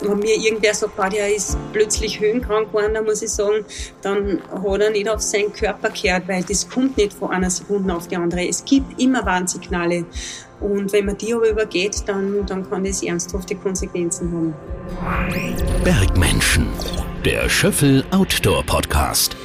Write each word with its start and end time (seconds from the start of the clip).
wenn 0.00 0.18
mir 0.18 0.36
irgendwer 0.36 0.74
sagt, 0.74 0.98
ah, 0.98 1.08
der 1.08 1.34
ist 1.34 1.56
plötzlich 1.72 2.20
höhenkrank 2.20 2.68
geworden, 2.68 2.94
dann 2.94 3.04
muss 3.04 3.22
ich 3.22 3.30
sagen, 3.30 3.64
dann 4.02 4.40
hat 4.50 4.80
er 4.80 4.90
nicht 4.90 5.08
auf 5.08 5.20
seinen 5.20 5.52
Körper 5.52 5.90
gehört, 5.90 6.28
weil 6.28 6.42
das 6.42 6.68
kommt 6.68 6.96
nicht 6.96 7.12
von 7.12 7.30
einer 7.30 7.50
Sekunde 7.50 7.94
auf 7.94 8.08
die 8.08 8.16
andere. 8.16 8.48
Es 8.48 8.64
gibt 8.64 9.00
immer 9.00 9.24
Warnsignale. 9.24 10.04
Und 10.60 10.92
wenn 10.92 11.06
man 11.06 11.16
die 11.18 11.34
aber 11.34 11.48
übergeht, 11.48 12.04
dann, 12.06 12.46
dann 12.46 12.68
kann 12.68 12.84
das 12.84 13.02
ernsthafte 13.02 13.56
Konsequenzen 13.56 14.32
haben. 14.32 14.54
Bergmenschen, 15.82 16.68
der 17.24 17.48
Schöffel 17.48 18.04
Outdoor 18.12 18.62
Podcast. 18.64 19.36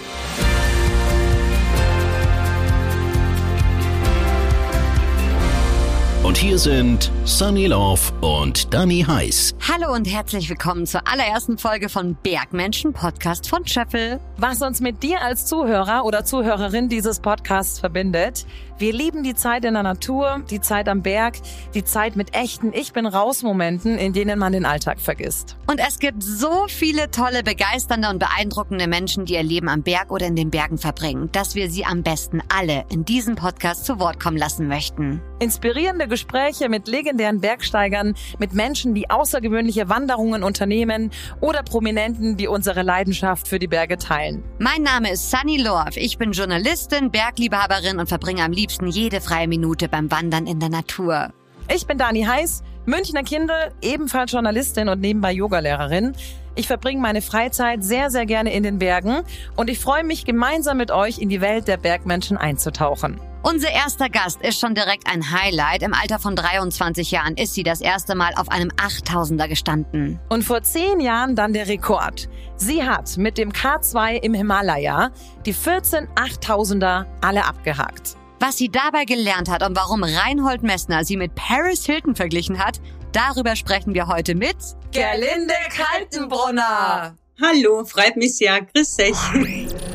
Und 6.27 6.35
hier 6.35 6.59
sind 6.59 7.09
Sunny 7.23 7.67
Love 7.67 8.01
und 8.19 8.73
Danny 8.73 9.01
Heiß. 9.01 9.55
Hallo 9.65 9.93
und 9.93 10.11
herzlich 10.11 10.49
willkommen 10.49 10.85
zur 10.85 11.07
allerersten 11.07 11.57
Folge 11.57 11.87
von 11.87 12.17
Bergmenschen 12.21 12.91
Podcast 12.91 13.47
von 13.47 13.65
Schöffel. 13.65 14.19
Was 14.39 14.61
uns 14.61 14.81
mit 14.81 15.01
dir 15.01 15.23
als 15.23 15.47
Zuhörer 15.47 16.05
oder 16.05 16.23
Zuhörerin 16.23 16.89
dieses 16.89 17.19
Podcasts 17.19 17.79
verbindet, 17.79 18.45
wir 18.77 18.93
lieben 18.93 19.23
die 19.23 19.33
Zeit 19.33 19.65
in 19.65 19.73
der 19.73 19.81
Natur, 19.81 20.43
die 20.51 20.61
Zeit 20.61 20.87
am 20.87 21.01
Berg, 21.01 21.37
die 21.73 21.83
Zeit 21.83 22.15
mit 22.15 22.35
echten 22.35 22.71
Ich 22.71 22.93
bin 22.93 23.07
raus 23.07 23.41
Momenten, 23.41 23.97
in 23.97 24.13
denen 24.13 24.37
man 24.37 24.53
den 24.53 24.65
Alltag 24.65 24.99
vergisst. 24.99 25.57
Und 25.65 25.79
es 25.79 25.97
gibt 25.97 26.21
so 26.21 26.67
viele 26.67 27.09
tolle, 27.09 27.41
begeisternde 27.41 28.09
und 28.09 28.19
beeindruckende 28.19 28.87
Menschen, 28.87 29.25
die 29.25 29.33
ihr 29.33 29.41
Leben 29.41 29.67
am 29.69 29.81
Berg 29.81 30.11
oder 30.11 30.27
in 30.27 30.35
den 30.35 30.51
Bergen 30.51 30.77
verbringen, 30.77 31.29
dass 31.31 31.55
wir 31.55 31.71
sie 31.71 31.85
am 31.85 32.03
besten 32.03 32.43
alle 32.55 32.85
in 32.91 33.03
diesem 33.03 33.33
Podcast 33.33 33.85
zu 33.85 33.99
Wort 33.99 34.19
kommen 34.19 34.37
lassen 34.37 34.67
möchten. 34.67 35.19
Inspirierende 35.39 36.07
Gespräche 36.07 36.69
mit 36.69 36.87
legendären 36.87 37.41
Bergsteigern, 37.41 38.13
mit 38.37 38.53
Menschen, 38.53 38.93
die 38.93 39.09
außergewöhnliche 39.09 39.89
Wanderungen 39.89 40.43
unternehmen 40.43 41.09
oder 41.41 41.63
Prominenten, 41.63 42.37
die 42.37 42.47
unsere 42.47 42.83
Leidenschaft 42.83 43.47
für 43.47 43.57
die 43.57 43.67
Berge 43.67 43.97
teilen. 43.97 44.26
Mein 44.59 44.83
Name 44.83 45.11
ist 45.11 45.31
Sunny 45.31 45.57
Lorf. 45.57 45.97
Ich 45.97 46.17
bin 46.17 46.31
Journalistin, 46.31 47.11
Bergliebhaberin 47.11 47.99
und 47.99 48.07
verbringe 48.07 48.43
am 48.43 48.51
liebsten 48.51 48.87
jede 48.87 49.21
freie 49.21 49.47
Minute 49.47 49.87
beim 49.87 50.11
Wandern 50.11 50.47
in 50.47 50.59
der 50.59 50.69
Natur. 50.69 51.33
Ich 51.73 51.85
bin 51.85 51.97
Dani 51.97 52.23
Heiß, 52.23 52.63
Münchner 52.85 53.23
Kindel, 53.23 53.73
ebenfalls 53.81 54.31
Journalistin 54.31 54.89
und 54.89 55.01
nebenbei 55.01 55.33
Yogalehrerin. 55.33 56.13
Ich 56.55 56.67
verbringe 56.67 57.01
meine 57.01 57.21
Freizeit 57.21 57.83
sehr, 57.83 58.09
sehr 58.09 58.25
gerne 58.25 58.53
in 58.53 58.63
den 58.63 58.79
Bergen 58.79 59.21
und 59.55 59.69
ich 59.69 59.79
freue 59.79 60.03
mich, 60.03 60.25
gemeinsam 60.25 60.77
mit 60.77 60.91
euch 60.91 61.19
in 61.19 61.29
die 61.29 61.41
Welt 61.41 61.67
der 61.67 61.77
Bergmenschen 61.77 62.37
einzutauchen. 62.37 63.19
Unser 63.49 63.71
erster 63.71 64.09
Gast 64.09 64.41
ist 64.41 64.59
schon 64.59 64.75
direkt 64.75 65.09
ein 65.09 65.31
Highlight. 65.31 65.81
Im 65.81 65.93
Alter 65.93 66.19
von 66.19 66.35
23 66.35 67.11
Jahren 67.11 67.37
ist 67.37 67.53
sie 67.53 67.63
das 67.63 67.79
erste 67.79 68.13
Mal 68.13 68.33
auf 68.35 68.49
einem 68.49 68.69
8000er 68.71 69.47
gestanden. 69.47 70.19
Und 70.27 70.43
vor 70.43 70.63
zehn 70.63 70.99
Jahren 70.99 71.33
dann 71.33 71.53
der 71.53 71.69
Rekord. 71.69 72.27
Sie 72.57 72.83
hat 72.83 73.15
mit 73.15 73.37
dem 73.37 73.53
K2 73.53 74.15
im 74.21 74.33
Himalaya 74.33 75.11
die 75.45 75.53
14 75.53 76.09
8000er 76.09 77.05
alle 77.21 77.45
abgehakt. 77.45 78.17
Was 78.41 78.57
sie 78.57 78.67
dabei 78.67 79.05
gelernt 79.05 79.49
hat 79.49 79.63
und 79.65 79.77
warum 79.77 80.03
Reinhold 80.03 80.61
Messner 80.63 81.05
sie 81.05 81.15
mit 81.15 81.33
Paris 81.33 81.85
Hilton 81.85 82.15
verglichen 82.15 82.59
hat, 82.59 82.81
darüber 83.13 83.55
sprechen 83.55 83.93
wir 83.93 84.07
heute 84.07 84.35
mit 84.35 84.57
Gerlinde 84.91 85.53
Kaltenbrunner. 85.69 87.15
Hallo, 87.41 87.85
freut 87.85 88.17
mich 88.17 88.35
sehr. 88.35 88.59
Grüß 88.59 88.97
euch. 88.99 89.86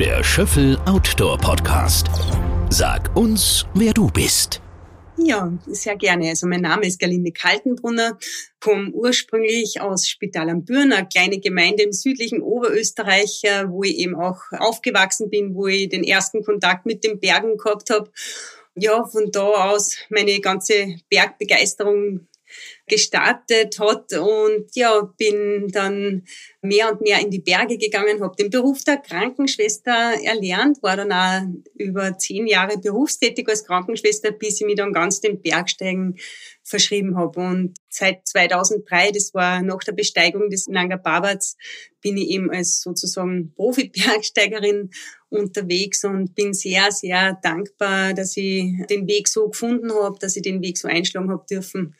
Der 0.00 0.24
Schöffel 0.24 0.76
Outdoor 0.86 1.38
Podcast. 1.38 2.08
Sag 2.68 3.14
uns, 3.16 3.64
wer 3.74 3.92
du 3.92 4.10
bist. 4.10 4.60
Ja, 5.16 5.56
sehr 5.68 5.94
gerne. 5.94 6.30
Also 6.30 6.48
mein 6.48 6.62
Name 6.62 6.84
ist 6.84 6.98
Gerlinde 6.98 7.30
Kaltenbrunner, 7.30 8.18
komme 8.58 8.90
ursprünglich 8.90 9.80
aus 9.80 10.08
Spital 10.08 10.50
am 10.50 10.64
Büren, 10.64 10.92
eine 10.92 11.06
kleine 11.06 11.38
Gemeinde 11.38 11.84
im 11.84 11.92
südlichen 11.92 12.42
Oberösterreich, 12.42 13.42
äh, 13.44 13.68
wo 13.68 13.84
ich 13.84 13.98
eben 13.98 14.16
auch 14.16 14.40
aufgewachsen 14.50 15.30
bin, 15.30 15.54
wo 15.54 15.68
ich 15.68 15.90
den 15.90 16.02
ersten 16.02 16.42
Kontakt 16.42 16.86
mit 16.86 17.04
den 17.04 17.20
Bergen 17.20 17.56
gehabt 17.56 17.90
habe. 17.90 18.10
Ja, 18.74 19.04
von 19.04 19.30
da 19.30 19.70
aus 19.70 19.94
meine 20.08 20.40
ganze 20.40 20.96
Bergbegeisterung 21.08 22.26
gestartet 22.86 23.78
hat 23.78 24.12
und 24.12 24.66
ja, 24.74 25.00
bin 25.16 25.68
dann 25.68 26.24
mehr 26.60 26.92
und 26.92 27.00
mehr 27.00 27.20
in 27.20 27.30
die 27.30 27.40
Berge 27.40 27.78
gegangen, 27.78 28.22
habe 28.22 28.36
den 28.36 28.50
Beruf 28.50 28.84
der 28.84 28.98
Krankenschwester 28.98 30.14
erlernt, 30.22 30.82
war 30.82 30.96
dann 30.96 31.12
auch 31.12 31.42
über 31.76 32.18
zehn 32.18 32.46
Jahre 32.46 32.78
berufstätig 32.78 33.48
als 33.48 33.64
Krankenschwester, 33.64 34.32
bis 34.32 34.60
ich 34.60 34.66
mich 34.66 34.76
dann 34.76 34.92
ganz 34.92 35.20
dem 35.20 35.40
Bergsteigen 35.40 36.18
verschrieben 36.62 37.16
habe. 37.16 37.40
Und 37.40 37.74
seit 37.88 38.26
2003, 38.26 39.12
das 39.12 39.32
war 39.32 39.62
nach 39.62 39.82
der 39.84 39.92
Besteigung 39.92 40.50
des 40.50 40.66
Nanga 40.66 40.98
Parbat's, 40.98 41.56
bin 42.02 42.18
ich 42.18 42.28
eben 42.28 42.50
als 42.50 42.82
sozusagen 42.82 43.52
Profi-Bergsteigerin 43.54 44.90
unterwegs 45.30 46.04
und 46.04 46.34
bin 46.34 46.52
sehr, 46.52 46.92
sehr 46.92 47.38
dankbar, 47.42 48.12
dass 48.12 48.36
ich 48.36 48.72
den 48.90 49.06
Weg 49.08 49.28
so 49.28 49.48
gefunden 49.48 49.90
habe, 49.92 50.18
dass 50.18 50.36
ich 50.36 50.42
den 50.42 50.62
Weg 50.62 50.76
so 50.76 50.86
einschlagen 50.86 51.30
habe 51.30 51.44
dürfen 51.48 51.94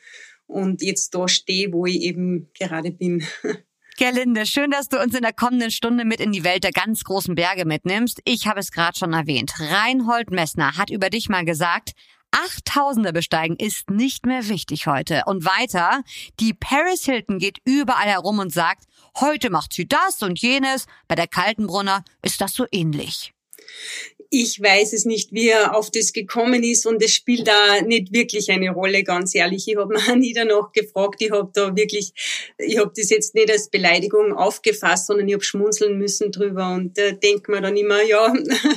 und 0.47 0.81
jetzt 0.81 1.13
da 1.15 1.27
stehe, 1.27 1.71
wo 1.73 1.85
ich 1.85 2.01
eben 2.01 2.49
gerade 2.57 2.91
bin. 2.91 3.25
Gerlinde, 3.97 4.45
schön, 4.45 4.71
dass 4.71 4.89
du 4.89 5.01
uns 5.01 5.15
in 5.15 5.21
der 5.21 5.31
kommenden 5.31 5.71
Stunde 5.71 6.03
mit 6.03 6.19
in 6.19 6.33
die 6.33 6.43
Welt 6.43 6.65
der 6.65 6.71
ganz 6.71 7.05
großen 7.05 7.33
Berge 7.33 7.63
mitnimmst. 7.63 8.19
Ich 8.25 8.45
habe 8.45 8.59
es 8.59 8.71
gerade 8.71 8.97
schon 8.97 9.13
erwähnt. 9.13 9.53
Reinhold 9.57 10.31
Messner 10.31 10.77
hat 10.77 10.89
über 10.89 11.09
dich 11.09 11.29
mal 11.29 11.45
gesagt, 11.45 11.93
Achttausender 12.31 13.13
besteigen 13.13 13.55
ist 13.55 13.89
nicht 13.89 14.25
mehr 14.25 14.49
wichtig 14.49 14.87
heute. 14.87 15.23
Und 15.25 15.45
weiter, 15.45 16.03
die 16.41 16.53
Paris 16.53 17.05
Hilton 17.05 17.39
geht 17.39 17.59
überall 17.63 18.09
herum 18.09 18.39
und 18.39 18.51
sagt, 18.51 18.83
heute 19.21 19.49
macht 19.49 19.71
sie 19.71 19.87
das 19.87 20.21
und 20.21 20.41
jenes. 20.41 20.87
Bei 21.07 21.15
der 21.15 21.27
Kaltenbrunner 21.27 22.03
ist 22.21 22.41
das 22.41 22.53
so 22.53 22.65
ähnlich. 22.73 23.33
Ich 24.29 24.61
weiß 24.61 24.93
es 24.93 25.05
nicht, 25.05 25.31
wie 25.33 25.49
er 25.49 25.75
auf 25.75 25.91
das 25.91 26.13
gekommen 26.13 26.63
ist 26.63 26.85
und 26.85 27.01
es 27.03 27.11
spielt 27.11 27.47
da 27.47 27.81
nicht 27.81 28.13
wirklich 28.13 28.51
eine 28.51 28.71
Rolle, 28.71 29.03
ganz 29.03 29.35
ehrlich. 29.35 29.67
Ich 29.67 29.77
habe 29.77 29.93
mir 29.93 30.15
nie 30.17 30.33
danach 30.33 30.71
gefragt. 30.71 31.21
Ich 31.21 31.31
habe 31.31 31.49
da 31.53 31.75
wirklich, 31.75 32.13
ich 32.57 32.77
habe 32.77 32.91
das 32.95 33.09
jetzt 33.09 33.35
nicht 33.35 33.51
als 33.51 33.69
Beleidigung 33.69 34.33
aufgefasst, 34.33 35.07
sondern 35.07 35.27
ich 35.27 35.33
habe 35.33 35.43
schmunzeln 35.43 35.97
müssen 35.97 36.31
drüber 36.31 36.73
und 36.73 36.97
äh, 36.97 37.17
denke 37.17 37.51
mir 37.51 37.61
dann 37.61 37.77
immer, 37.77 38.01
ja, 38.03 38.33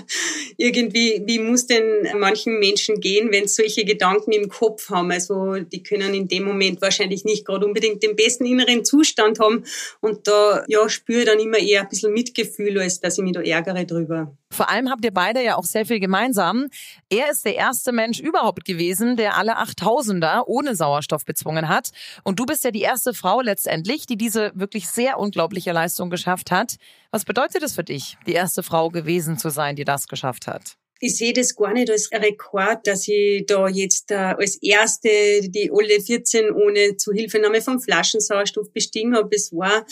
irgendwie, 0.57 1.23
wie 1.25 1.39
muss 1.39 1.67
denn 1.67 2.09
manchen 2.19 2.59
Menschen 2.59 3.01
gehen, 3.01 3.31
wenn 3.33 3.47
sie 3.47 3.63
solche 3.63 3.85
Gedanken 3.85 4.33
im 4.33 4.49
Kopf 4.49 4.91
haben? 4.91 5.11
Also 5.11 5.57
die 5.57 5.83
können 5.83 6.15
in 6.15 6.29
dem 6.29 6.45
Moment 6.45 6.81
wahrscheinlich 6.81 7.25
nicht 7.25 7.45
gerade 7.45 7.67
unbedingt 7.67 8.03
den 8.03 8.17
besten 8.17 8.47
inneren 8.47 8.85
Zustand 8.85 9.41
haben 9.41 9.65
und 10.01 10.27
da 10.27 10.65
ja 10.69 10.89
spüre 10.89 11.21
ich 11.21 11.27
dann 11.27 11.39
immer 11.39 11.59
eher 11.59 11.83
ein 11.83 11.89
bisschen 11.89 12.13
Mitgefühl, 12.13 12.79
als 12.81 13.01
dass 13.01 13.19
ich 13.19 13.25
mich 13.25 13.33
da 13.33 13.41
ärgere 13.41 13.85
drüber. 13.85 14.37
Vor 14.51 14.71
allem 14.71 14.91
habt 14.91 15.05
ihr 15.05 15.13
beide 15.13 15.38
ja 15.43 15.57
auch 15.57 15.65
sehr 15.65 15.87
viel 15.87 16.01
gemeinsam. 16.01 16.69
Er 17.11 17.31
ist 17.31 17.45
der 17.45 17.57
erste 17.57 17.93
Mensch 17.93 18.21
überhaupt 18.21 18.65
gewesen, 18.65 19.17
der 19.17 19.37
alle 19.37 19.59
8000er 19.59 20.45
ohne 20.47 20.75
Sauerstoff 20.75 21.25
bezwungen 21.25 21.69
hat. 21.69 21.91
Und 22.25 22.39
du 22.39 22.47
bist 22.47 22.65
ja 22.65 22.71
die 22.71 22.83
erste 22.83 23.15
Frau 23.15 23.41
letztendlich, 23.41 24.07
die 24.07 24.17
diese 24.17 24.53
wirklich 24.55 24.89
sehr 24.89 25.19
unglaubliche 25.19 25.73
Leistung 25.73 26.11
geschafft 26.11 26.51
hat. 26.51 26.77
Was 27.11 27.25
bedeutet 27.25 27.63
es 27.63 27.75
für 27.75 27.85
dich, 27.85 28.17
die 28.27 28.33
erste 28.33 28.63
Frau 28.63 28.91
gewesen 28.91 29.39
zu 29.39 29.51
sein, 29.51 29.77
die 29.77 29.85
das 29.85 30.09
geschafft 30.09 30.47
hat? 30.47 30.77
ich 31.01 31.17
sehe 31.17 31.33
das 31.33 31.55
gar 31.55 31.73
nicht 31.73 31.91
als 31.91 32.11
Rekord, 32.13 32.87
dass 32.87 33.07
ich 33.07 33.47
da 33.47 33.69
jetzt 33.69 34.11
äh, 34.11 34.15
als 34.15 34.57
erste 34.61 35.09
die 35.43 35.71
alle 35.73 36.01
14 36.01 36.51
ohne 36.51 36.97
Zuhilfenahme 36.97 37.61
vom 37.61 37.81
Flaschensauerstoff 37.81 38.73
bestiegen 38.73 39.15
habe. 39.15 39.35
Es 39.35 39.53
war 39.53 39.87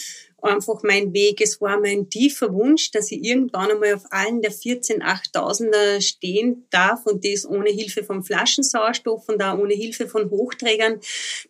einfach 0.46 0.82
mein 0.82 1.12
Weg. 1.12 1.40
Es 1.40 1.60
war 1.60 1.80
mein 1.80 2.08
tiefer 2.10 2.52
Wunsch, 2.52 2.90
dass 2.90 3.10
ich 3.10 3.22
irgendwann 3.22 3.70
einmal 3.70 3.94
auf 3.94 4.04
allen 4.10 4.42
der 4.42 4.52
14 4.52 5.02
8000er 5.02 6.00
stehen 6.00 6.66
darf 6.70 7.06
und 7.06 7.24
das 7.24 7.46
ohne 7.46 7.70
Hilfe 7.70 8.04
vom 8.04 8.24
Flaschensauerstoff 8.24 9.28
und 9.28 9.42
auch 9.42 9.58
ohne 9.58 9.74
Hilfe 9.74 10.08
von 10.08 10.30
Hochträgern. 10.30 11.00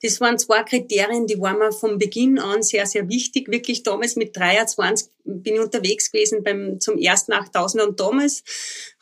Das 0.02 0.20
waren 0.20 0.38
zwei 0.38 0.62
Kriterien, 0.62 1.26
die 1.26 1.40
waren 1.40 1.58
mir 1.58 1.72
von 1.72 1.98
Beginn 1.98 2.38
an 2.38 2.62
sehr, 2.62 2.86
sehr 2.86 3.08
wichtig. 3.08 3.50
Wirklich 3.50 3.82
damals 3.82 4.16
mit 4.16 4.36
23 4.36 5.08
bin 5.26 5.54
ich 5.54 5.60
unterwegs 5.60 6.10
gewesen 6.10 6.42
beim, 6.42 6.80
zum 6.80 6.98
ersten 6.98 7.32
8000er 7.32 7.82
und 7.82 8.00
damals 8.00 8.42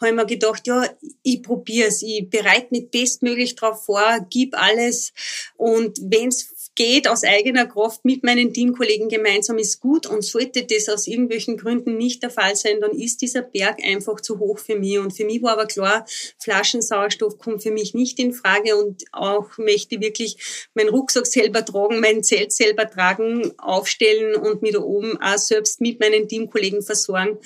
habe 0.00 0.10
ich 0.10 0.16
mir 0.16 0.26
gedacht, 0.26 0.66
ja, 0.66 0.88
ich 1.22 1.42
probiere 1.42 1.88
es, 1.88 2.02
ich 2.02 2.28
bereite 2.28 2.68
mich 2.70 2.90
bestmöglich 2.90 3.54
darauf 3.56 3.84
vor, 3.84 4.26
gib 4.30 4.56
alles 4.56 5.12
und 5.56 5.98
wenn 6.02 6.28
es 6.28 6.53
geht 6.74 7.06
aus 7.06 7.22
eigener 7.22 7.66
Kraft 7.66 8.04
mit 8.04 8.24
meinen 8.24 8.52
Teamkollegen 8.52 9.08
gemeinsam 9.08 9.58
ist 9.58 9.80
gut 9.80 10.06
und 10.06 10.24
sollte 10.24 10.64
das 10.64 10.88
aus 10.88 11.06
irgendwelchen 11.06 11.56
Gründen 11.56 11.96
nicht 11.96 12.22
der 12.22 12.30
Fall 12.30 12.56
sein, 12.56 12.80
dann 12.80 12.92
ist 12.92 13.22
dieser 13.22 13.42
Berg 13.42 13.78
einfach 13.84 14.20
zu 14.20 14.38
hoch 14.38 14.58
für 14.58 14.76
mich. 14.76 14.98
Und 14.98 15.12
für 15.12 15.24
mich 15.24 15.42
war 15.42 15.52
aber 15.52 15.66
klar, 15.66 16.04
Flaschensauerstoff 16.38 17.38
kommt 17.38 17.62
für 17.62 17.70
mich 17.70 17.94
nicht 17.94 18.18
in 18.18 18.32
Frage 18.32 18.76
und 18.76 19.04
auch 19.12 19.56
möchte 19.56 20.00
wirklich 20.00 20.36
meinen 20.74 20.88
Rucksack 20.88 21.26
selber 21.26 21.64
tragen, 21.64 22.00
mein 22.00 22.24
Zelt 22.24 22.52
selber 22.52 22.90
tragen, 22.90 23.52
aufstellen 23.58 24.34
und 24.34 24.62
mich 24.62 24.72
da 24.72 24.80
oben 24.80 25.16
auch 25.20 25.38
selbst 25.38 25.80
mit 25.80 26.00
meinen 26.00 26.28
Teamkollegen 26.28 26.82
versorgen. 26.82 27.38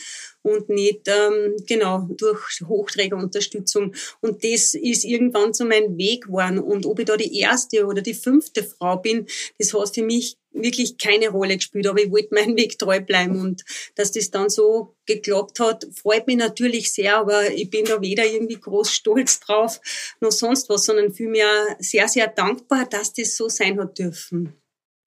Und 0.48 0.68
nicht 0.68 1.02
ähm, 1.06 1.56
genau 1.66 2.08
durch 2.10 2.60
Hochträgerunterstützung. 2.66 3.94
Und 4.20 4.44
das 4.44 4.74
ist 4.74 5.04
irgendwann 5.04 5.52
so 5.52 5.64
mein 5.64 5.96
Weg 5.98 6.24
geworden. 6.24 6.58
Und 6.58 6.86
ob 6.86 6.98
ich 6.98 7.06
da 7.06 7.16
die 7.16 7.38
erste 7.38 7.86
oder 7.86 8.02
die 8.02 8.14
fünfte 8.14 8.62
Frau 8.62 8.96
bin, 8.96 9.26
das 9.58 9.72
hat 9.74 9.94
für 9.94 10.02
mich 10.02 10.36
wirklich 10.52 10.98
keine 10.98 11.28
Rolle 11.28 11.56
gespielt, 11.56 11.86
aber 11.86 12.00
ich 12.00 12.10
wollte 12.10 12.34
meinen 12.34 12.56
Weg 12.56 12.78
treu 12.78 13.00
bleiben 13.00 13.40
und 13.40 13.64
dass 13.94 14.12
das 14.12 14.30
dann 14.30 14.48
so 14.48 14.94
geklappt 15.06 15.60
hat, 15.60 15.86
freut 15.94 16.26
mich 16.26 16.36
natürlich 16.36 16.92
sehr, 16.92 17.18
aber 17.18 17.50
ich 17.52 17.70
bin 17.70 17.84
da 17.84 18.00
weder 18.00 18.24
irgendwie 18.24 18.58
groß 18.58 18.92
stolz 18.92 19.40
drauf 19.40 19.80
noch 20.20 20.32
sonst 20.32 20.68
was, 20.68 20.84
sondern 20.84 21.12
vielmehr 21.12 21.76
sehr, 21.78 22.08
sehr 22.08 22.28
dankbar, 22.28 22.86
dass 22.86 23.12
das 23.12 23.36
so 23.36 23.48
sein 23.48 23.78
hat 23.78 23.98
dürfen. 23.98 24.54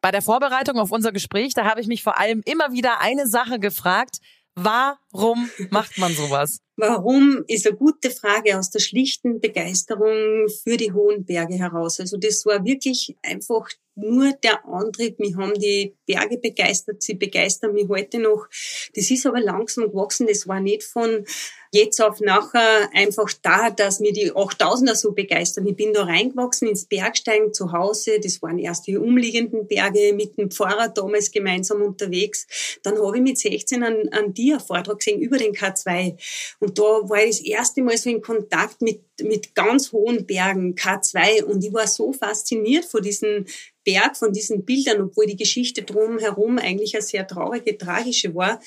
Bei 0.01 0.11
der 0.11 0.23
Vorbereitung 0.23 0.79
auf 0.79 0.91
unser 0.91 1.11
Gespräch, 1.11 1.53
da 1.53 1.65
habe 1.65 1.79
ich 1.79 1.87
mich 1.87 2.01
vor 2.01 2.19
allem 2.19 2.41
immer 2.45 2.71
wieder 2.71 3.01
eine 3.01 3.27
Sache 3.27 3.59
gefragt. 3.59 4.17
Warum 4.56 5.50
macht 5.69 5.98
man 5.98 6.13
sowas? 6.13 6.59
Warum 6.75 7.44
ist 7.48 7.68
eine 7.68 7.77
gute 7.77 8.12
Frage 8.12 8.57
aus 8.57 8.69
der 8.69 8.80
schlichten 8.80 9.39
Begeisterung 9.39 10.48
für 10.63 10.77
die 10.77 10.92
hohen 10.92 11.25
Berge 11.25 11.56
heraus. 11.56 12.00
Also 12.00 12.18
das 12.18 12.45
war 12.45 12.65
wirklich 12.65 13.15
einfach 13.21 13.69
nur 13.95 14.33
der 14.44 14.65
Antrieb. 14.65 15.19
Mich 15.19 15.36
haben 15.36 15.53
die 15.53 15.95
Berge 16.11 16.37
begeistert, 16.37 17.01
sie 17.01 17.13
begeistern 17.13 17.73
mich 17.73 17.87
heute 17.87 18.19
noch. 18.19 18.47
Das 18.95 19.09
ist 19.09 19.25
aber 19.25 19.39
langsam 19.39 19.91
gewachsen. 19.91 20.27
Das 20.27 20.47
war 20.47 20.59
nicht 20.59 20.83
von 20.83 21.25
jetzt 21.73 22.01
auf 22.01 22.19
nachher 22.19 22.89
einfach 22.93 23.31
da, 23.41 23.69
dass 23.69 24.01
mir 24.01 24.11
die 24.11 24.31
8000er 24.31 24.95
so 24.95 25.13
begeistern. 25.13 25.65
Ich 25.65 25.75
bin 25.75 25.93
da 25.93 26.03
reingewachsen 26.03 26.67
ins 26.67 26.85
Bergsteigen 26.85 27.53
zu 27.53 27.71
Hause. 27.71 28.19
Das 28.21 28.41
waren 28.41 28.59
erst 28.59 28.87
die 28.87 28.97
umliegenden 28.97 29.67
Berge 29.67 30.13
mit 30.13 30.37
dem 30.37 30.51
Pfarrer 30.51 30.89
damals 30.89 31.31
gemeinsam 31.31 31.81
unterwegs. 31.81 32.45
Dann 32.83 32.99
habe 32.99 33.17
ich 33.17 33.23
mit 33.23 33.37
16 33.37 33.83
an, 33.83 34.09
an 34.11 34.33
dir 34.33 34.59
Vortrag 34.59 34.99
gesehen 34.99 35.21
über 35.21 35.37
den 35.37 35.53
K2. 35.53 36.17
Und 36.59 36.77
da 36.77 36.83
war 36.83 37.23
ich 37.23 37.37
das 37.37 37.45
erste 37.45 37.81
Mal 37.81 37.97
so 37.97 38.09
in 38.09 38.21
Kontakt 38.21 38.81
mit, 38.81 39.01
mit 39.21 39.55
ganz 39.55 39.93
hohen 39.93 40.25
Bergen, 40.25 40.75
K2. 40.75 41.43
Und 41.43 41.63
ich 41.63 41.73
war 41.73 41.87
so 41.87 42.11
fasziniert 42.11 42.83
von 42.83 43.01
diesen 43.01 43.45
Berg, 43.83 44.17
von 44.17 44.31
diesen 44.31 44.63
Bildern, 44.65 45.01
obwohl 45.01 45.25
die 45.25 45.37
Geschichte 45.37 45.81
drumherum 46.01 46.57
eigentlich 46.57 46.95
eine 46.95 47.01
sehr 47.01 47.27
traurige, 47.27 47.77
tragische 47.77 48.33
war. 48.36 48.59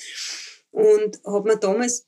Und 0.71 1.19
habe 1.25 1.49
mir 1.49 1.57
damals 1.57 2.07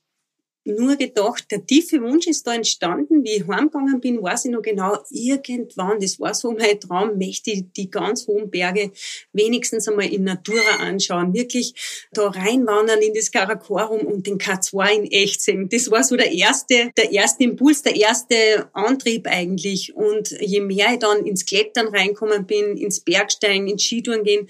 nur 0.68 0.96
gedacht, 0.96 1.46
der 1.52 1.66
tiefe 1.66 2.02
Wunsch 2.02 2.28
ist 2.28 2.46
da 2.46 2.54
entstanden, 2.54 3.24
wie 3.24 3.38
ich 3.38 3.48
heimgegangen 3.48 4.00
bin, 4.00 4.22
weiß 4.22 4.46
ich 4.46 4.52
noch 4.52 4.62
genau, 4.62 4.98
irgendwann, 5.10 6.00
das 6.00 6.20
war 6.20 6.34
so 6.34 6.52
mein 6.52 6.80
Traum, 6.80 7.18
möchte 7.18 7.52
ich 7.52 7.66
die 7.76 7.90
ganz 7.90 8.28
hohen 8.28 8.50
Berge 8.50 8.92
wenigstens 9.34 9.88
einmal 9.88 10.12
in 10.12 10.24
Natura 10.24 10.78
anschauen, 10.80 11.34
wirklich 11.34 12.08
da 12.12 12.28
reinwandern 12.28 13.02
in 13.02 13.14
das 13.14 13.32
Karakorum 13.32 14.02
und 14.02 14.28
den 14.28 14.38
K2 14.38 14.96
in 14.96 15.12
echt 15.12 15.42
sehen. 15.42 15.70
Das 15.70 15.90
war 15.90 16.04
so 16.04 16.16
der 16.16 16.32
erste, 16.32 16.92
der 16.98 17.12
erste 17.12 17.44
Impuls, 17.44 17.82
der 17.82 17.96
erste 17.96 18.70
Antrieb 18.74 19.28
eigentlich. 19.28 19.96
Und 19.96 20.32
je 20.40 20.62
mehr 20.62 20.94
ich 20.94 21.00
dann 21.00 21.26
ins 21.26 21.46
Klettern 21.46 21.88
reinkommen 21.88 22.46
bin, 22.46 22.78
ins 22.78 23.00
Bergsteigen, 23.00 23.68
ins 23.68 23.84
Skitouren 23.84 24.24
gehen, 24.24 24.48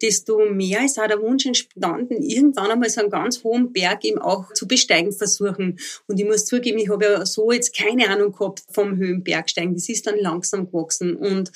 desto 0.00 0.38
mehr 0.46 0.84
ist 0.84 0.98
auch 0.98 1.06
der 1.06 1.20
Wunsch 1.20 1.46
entstanden, 1.46 2.22
irgendwann 2.22 2.70
einmal 2.70 2.90
so 2.90 3.00
einen 3.00 3.10
ganz 3.10 3.44
hohen 3.44 3.72
Berg 3.72 4.04
eben 4.04 4.18
auch 4.18 4.52
zu 4.54 4.66
besteigen 4.66 5.12
versuchen 5.12 5.57
machen. 5.58 5.78
Und 6.06 6.18
ich 6.18 6.26
muss 6.26 6.44
zugeben, 6.44 6.78
ich 6.78 6.88
habe 6.88 7.04
ja 7.04 7.26
so 7.26 7.50
jetzt 7.52 7.76
keine 7.76 8.08
Ahnung 8.08 8.32
gehabt 8.32 8.62
vom 8.70 8.96
Höhenbergsteigen. 8.96 9.74
Das 9.74 9.88
ist 9.88 10.06
dann 10.06 10.18
langsam 10.18 10.70
gewachsen 10.70 11.16
und 11.16 11.50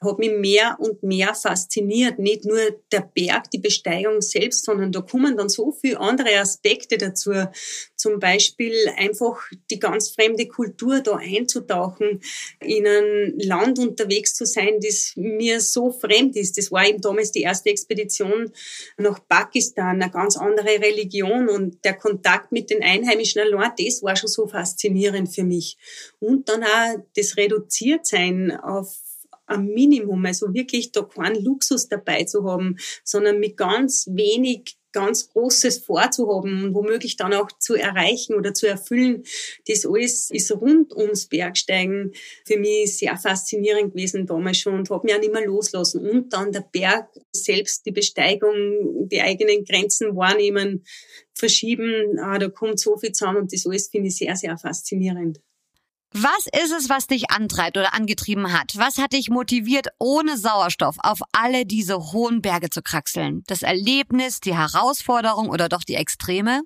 hat 0.00 0.18
mich 0.18 0.32
mehr 0.32 0.76
und 0.80 1.02
mehr 1.02 1.34
fasziniert. 1.34 2.18
Nicht 2.18 2.44
nur 2.44 2.58
der 2.92 3.08
Berg, 3.14 3.50
die 3.50 3.58
Besteigung 3.58 4.20
selbst, 4.20 4.64
sondern 4.64 4.92
da 4.92 5.00
kommen 5.00 5.36
dann 5.36 5.48
so 5.48 5.72
viele 5.72 6.00
andere 6.00 6.38
Aspekte 6.38 6.98
dazu. 6.98 7.32
Zum 7.96 8.20
Beispiel 8.20 8.74
einfach 8.96 9.36
die 9.70 9.78
ganz 9.78 10.10
fremde 10.10 10.46
Kultur 10.46 11.00
da 11.00 11.16
einzutauchen, 11.16 12.20
in 12.60 12.86
ein 12.86 13.38
Land 13.38 13.78
unterwegs 13.78 14.34
zu 14.34 14.46
sein, 14.46 14.78
das 14.80 15.12
mir 15.16 15.60
so 15.60 15.90
fremd 15.90 16.36
ist. 16.36 16.58
Das 16.58 16.70
war 16.70 16.86
eben 16.86 17.00
damals 17.00 17.32
die 17.32 17.42
erste 17.42 17.70
Expedition 17.70 18.52
nach 18.96 19.20
Pakistan, 19.28 20.00
eine 20.00 20.10
ganz 20.10 20.36
andere 20.36 20.80
Religion 20.80 21.48
und 21.48 21.84
der 21.84 21.94
Kontakt 21.94 22.52
mit 22.52 22.70
den 22.70 22.82
Einheimischen 22.82 23.40
allein 23.54 23.72
das 23.78 24.02
war 24.02 24.16
schon 24.16 24.28
so 24.28 24.46
faszinierend 24.46 25.32
für 25.32 25.44
mich. 25.44 25.76
Und 26.20 26.48
dann 26.48 26.64
auch 26.64 27.02
das 27.16 27.36
Reduziertsein 27.36 28.52
auf 28.52 28.96
ein 29.48 29.66
Minimum, 29.66 30.24
also 30.26 30.52
wirklich 30.54 30.92
da 30.92 31.02
keinen 31.02 31.42
Luxus 31.42 31.88
dabei 31.88 32.24
zu 32.24 32.44
haben, 32.44 32.76
sondern 33.04 33.40
mit 33.40 33.56
ganz 33.56 34.08
wenig 34.10 34.78
ganz 34.92 35.28
Großes 35.28 35.78
vorzuhaben 35.84 36.64
und 36.64 36.74
womöglich 36.74 37.16
dann 37.16 37.34
auch 37.34 37.50
zu 37.58 37.74
erreichen 37.74 38.34
oder 38.34 38.54
zu 38.54 38.66
erfüllen. 38.66 39.22
Das 39.66 39.86
alles 39.86 40.30
ist 40.30 40.50
rund 40.52 40.94
ums 40.94 41.26
Bergsteigen 41.26 42.12
für 42.44 42.58
mich 42.58 42.96
sehr 42.96 43.16
faszinierend 43.16 43.92
gewesen 43.92 44.26
damals 44.26 44.58
schon 44.58 44.74
und 44.74 44.90
habe 44.90 45.06
mich 45.06 45.14
auch 45.14 45.20
nicht 45.20 45.32
mehr 45.32 45.46
loslassen. 45.46 46.08
Und 46.08 46.32
dann 46.32 46.52
der 46.52 46.66
Berg 46.72 47.10
selbst, 47.32 47.84
die 47.86 47.92
Besteigung, 47.92 49.08
die 49.08 49.20
eigenen 49.20 49.64
Grenzen 49.64 50.16
wahrnehmen, 50.16 50.84
verschieben, 51.34 52.18
ah, 52.18 52.38
da 52.38 52.48
kommt 52.48 52.80
so 52.80 52.96
viel 52.96 53.12
zusammen 53.12 53.42
und 53.42 53.52
das 53.52 53.66
alles 53.66 53.88
finde 53.88 54.08
ich 54.08 54.16
sehr, 54.16 54.36
sehr 54.36 54.56
faszinierend. 54.58 55.40
Was 56.12 56.46
ist 56.62 56.72
es, 56.72 56.88
was 56.88 57.06
dich 57.06 57.30
antreibt 57.30 57.76
oder 57.76 57.94
angetrieben 57.94 58.52
hat? 58.52 58.72
Was 58.76 58.96
hat 58.96 59.12
dich 59.12 59.28
motiviert, 59.28 59.88
ohne 59.98 60.38
Sauerstoff 60.38 60.96
auf 61.00 61.18
alle 61.32 61.66
diese 61.66 62.12
hohen 62.12 62.40
Berge 62.40 62.70
zu 62.70 62.80
kraxeln? 62.80 63.42
Das 63.46 63.62
Erlebnis, 63.62 64.40
die 64.40 64.56
Herausforderung 64.56 65.50
oder 65.50 65.68
doch 65.68 65.84
die 65.84 65.96
Extreme? 65.96 66.62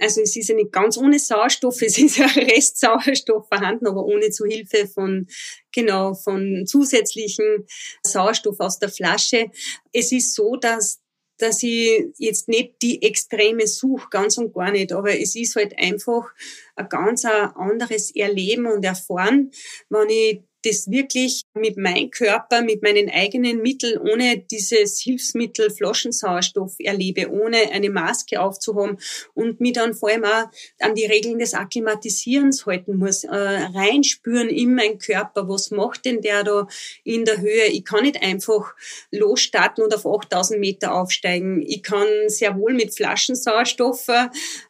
Also 0.00 0.20
es 0.20 0.36
ist 0.36 0.48
ja 0.48 0.54
nicht 0.54 0.70
ganz 0.70 0.96
ohne 0.96 1.18
Sauerstoff, 1.18 1.82
es 1.82 1.98
ist 1.98 2.18
ja 2.18 2.26
Restsauerstoff 2.26 3.48
vorhanden, 3.48 3.88
aber 3.88 4.04
ohne 4.04 4.30
Zuhilfe 4.30 4.86
von 4.86 5.26
genau 5.72 6.14
von 6.14 6.64
zusätzlichen 6.66 7.66
Sauerstoff 8.04 8.60
aus 8.60 8.78
der 8.78 8.90
Flasche. 8.90 9.50
Es 9.92 10.12
ist 10.12 10.34
so, 10.34 10.54
dass 10.54 11.00
dass 11.38 11.62
ich 11.62 12.06
jetzt 12.18 12.48
nicht 12.48 12.82
die 12.82 13.02
Extreme 13.02 13.66
suche, 13.66 14.08
ganz 14.10 14.38
und 14.38 14.52
gar 14.52 14.70
nicht, 14.70 14.92
aber 14.92 15.18
es 15.18 15.34
ist 15.36 15.56
halt 15.56 15.78
einfach 15.78 16.32
ein 16.76 16.88
ganz 16.88 17.24
anderes 17.24 18.14
Erleben 18.14 18.66
und 18.66 18.84
Erfahren, 18.84 19.50
wenn 19.88 20.08
ich 20.10 20.40
das 20.64 20.90
wirklich 20.90 21.42
mit 21.54 21.76
meinem 21.76 22.10
Körper, 22.10 22.62
mit 22.62 22.82
meinen 22.82 23.08
eigenen 23.10 23.62
Mitteln, 23.62 23.98
ohne 23.98 24.38
dieses 24.38 25.00
Hilfsmittel 25.00 25.70
Flaschensauerstoff 25.70 26.74
erlebe, 26.78 27.30
ohne 27.30 27.70
eine 27.70 27.90
Maske 27.90 28.40
aufzuhaben 28.40 28.98
und 29.34 29.60
mich 29.60 29.74
dann 29.74 29.94
vor 29.94 30.10
allem 30.10 30.24
auch 30.24 30.48
an 30.80 30.94
die 30.94 31.06
Regeln 31.06 31.38
des 31.38 31.54
Akklimatisierens 31.54 32.66
halten 32.66 32.96
muss, 32.96 33.24
äh, 33.24 33.30
reinspüren 33.30 34.48
in 34.48 34.74
meinen 34.74 34.98
Körper, 34.98 35.48
was 35.48 35.70
macht 35.70 36.04
denn 36.04 36.20
der 36.20 36.44
da 36.44 36.66
in 37.04 37.24
der 37.24 37.40
Höhe? 37.40 37.66
Ich 37.66 37.84
kann 37.84 38.02
nicht 38.02 38.22
einfach 38.22 38.74
losstarten 39.10 39.84
und 39.84 39.94
auf 39.94 40.06
8000 40.06 40.58
Meter 40.60 40.94
aufsteigen. 40.94 41.62
Ich 41.62 41.82
kann 41.82 42.06
sehr 42.26 42.56
wohl 42.56 42.74
mit 42.74 42.94
Flaschensauerstoff 42.94 44.08
äh, 44.08 44.28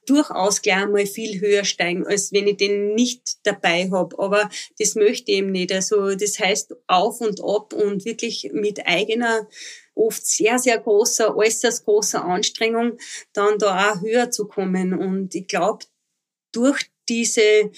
durchaus 0.09 0.63
gleich 0.63 0.83
einmal 0.83 1.07
viel 1.07 1.41
höher 1.41 1.65
steigen, 1.65 2.07
als 2.07 2.33
wenn 2.33 2.47
ich 2.47 2.57
den 2.57 2.95
nicht 2.95 3.39
dabei 3.45 3.91
habe. 3.91 4.19
Aber 4.19 4.49
das 4.79 4.95
möchte 4.95 5.33
ich 5.33 5.39
eben 5.39 5.53
nicht. 5.53 5.73
Also 5.73 6.15
das 6.15 6.39
heißt 6.39 6.75
auf 6.87 7.21
und 7.21 7.41
ab 7.43 7.73
und 7.73 8.05
wirklich 8.05 8.51
mit 8.53 8.87
eigener 8.87 9.49
oft 9.95 10.25
sehr, 10.25 10.59
sehr 10.59 10.79
großer, 10.79 11.37
äußerst 11.37 11.85
großer 11.85 12.25
Anstrengung 12.25 12.99
dann 13.33 13.59
da 13.59 13.93
auch 13.93 14.01
höher 14.01 14.31
zu 14.31 14.47
kommen. 14.47 14.95
Und 14.95 15.35
ich 15.35 15.49
glaube, 15.49 15.85
durch 16.53 16.91
diese 17.09 17.71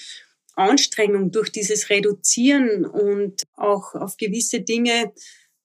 Anstrengung, 0.55 1.31
durch 1.31 1.51
dieses 1.51 1.89
Reduzieren 1.89 2.85
und 2.85 3.43
auch 3.55 3.95
auf 3.95 4.17
gewisse 4.17 4.61
Dinge 4.61 5.13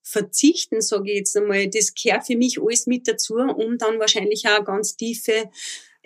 verzichten, 0.02 0.80
sage 0.80 1.10
ich 1.10 1.18
jetzt 1.18 1.36
einmal, 1.36 1.68
das 1.68 1.92
gehört 1.94 2.26
für 2.26 2.36
mich 2.36 2.60
alles 2.60 2.86
mit 2.86 3.08
dazu, 3.08 3.34
um 3.34 3.76
dann 3.76 3.98
wahrscheinlich 3.98 4.46
auch 4.46 4.64
ganz 4.64 4.96
tiefe 4.96 5.50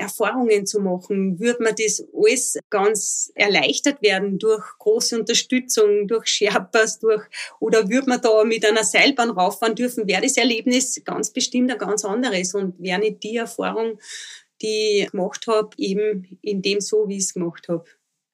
Erfahrungen 0.01 0.67
zu 0.67 0.81
machen, 0.81 1.39
würde 1.39 1.63
mir 1.63 1.75
das 1.75 2.05
alles 2.15 2.59
ganz 2.71 3.31
erleichtert 3.35 4.03
werden 4.03 4.39
durch 4.39 4.65
große 4.79 5.19
Unterstützung, 5.19 6.09
durch 6.09 6.27
Sherpas, 6.27 6.99
durch, 6.99 7.23
oder 7.61 7.89
würde 7.89 8.09
man 8.09 8.21
da 8.21 8.45
mit 8.45 8.65
einer 8.65 8.85
Seilbahn 8.85 9.31
rauffahren 9.31 9.75
dürfen, 9.75 10.09
wäre 10.09 10.23
das 10.23 10.37
Erlebnis 10.37 11.01
ganz 11.05 11.31
bestimmt 11.31 11.71
ein 11.71 11.79
ganz 11.79 12.05
anderes 12.05 12.55
und 12.55 12.81
wäre 12.81 13.01
nicht 13.01 13.23
die 13.23 13.37
Erfahrung, 13.37 13.99
die 14.63 15.03
ich 15.03 15.11
gemacht 15.11 15.47
habe, 15.47 15.71
eben 15.79 16.39
in 16.43 16.63
dem 16.63 16.81
so, 16.81 17.09
wie 17.09 17.17
ich 17.17 17.25
es 17.25 17.35
gemacht 17.35 17.69
habe. 17.69 17.85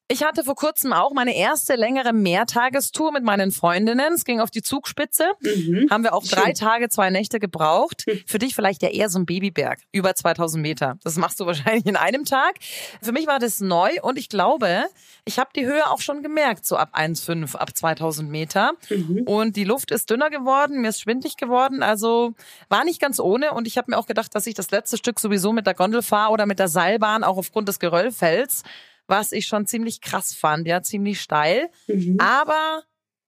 Ich 0.08 0.22
hatte 0.22 0.44
vor 0.44 0.54
kurzem 0.54 0.92
auch 0.92 1.12
meine 1.12 1.36
erste 1.36 1.75
längere 1.75 2.12
Mehrtagestour 2.12 3.10
mit 3.10 3.25
meinen 3.25 3.50
Freundinnen. 3.50 4.12
Es 4.14 4.25
ging 4.25 4.38
auf 4.38 4.52
die 4.52 4.62
Zugspitze. 4.62 5.32
Mhm. 5.40 5.88
Haben 5.90 6.04
wir 6.04 6.14
auch 6.14 6.22
drei 6.22 6.52
Tage, 6.52 6.88
zwei 6.88 7.10
Nächte 7.10 7.40
gebraucht. 7.40 8.04
Hm. 8.06 8.20
Für 8.25 8.38
dich 8.38 8.54
vielleicht 8.54 8.82
ja 8.82 8.90
eher 8.90 9.08
so 9.08 9.18
ein 9.18 9.26
Babyberg. 9.26 9.80
Über 9.90 10.14
2000 10.14 10.62
Meter. 10.62 10.96
Das 11.02 11.16
machst 11.16 11.40
du 11.40 11.46
wahrscheinlich 11.46 11.86
in 11.86 11.96
einem 11.96 12.25
Tag. 12.25 12.54
Für 13.02 13.10
mich 13.10 13.26
war 13.26 13.40
das 13.40 13.58
neu 13.58 13.90
und 14.02 14.16
ich 14.16 14.28
glaube, 14.28 14.84
ich 15.25 15.40
habe 15.40 15.50
die 15.56 15.66
Höhe 15.66 15.90
auch 15.90 16.00
schon 16.00 16.22
gemerkt, 16.22 16.66
so 16.66 16.76
ab 16.76 16.94
1,5, 16.96 17.56
ab 17.56 17.76
2000 17.76 18.30
Meter. 18.30 18.75
Mhm. 18.88 19.22
Und 19.26 19.56
die 19.56 19.64
Luft 19.64 19.90
ist 19.90 20.08
dünner 20.08 20.30
geworden, 20.30 20.82
mir 20.82 20.90
ist 20.90 21.00
schwindlig 21.00 21.36
geworden. 21.36 21.82
Also 21.82 22.34
war 22.68 22.84
nicht 22.84 23.00
ganz 23.00 23.18
ohne. 23.18 23.52
Und 23.54 23.66
ich 23.66 23.76
habe 23.76 23.90
mir 23.90 23.98
auch 23.98 24.06
gedacht, 24.06 24.32
dass 24.36 24.46
ich 24.46 24.54
das 24.54 24.70
letzte 24.70 24.98
Stück 24.98 25.18
sowieso 25.18 25.52
mit 25.52 25.66
der 25.66 25.75
Gondel 25.75 26.02
fahre 26.02 26.32
oder 26.32 26.46
mit 26.46 26.60
der 26.60 26.68
Seilbahn, 26.68 27.25
auch 27.25 27.38
aufgrund 27.38 27.68
des 27.68 27.80
Geröllfelds 27.80 28.62
was 29.08 29.32
ich 29.32 29.46
schon 29.46 29.66
ziemlich 29.66 30.00
krass 30.00 30.34
fand, 30.34 30.66
ja, 30.66 30.82
ziemlich 30.82 31.20
steil. 31.20 31.68
Mhm. 31.86 32.16
Aber 32.18 32.82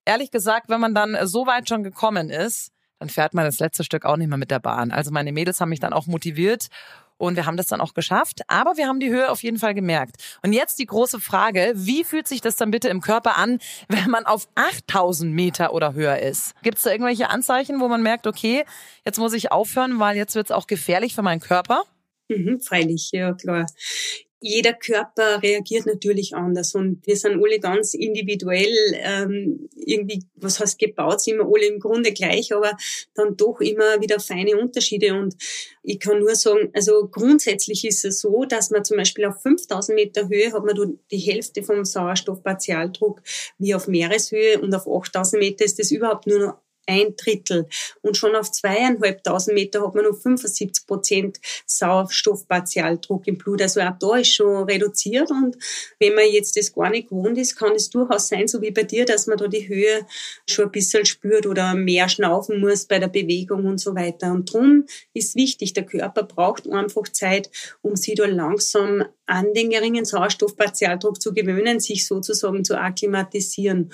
ehrlich 0.04 0.30
gesagt, 0.30 0.68
wenn 0.68 0.80
man 0.80 0.94
dann 0.94 1.16
so 1.26 1.46
weit 1.46 1.68
schon 1.68 1.82
gekommen 1.82 2.30
ist, 2.30 2.72
dann 2.98 3.08
fährt 3.08 3.34
man 3.34 3.44
das 3.44 3.60
letzte 3.60 3.84
Stück 3.84 4.04
auch 4.04 4.16
nicht 4.16 4.28
mehr 4.28 4.38
mit 4.38 4.50
der 4.50 4.58
Bahn. 4.58 4.90
Also 4.90 5.10
meine 5.10 5.32
Mädels 5.32 5.60
haben 5.60 5.68
mich 5.68 5.80
dann 5.80 5.92
auch 5.92 6.06
motiviert 6.06 6.66
und 7.16 7.36
wir 7.36 7.46
haben 7.46 7.56
das 7.56 7.66
dann 7.66 7.80
auch 7.80 7.94
geschafft. 7.94 8.40
Aber 8.48 8.76
wir 8.76 8.86
haben 8.86 9.00
die 9.00 9.10
Höhe 9.10 9.30
auf 9.30 9.42
jeden 9.42 9.58
Fall 9.58 9.74
gemerkt. 9.74 10.16
Und 10.42 10.52
jetzt 10.52 10.78
die 10.78 10.86
große 10.86 11.20
Frage, 11.20 11.72
wie 11.74 12.04
fühlt 12.04 12.26
sich 12.26 12.40
das 12.40 12.56
dann 12.56 12.70
bitte 12.70 12.88
im 12.88 13.00
Körper 13.00 13.36
an, 13.36 13.58
wenn 13.88 14.10
man 14.10 14.24
auf 14.26 14.48
8000 14.54 15.32
Meter 15.32 15.72
oder 15.72 15.94
höher 15.94 16.18
ist? 16.18 16.54
Gibt 16.62 16.78
es 16.78 16.84
da 16.84 16.90
irgendwelche 16.90 17.30
Anzeichen, 17.30 17.80
wo 17.80 17.88
man 17.88 18.02
merkt, 18.02 18.26
okay, 18.26 18.64
jetzt 19.04 19.18
muss 19.18 19.32
ich 19.32 19.52
aufhören, 19.52 20.00
weil 20.00 20.16
jetzt 20.16 20.34
wird 20.34 20.46
es 20.46 20.52
auch 20.52 20.66
gefährlich 20.66 21.14
für 21.14 21.22
meinen 21.22 21.40
Körper? 21.40 21.82
Mhm, 22.28 22.60
freilich, 22.60 23.10
ja 23.12 23.32
klar 23.32 23.66
jeder 24.40 24.72
Körper 24.72 25.42
reagiert 25.42 25.86
natürlich 25.86 26.34
anders 26.34 26.74
und 26.74 27.04
wir 27.06 27.16
sind 27.16 27.42
alle 27.42 27.58
ganz 27.58 27.94
individuell 27.94 28.72
ähm, 28.94 29.68
irgendwie, 29.74 30.22
was 30.36 30.60
heißt 30.60 30.78
gebaut, 30.78 31.20
sind 31.20 31.38
wir 31.38 31.46
alle 31.46 31.66
im 31.66 31.80
Grunde 31.80 32.12
gleich, 32.12 32.54
aber 32.54 32.76
dann 33.14 33.36
doch 33.36 33.60
immer 33.60 34.00
wieder 34.00 34.20
feine 34.20 34.56
Unterschiede 34.56 35.14
und 35.14 35.34
ich 35.82 35.98
kann 35.98 36.20
nur 36.20 36.34
sagen, 36.34 36.70
also 36.74 37.08
grundsätzlich 37.08 37.84
ist 37.84 38.04
es 38.04 38.20
so, 38.20 38.44
dass 38.44 38.70
man 38.70 38.84
zum 38.84 38.98
Beispiel 38.98 39.24
auf 39.24 39.42
5000 39.42 39.96
Meter 39.96 40.28
Höhe 40.28 40.52
hat 40.52 40.64
man 40.64 40.98
die 41.10 41.18
Hälfte 41.18 41.62
vom 41.62 41.84
Sauerstoffpartialdruck 41.84 43.22
wie 43.58 43.74
auf 43.74 43.88
Meereshöhe 43.88 44.60
und 44.60 44.74
auf 44.74 44.86
8000 44.86 45.42
Meter 45.42 45.64
ist 45.64 45.78
das 45.78 45.90
überhaupt 45.90 46.26
nur 46.26 46.38
noch 46.38 46.54
ein 46.88 47.14
Drittel. 47.16 47.66
Und 48.00 48.16
schon 48.16 48.34
auf 48.34 48.50
zweieinhalbtausend 48.50 49.54
Meter 49.54 49.86
hat 49.86 49.94
man 49.94 50.04
noch 50.04 50.16
75 50.16 50.86
Prozent 50.86 51.38
Sauerstoffpartialdruck 51.66 53.26
im 53.28 53.38
Blut. 53.38 53.62
Also 53.62 53.80
auch 53.80 53.98
da 54.00 54.16
ist 54.16 54.34
schon 54.34 54.64
reduziert. 54.64 55.30
Und 55.30 55.56
wenn 56.00 56.14
man 56.14 56.24
jetzt 56.30 56.56
das 56.56 56.72
gar 56.72 56.90
nicht 56.90 57.10
gewohnt 57.10 57.38
ist, 57.38 57.56
kann 57.56 57.74
es 57.74 57.90
durchaus 57.90 58.28
sein, 58.28 58.48
so 58.48 58.60
wie 58.62 58.70
bei 58.70 58.82
dir, 58.82 59.04
dass 59.04 59.26
man 59.26 59.38
da 59.38 59.46
die 59.46 59.68
Höhe 59.68 60.06
schon 60.48 60.66
ein 60.66 60.72
bisschen 60.72 61.04
spürt 61.04 61.46
oder 61.46 61.74
mehr 61.74 62.08
schnaufen 62.08 62.60
muss 62.60 62.86
bei 62.86 62.98
der 62.98 63.08
Bewegung 63.08 63.66
und 63.66 63.78
so 63.78 63.94
weiter. 63.94 64.32
Und 64.32 64.52
drum 64.52 64.86
ist 65.12 65.36
wichtig, 65.36 65.74
der 65.74 65.84
Körper 65.84 66.22
braucht 66.22 66.68
einfach 66.68 67.08
Zeit, 67.08 67.50
um 67.82 67.96
sich 67.96 68.14
da 68.14 68.26
langsam 68.26 69.04
an 69.26 69.52
den 69.52 69.70
geringen 69.70 70.04
Sauerstoffpartialdruck 70.04 71.20
zu 71.20 71.34
gewöhnen, 71.34 71.80
sich 71.80 72.06
sozusagen 72.06 72.64
zu 72.64 72.78
akklimatisieren 72.78 73.92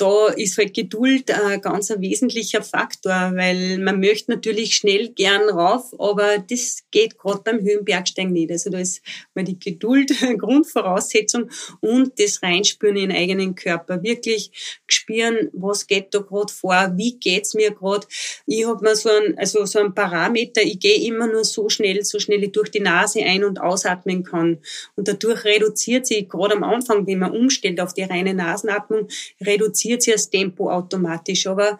da 0.00 0.28
ist 0.28 0.56
halt 0.56 0.72
Geduld 0.72 1.30
ein 1.30 1.60
ganz 1.60 1.90
ein 1.90 2.00
wesentlicher 2.00 2.62
Faktor, 2.62 3.32
weil 3.34 3.78
man 3.78 4.00
möchte 4.00 4.30
natürlich 4.30 4.74
schnell 4.74 5.10
gern 5.10 5.48
rauf, 5.50 5.92
aber 5.98 6.38
das 6.38 6.84
geht 6.90 7.18
gerade 7.18 7.42
beim 7.44 7.60
Höhenbergsteigen 7.60 8.32
nicht. 8.32 8.50
Also 8.50 8.70
da 8.70 8.78
ist 8.78 9.02
mal 9.34 9.44
die 9.44 9.58
Geduld 9.58 10.10
eine 10.22 10.36
Grundvoraussetzung 10.38 11.50
und 11.80 12.18
das 12.18 12.42
Reinspüren 12.42 12.96
in 12.96 13.10
den 13.10 13.18
eigenen 13.18 13.54
Körper. 13.54 14.02
Wirklich 14.02 14.80
spüren, 14.86 15.50
was 15.52 15.86
geht 15.86 16.14
da 16.14 16.20
gerade 16.20 16.52
vor, 16.52 16.92
wie 16.96 17.18
geht's 17.18 17.52
mir 17.52 17.72
gerade. 17.72 18.06
Ich 18.46 18.66
habe 18.66 18.82
mir 18.82 18.96
so 18.96 19.10
ein, 19.10 19.36
also 19.36 19.66
so 19.66 19.80
ein 19.80 19.94
Parameter, 19.94 20.62
ich 20.62 20.80
gehe 20.80 21.06
immer 21.06 21.26
nur 21.26 21.44
so 21.44 21.68
schnell, 21.68 22.02
so 22.04 22.18
schnell 22.18 22.42
ich 22.42 22.52
durch 22.52 22.70
die 22.70 22.80
Nase 22.80 23.20
ein- 23.22 23.44
und 23.44 23.60
ausatmen 23.60 24.24
kann. 24.24 24.58
Und 24.96 25.08
dadurch 25.08 25.44
reduziert 25.44 26.06
sich 26.06 26.26
gerade 26.26 26.54
am 26.54 26.64
Anfang, 26.64 27.06
wenn 27.06 27.18
man 27.18 27.32
umstellt 27.32 27.80
auf 27.80 27.92
die 27.92 28.04
reine 28.04 28.32
Nasenatmung, 28.32 29.08
reduziert 29.42 29.89
reduziert 29.90 30.02
sich 30.02 30.14
das 30.14 30.30
Tempo 30.30 30.70
automatisch. 30.70 31.46
Aber 31.46 31.78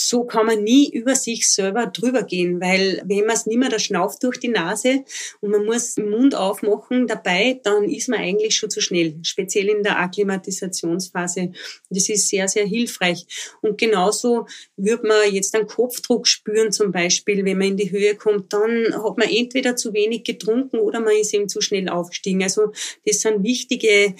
so 0.00 0.24
kann 0.24 0.46
man 0.46 0.62
nie 0.62 0.88
über 0.92 1.16
sich 1.16 1.50
selber 1.50 1.86
drüber 1.86 2.22
gehen, 2.22 2.60
weil 2.60 3.02
wenn 3.04 3.26
man 3.26 3.34
es 3.34 3.46
nicht 3.46 3.58
mehr, 3.58 3.68
der 3.68 3.80
schnauft 3.80 4.22
durch 4.22 4.38
die 4.38 4.46
Nase 4.46 5.02
und 5.40 5.50
man 5.50 5.64
muss 5.64 5.96
den 5.96 6.08
Mund 6.10 6.36
aufmachen 6.36 7.08
dabei, 7.08 7.60
dann 7.64 7.88
ist 7.88 8.08
man 8.08 8.20
eigentlich 8.20 8.54
schon 8.54 8.70
zu 8.70 8.80
schnell, 8.80 9.18
speziell 9.22 9.68
in 9.68 9.82
der 9.82 9.98
Akklimatisationsphase. 9.98 11.50
Das 11.90 12.08
ist 12.08 12.28
sehr, 12.28 12.46
sehr 12.46 12.64
hilfreich. 12.64 13.26
Und 13.60 13.76
genauso 13.76 14.46
wird 14.76 15.02
man 15.02 15.32
jetzt 15.32 15.56
einen 15.56 15.66
Kopfdruck 15.66 16.28
spüren 16.28 16.70
zum 16.70 16.92
Beispiel, 16.92 17.44
wenn 17.44 17.58
man 17.58 17.68
in 17.68 17.76
die 17.76 17.90
Höhe 17.90 18.14
kommt, 18.14 18.52
dann 18.52 18.94
hat 19.02 19.18
man 19.18 19.28
entweder 19.28 19.74
zu 19.74 19.94
wenig 19.94 20.22
getrunken 20.22 20.78
oder 20.78 21.00
man 21.00 21.16
ist 21.16 21.34
eben 21.34 21.48
zu 21.48 21.60
schnell 21.60 21.88
aufgestiegen. 21.88 22.44
Also 22.44 22.70
das 23.04 23.20
sind 23.20 23.42
wichtige 23.42 24.14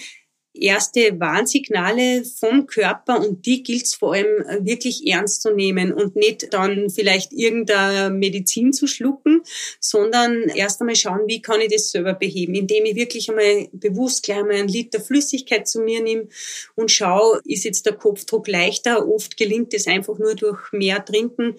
erste 0.61 1.19
Warnsignale 1.19 2.23
vom 2.23 2.67
Körper 2.67 3.19
und 3.19 3.45
die 3.45 3.63
gilt 3.63 3.85
es 3.85 3.95
vor 3.95 4.13
allem 4.13 4.41
äh, 4.47 4.65
wirklich 4.65 5.07
ernst 5.07 5.41
zu 5.41 5.53
nehmen 5.53 5.93
und 5.93 6.15
nicht 6.15 6.53
dann 6.53 6.89
vielleicht 6.89 7.33
irgendeine 7.33 8.09
Medizin 8.09 8.73
zu 8.73 8.87
schlucken, 8.87 9.41
sondern 9.79 10.43
erst 10.49 10.81
einmal 10.81 10.95
schauen, 10.95 11.21
wie 11.27 11.41
kann 11.41 11.61
ich 11.61 11.71
das 11.71 11.91
selber 11.91 12.13
beheben, 12.13 12.55
indem 12.55 12.85
ich 12.85 12.95
wirklich 12.95 13.29
einmal 13.29 13.67
bewusst 13.71 14.23
gleich 14.23 14.43
mal 14.43 14.51
einen 14.51 14.67
Liter 14.67 14.99
Flüssigkeit 14.99 15.67
zu 15.67 15.81
mir 15.81 16.01
nehme 16.01 16.27
und 16.75 16.91
schaue, 16.91 17.41
ist 17.45 17.63
jetzt 17.63 17.85
der 17.85 17.93
Kopfdruck 17.93 18.47
leichter. 18.47 19.07
Oft 19.07 19.37
gelingt 19.37 19.73
es 19.73 19.87
einfach 19.87 20.17
nur 20.17 20.35
durch 20.35 20.59
mehr 20.71 21.03
Trinken 21.03 21.55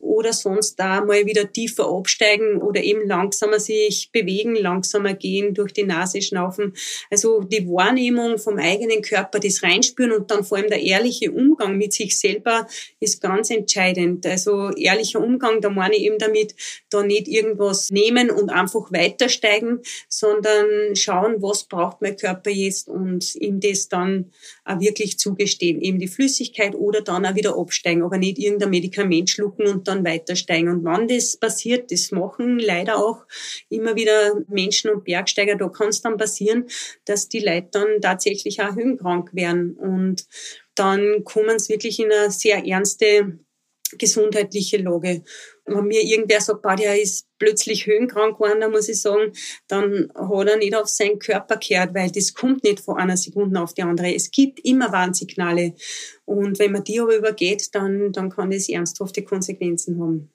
oder 0.00 0.32
sonst 0.32 0.76
da 0.76 1.04
mal 1.04 1.26
wieder 1.26 1.52
tiefer 1.52 1.88
absteigen 1.88 2.60
oder 2.60 2.82
eben 2.82 3.06
langsamer 3.06 3.60
sich 3.60 4.10
bewegen, 4.12 4.56
langsamer 4.56 5.14
gehen, 5.14 5.54
durch 5.54 5.72
die 5.72 5.84
Nase 5.84 6.22
schnaufen. 6.22 6.74
Also 7.10 7.40
die 7.40 7.66
Wahrnehmung 7.68 8.38
vom 8.38 8.58
eigenen 8.58 9.02
Körper, 9.02 9.38
das 9.38 9.62
Reinspüren 9.62 10.12
und 10.12 10.30
dann 10.30 10.42
vor 10.42 10.58
allem 10.58 10.68
der 10.68 10.82
ehrliche 10.82 11.30
Umgang 11.30 11.76
mit 11.76 11.92
sich 11.92 12.18
selber 12.18 12.66
ist 12.98 13.20
ganz 13.20 13.50
entscheidend. 13.50 14.26
Also 14.26 14.70
ehrlicher 14.70 15.20
Umgang, 15.20 15.60
da 15.60 15.68
meine 15.68 15.96
ich 15.96 16.02
eben 16.02 16.18
damit, 16.18 16.54
da 16.88 17.02
nicht 17.02 17.28
irgendwas 17.28 17.90
nehmen 17.90 18.30
und 18.30 18.50
einfach 18.50 18.90
weitersteigen, 18.92 19.80
sondern 20.08 20.96
schauen, 20.96 21.42
was 21.42 21.64
braucht 21.64 22.00
mein 22.00 22.16
Körper 22.16 22.50
jetzt 22.50 22.88
und 22.88 23.34
ihm 23.36 23.60
das 23.60 23.88
dann 23.88 24.32
auch 24.64 24.80
wirklich 24.80 25.18
zugestehen. 25.18 25.80
Eben 25.80 25.98
die 25.98 26.08
Flüssigkeit 26.08 26.74
oder 26.74 27.02
dann 27.02 27.26
auch 27.26 27.34
wieder 27.34 27.58
absteigen, 27.58 28.02
aber 28.02 28.18
nicht 28.18 28.38
irgendein 28.38 28.70
Medikament 28.70 29.28
schlucken 29.28 29.66
und 29.66 29.89
dann 29.90 30.04
weitersteigen. 30.04 30.68
Und 30.68 30.84
wann 30.84 31.08
das 31.08 31.36
passiert, 31.36 31.90
das 31.90 32.12
machen 32.12 32.58
leider 32.58 32.96
auch 32.96 33.26
immer 33.68 33.96
wieder 33.96 34.42
Menschen 34.48 34.90
und 34.90 35.04
Bergsteiger, 35.04 35.56
da 35.56 35.68
kann 35.68 35.88
es 35.88 36.00
dann 36.00 36.16
passieren, 36.16 36.66
dass 37.04 37.28
die 37.28 37.40
Leute 37.40 37.68
dann 37.72 38.00
tatsächlich 38.00 38.62
auch 38.62 38.74
höhenkrank 38.74 39.34
werden. 39.34 39.76
Und 39.76 40.26
dann 40.74 41.24
kommen 41.24 41.58
sie 41.58 41.74
wirklich 41.74 41.98
in 42.00 42.12
eine 42.12 42.30
sehr 42.30 42.64
ernste 42.64 43.38
gesundheitliche 43.98 44.78
Lage. 44.78 45.22
Wenn 45.74 45.86
mir 45.86 46.02
irgendwer 46.02 46.40
sagt, 46.40 46.62
bah, 46.62 46.76
der 46.76 47.00
ist 47.00 47.26
plötzlich 47.38 47.86
höhenkrank 47.86 48.34
geworden, 48.34 48.60
dann 48.60 48.72
muss 48.72 48.88
ich 48.88 49.00
sagen, 49.00 49.32
dann 49.68 50.10
hat 50.14 50.48
er 50.48 50.56
nicht 50.56 50.74
auf 50.74 50.88
seinen 50.88 51.18
Körper 51.18 51.56
gehört, 51.56 51.94
weil 51.94 52.10
das 52.10 52.34
kommt 52.34 52.64
nicht 52.64 52.80
von 52.80 52.98
einer 52.98 53.16
Sekunde 53.16 53.60
auf 53.60 53.74
die 53.74 53.82
andere. 53.82 54.14
Es 54.14 54.30
gibt 54.30 54.60
immer 54.60 54.92
Warnsignale. 54.92 55.74
Und 56.24 56.58
wenn 56.58 56.72
man 56.72 56.84
die 56.84 57.00
aber 57.00 57.16
übergeht, 57.16 57.74
dann, 57.74 58.12
dann 58.12 58.30
kann 58.30 58.50
das 58.50 58.68
ernsthafte 58.68 59.22
Konsequenzen 59.22 60.00
haben. 60.00 60.30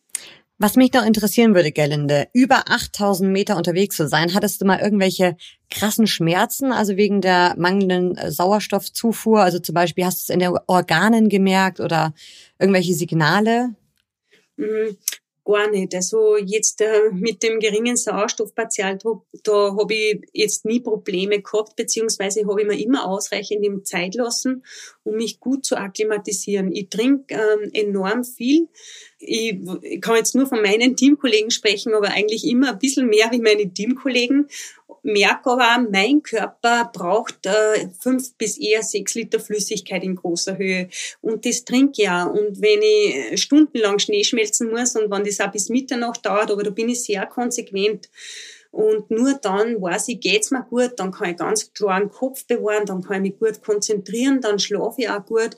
Was 0.58 0.78
mich 0.78 0.94
noch 0.94 1.06
interessieren 1.06 1.54
würde, 1.54 1.74
Gerlinde, 1.74 2.30
über 2.32 2.70
8000 2.70 3.30
Meter 3.30 3.58
unterwegs 3.58 3.98
zu 3.98 4.08
sein, 4.08 4.34
hattest 4.34 4.62
du 4.62 4.66
mal 4.66 4.80
irgendwelche 4.80 5.36
krassen 5.70 6.08
Schmerzen, 6.08 6.72
also 6.72 6.96
wegen 6.96 7.20
der 7.20 7.56
mangelnden 7.58 8.16
äh, 8.16 8.32
Sauerstoffzufuhr? 8.32 9.42
Also 9.42 9.60
zum 9.60 9.76
Beispiel 9.76 10.06
hast 10.06 10.22
du 10.22 10.24
es 10.24 10.34
in 10.34 10.40
den 10.40 10.58
Organen 10.68 11.28
gemerkt 11.28 11.82
oder 11.82 12.14
irgendwelche 12.58 12.94
Signale? 12.94 13.76
Gar 15.46 15.70
nicht. 15.70 15.94
Also 15.94 16.38
jetzt 16.38 16.82
äh, 16.82 17.12
mit 17.12 17.44
dem 17.44 17.60
geringen 17.60 17.96
Sauerstoffpartialdruck, 17.96 19.28
da 19.44 19.76
habe 19.80 19.94
ich 19.94 20.22
jetzt 20.34 20.66
nie 20.66 20.80
Probleme 20.80 21.40
gehabt, 21.40 21.76
beziehungsweise 21.76 22.48
habe 22.48 22.62
ich 22.62 22.68
mir 22.68 22.80
immer 22.80 23.08
ausreichend 23.08 23.64
im 23.64 23.86
Zeit 23.86 24.16
lassen, 24.16 24.66
um 25.04 25.18
mich 25.18 25.40
gut 25.40 25.64
zu 25.64 25.78
akklimatisieren. 25.78 26.72
Ich 26.72 26.90
trinke 26.90 27.36
ähm, 27.36 27.70
enorm 27.74 28.24
viel. 28.24 28.70
Ich, 29.20 29.60
ich 29.84 30.02
kann 30.02 30.16
jetzt 30.16 30.34
nur 30.34 30.48
von 30.48 30.64
meinen 30.64 30.96
Teamkollegen 30.96 31.52
sprechen, 31.52 31.94
aber 31.94 32.08
eigentlich 32.08 32.48
immer 32.48 32.72
ein 32.72 32.80
bisschen 32.80 33.06
mehr 33.06 33.28
wie 33.30 33.40
meine 33.40 33.72
Teamkollegen 33.72 34.48
merke 35.06 35.52
aber, 35.52 35.88
mein 35.90 36.24
Körper 36.24 36.90
braucht 36.92 37.46
äh, 37.46 37.88
fünf 38.00 38.34
bis 38.38 38.58
eher 38.58 38.82
sechs 38.82 39.14
Liter 39.14 39.40
Flüssigkeit 39.40 40.04
in 40.04 40.16
großer 40.16 40.58
Höhe. 40.58 40.90
Und 41.22 41.46
das 41.46 41.64
trinke 41.64 42.02
ich 42.02 42.10
auch. 42.10 42.32
Und 42.32 42.62
wenn 42.62 42.82
ich 42.82 43.42
stundenlang 43.42 44.00
Schnee 44.00 44.24
schmelzen 44.24 44.72
muss 44.72 44.96
und 44.96 45.12
wenn 45.12 45.24
das 45.24 45.40
auch 45.40 45.52
bis 45.52 45.70
Mitternacht 45.70 46.26
dauert, 46.26 46.52
aber 46.52 46.64
da 46.64 46.72
bin 46.72 46.90
ich 46.90 47.04
sehr 47.04 47.26
konsequent. 47.28 48.10
Und 48.72 49.10
nur 49.10 49.36
dann 49.36 49.82
weiß 49.82 50.10
ich, 50.10 50.20
geht's 50.20 50.52
mir 50.52 50.64
gut, 50.64 50.94
dann 50.98 51.12
kann 51.12 51.30
ich 51.30 51.38
ganz 51.38 51.72
klar 51.72 51.98
den 51.98 52.10
Kopf 52.10 52.46
bewahren, 52.46 52.86
dann 52.86 53.02
kann 53.02 53.24
ich 53.24 53.32
mich 53.32 53.40
gut 53.40 53.64
konzentrieren, 53.64 54.42
dann 54.42 54.60
schlafe 54.60 55.04
ich 55.04 55.10
auch 55.10 55.26
gut 55.26 55.52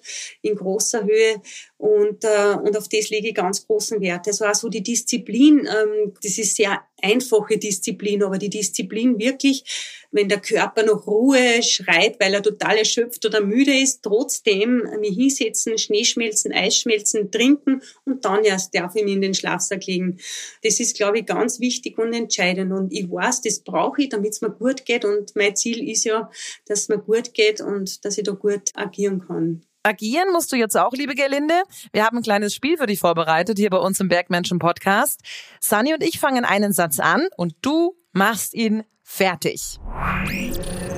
in 0.44 0.56
großer 0.56 1.04
Höhe 1.04 1.42
und, 1.78 2.24
äh, 2.24 2.54
und 2.64 2.78
auf 2.78 2.88
das 2.88 3.10
lege 3.10 3.30
ich 3.30 3.34
ganz 3.34 3.66
großen 3.66 4.02
Wert. 4.02 4.28
Also 4.28 4.46
auch 4.46 4.54
so 4.54 4.70
die 4.70 4.84
Disziplin, 4.84 5.68
ähm, 5.68 6.14
das 6.22 6.38
ist 6.38 6.58
sehr 6.58 6.80
einfache 7.02 7.58
Disziplin, 7.58 8.24
aber 8.24 8.38
die 8.38 8.50
Disziplin 8.50 9.20
wirklich, 9.20 9.64
wenn 10.12 10.30
der 10.30 10.40
Körper 10.40 10.84
noch 10.84 11.06
Ruhe 11.06 11.62
schreit, 11.62 12.20
weil 12.20 12.34
er 12.34 12.42
total 12.42 12.78
erschöpft 12.78 13.26
oder 13.26 13.42
müde 13.42 13.78
ist, 13.78 14.02
trotzdem 14.04 14.84
mich 15.00 15.16
hinsetzen, 15.16 15.78
Schnee 15.78 16.06
schmelzen, 16.06 16.54
Eis 16.54 16.78
schmelzen, 16.78 17.30
trinken 17.32 17.82
und 18.06 18.26
dann 18.26 18.44
erst 18.44 18.74
darf 18.74 18.96
ich 18.96 19.04
mich 19.04 19.14
in 19.14 19.22
den 19.22 19.34
Schlafsack 19.34 19.86
legen. 19.86 20.18
Das 20.64 20.80
ist, 20.80 20.96
glaube 20.96 21.20
ich, 21.20 21.26
ganz 21.26 21.60
wichtig 21.60 21.98
und 21.98 22.14
entscheidend. 22.14 22.72
Und 22.72 22.94
ich 22.94 23.10
weiß, 23.10 23.42
das 23.42 23.60
brauche 23.60 24.04
ich, 24.04 24.10
damit 24.10 24.32
es 24.32 24.42
mir 24.42 24.52
gut 24.52 24.86
geht. 24.86 25.06
Und 25.06 25.36
mein 25.36 25.56
Ziel 25.56 25.88
ist 25.88 26.06
ja, 26.06 26.30
dass 26.66 26.82
es 26.82 26.90
mir 26.90 27.00
gut 27.00 27.34
geht 27.34 27.62
und 27.62 28.04
dass 28.06 28.18
ich 28.18 28.24
da 28.24 28.32
gut 28.32 28.72
agieren 28.76 29.20
kann. 29.28 29.64
Agieren 29.88 30.34
musst 30.34 30.52
du 30.52 30.58
jetzt 30.58 30.76
auch, 30.76 30.92
liebe 30.92 31.16
Gerlinde. 31.16 31.54
Wir 31.94 32.04
haben 32.04 32.18
ein 32.18 32.24
kleines 32.24 32.54
Spiel 32.54 32.78
für 32.78 32.88
dich 32.88 33.00
vorbereitet 33.00 33.58
hier 33.58 33.70
bei 33.70 33.78
uns 33.78 34.02
im 34.02 34.10
Bergmenschen 34.10 34.60
Podcast. 34.60 35.22
Sunny 35.62 35.94
und 35.94 36.04
ich 36.04 36.20
fangen 36.20 36.44
einen 36.44 36.74
Satz 36.74 37.00
an 37.00 37.30
und 37.38 37.56
du 37.62 37.96
machst 38.12 38.54
ihn 38.54 38.84
fertig. 39.02 39.80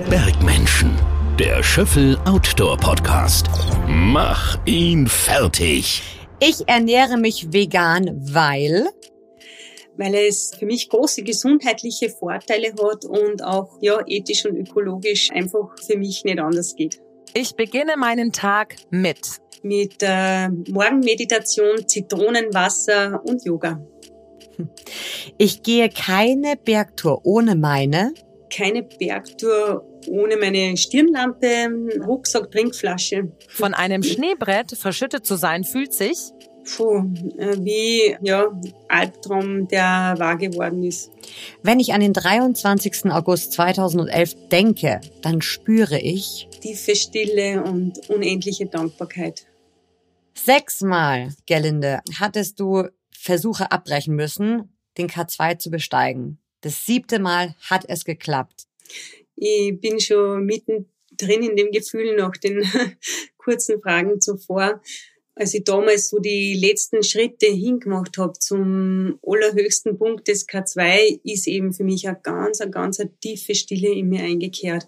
Bergmenschen, 0.09 0.97
der 1.37 1.61
Schöffel 1.61 2.17
Outdoor 2.25 2.77
Podcast. 2.77 3.45
Mach 3.87 4.57
ihn 4.65 5.05
fertig. 5.05 6.01
Ich 6.39 6.67
ernähre 6.67 7.17
mich 7.17 7.53
vegan, 7.53 8.19
weil 8.33 8.89
weil 9.97 10.15
es 10.15 10.55
für 10.57 10.65
mich 10.65 10.89
große 10.89 11.21
gesundheitliche 11.21 12.09
Vorteile 12.09 12.69
hat 12.69 13.05
und 13.05 13.43
auch 13.43 13.77
ja 13.81 13.99
ethisch 14.07 14.47
und 14.47 14.55
ökologisch 14.55 15.29
einfach 15.29 15.75
für 15.85 15.97
mich 15.97 16.23
nicht 16.23 16.39
anders 16.39 16.73
geht. 16.75 16.99
Ich 17.33 17.55
beginne 17.55 17.97
meinen 17.97 18.31
Tag 18.31 18.75
mit 18.89 19.19
mit 19.61 19.97
äh, 20.01 20.47
Morgenmeditation, 20.47 21.85
Zitronenwasser 21.85 23.21
und 23.25 23.43
Yoga. 23.43 23.81
Ich 25.37 25.63
gehe 25.63 25.89
keine 25.89 26.55
Bergtour 26.55 27.25
ohne 27.25 27.55
meine 27.55 28.13
keine 28.49 28.83
Bergtour 28.83 29.85
ohne 30.07 30.37
meine 30.37 30.75
Stirnlampe, 30.75 31.69
Rucksack, 32.05 32.51
Trinkflasche. 32.51 33.31
Von 33.47 33.73
einem 33.73 34.01
Schneebrett 34.01 34.71
verschüttet 34.71 35.25
zu 35.25 35.35
sein 35.35 35.63
fühlt 35.63 35.93
sich 35.93 36.31
Puh, 36.75 37.03
äh, 37.37 37.57
wie 37.59 38.15
ja, 38.21 38.51
Albtraum, 38.87 39.67
der 39.67 40.15
wahr 40.17 40.37
geworden 40.37 40.83
ist. 40.83 41.11
Wenn 41.63 41.79
ich 41.79 41.93
an 41.93 42.01
den 42.01 42.13
23. 42.13 43.11
August 43.11 43.53
2011 43.53 44.49
denke, 44.49 45.01
dann 45.21 45.41
spüre 45.41 45.99
ich 45.99 46.47
tiefe 46.61 46.95
Stille 46.95 47.63
und 47.63 48.09
unendliche 48.09 48.65
Dankbarkeit. 48.65 49.45
Sechsmal, 50.33 51.33
Gerlinde, 51.45 52.01
hattest 52.19 52.59
du 52.59 52.87
Versuche 53.11 53.71
abbrechen 53.71 54.15
müssen, 54.15 54.73
den 54.97 55.07
K2 55.07 55.59
zu 55.59 55.69
besteigen. 55.69 56.39
Das 56.61 56.85
siebte 56.85 57.19
Mal 57.19 57.55
hat 57.69 57.85
es 57.87 58.05
geklappt. 58.05 58.63
Ich 59.35 59.79
bin 59.79 59.99
schon 59.99 60.45
mittendrin 60.45 61.43
in 61.43 61.55
dem 61.55 61.71
Gefühl 61.71 62.15
nach 62.15 62.35
den 62.37 62.63
kurzen 63.37 63.81
Fragen 63.81 64.19
zuvor 64.21 64.81
als 65.39 65.53
ich 65.53 65.63
damals 65.63 66.09
so 66.09 66.19
die 66.19 66.53
letzten 66.53 67.01
Schritte 67.01 67.45
hingemacht 67.45 68.17
habe 68.17 68.33
zum 68.33 69.17
allerhöchsten 69.25 69.97
Punkt 69.97 70.27
des 70.27 70.45
K2, 70.45 71.21
ist 71.23 71.47
eben 71.47 71.71
für 71.71 71.85
mich 71.85 72.09
eine 72.09 72.19
ganz, 72.21 72.59
eine 72.59 72.71
ganz 72.71 72.99
eine 72.99 73.17
tiefe 73.21 73.55
Stille 73.55 73.89
in 73.89 74.09
mir 74.09 74.21
eingekehrt. 74.21 74.85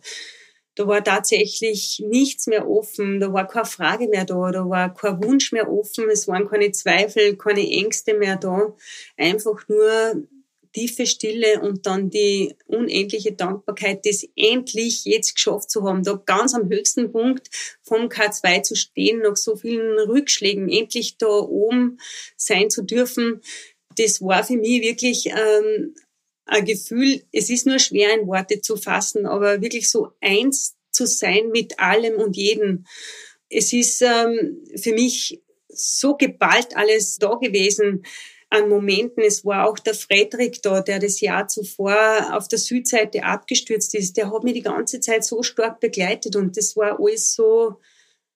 Da 0.75 0.87
war 0.87 1.01
tatsächlich 1.03 2.03
nichts 2.05 2.47
mehr 2.47 2.69
offen, 2.69 3.21
da 3.21 3.31
war 3.31 3.47
keine 3.47 3.65
Frage 3.65 4.09
mehr 4.09 4.25
da, 4.25 4.51
da 4.51 4.67
war 4.67 4.93
kein 4.93 5.23
Wunsch 5.23 5.53
mehr 5.53 5.71
offen, 5.71 6.09
es 6.09 6.27
waren 6.27 6.49
keine 6.49 6.71
Zweifel, 6.71 7.37
keine 7.37 7.65
Ängste 7.69 8.13
mehr 8.13 8.35
da. 8.35 8.75
Einfach 9.15 9.67
nur 9.69 10.27
tiefe 10.73 11.05
Stille 11.05 11.61
und 11.61 11.85
dann 11.85 12.09
die 12.09 12.55
unendliche 12.65 13.33
Dankbarkeit, 13.33 14.05
das 14.05 14.25
endlich 14.35 15.05
jetzt 15.05 15.35
geschafft 15.35 15.69
zu 15.69 15.83
haben, 15.83 16.03
da 16.03 16.21
ganz 16.25 16.53
am 16.53 16.69
höchsten 16.69 17.11
Punkt 17.11 17.49
vom 17.83 18.07
K2 18.07 18.63
zu 18.63 18.75
stehen, 18.75 19.19
nach 19.19 19.35
so 19.35 19.55
vielen 19.55 19.99
Rückschlägen, 19.99 20.69
endlich 20.69 21.17
da 21.17 21.27
oben 21.27 21.97
sein 22.37 22.69
zu 22.69 22.83
dürfen, 22.83 23.41
das 23.97 24.21
war 24.21 24.43
für 24.43 24.57
mich 24.57 24.81
wirklich 24.81 25.27
ähm, 25.27 25.93
ein 26.45 26.65
Gefühl, 26.65 27.23
es 27.31 27.49
ist 27.49 27.65
nur 27.65 27.79
schwer 27.79 28.13
in 28.13 28.27
Worte 28.27 28.61
zu 28.61 28.77
fassen, 28.77 29.25
aber 29.25 29.61
wirklich 29.61 29.89
so 29.89 30.09
eins 30.21 30.75
zu 30.91 31.05
sein 31.05 31.49
mit 31.49 31.79
allem 31.79 32.15
und 32.15 32.35
jedem. 32.35 32.85
Es 33.49 33.73
ist 33.73 34.01
ähm, 34.01 34.63
für 34.75 34.93
mich 34.93 35.41
so 35.67 36.15
geballt 36.15 36.75
alles 36.75 37.17
da 37.17 37.35
gewesen 37.35 38.03
an 38.51 38.69
Momenten. 38.69 39.23
Es 39.23 39.43
war 39.43 39.67
auch 39.67 39.79
der 39.79 39.95
Frederik 39.95 40.61
da, 40.61 40.81
der 40.81 40.99
das 40.99 41.21
Jahr 41.21 41.47
zuvor 41.47 41.95
auf 42.33 42.47
der 42.47 42.59
Südseite 42.59 43.23
abgestürzt 43.23 43.95
ist. 43.95 44.17
Der 44.17 44.31
hat 44.31 44.43
mich 44.43 44.53
die 44.53 44.61
ganze 44.61 44.99
Zeit 44.99 45.23
so 45.23 45.41
stark 45.41 45.79
begleitet 45.79 46.35
und 46.35 46.57
das 46.57 46.75
war 46.75 46.99
alles 46.99 47.33
so 47.33 47.77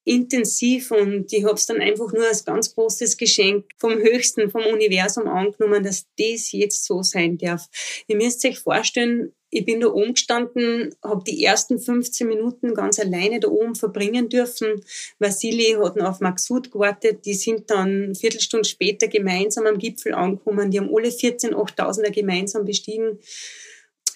intensiv 0.06 0.91
und 0.91 1.34
ich 1.34 1.43
habe 1.43 1.56
es 1.56 1.65
dann 1.65 1.82
einfach 1.82 2.13
nur 2.13 2.28
als 2.28 2.45
ganz 2.45 2.73
großes 2.75 3.17
Geschenk 3.17 3.65
vom 3.78 3.93
Höchsten, 3.95 4.51
vom 4.51 4.63
Universum 4.65 5.28
angenommen, 5.28 5.84
dass 5.84 6.06
das 6.17 6.51
jetzt 6.51 6.86
so 6.86 7.01
sein 7.01 7.38
darf. 7.38 7.67
Ihr 8.08 8.15
müsst 8.15 8.45
euch 8.45 8.60
vorstellen, 8.60 9.34
ich 9.56 9.63
bin 9.63 9.80
da 9.80 9.88
oben 9.88 10.15
gestanden, 10.15 10.94
habe 11.02 11.24
die 11.26 11.41
ersten 11.41 11.80
15 11.80 12.28
Minuten 12.28 12.74
ganz 12.74 13.00
alleine 13.00 13.39
da 13.39 13.48
oben 13.48 13.74
verbringen 13.74 14.28
dürfen. 14.28 14.84
Vasili 15.18 15.78
hat 15.82 15.96
noch 15.96 16.10
auf 16.10 16.20
Maxud 16.20 16.74
gewartet. 16.74 17.26
Die 17.26 17.36
sind 17.36 17.70
dann 17.70 18.04
eine 18.04 18.15
Viertelstunde 18.15 18.68
später 18.68 19.08
gemeinsam 19.08 19.65
am 19.65 19.78
Gipfel 19.78 20.13
angekommen. 20.13 20.72
Die 20.72 20.80
haben 20.80 20.94
alle 20.94 21.10
14 21.10 21.56
8000er 21.56 22.12
gemeinsam 22.12 22.65
bestiegen. 22.65 23.18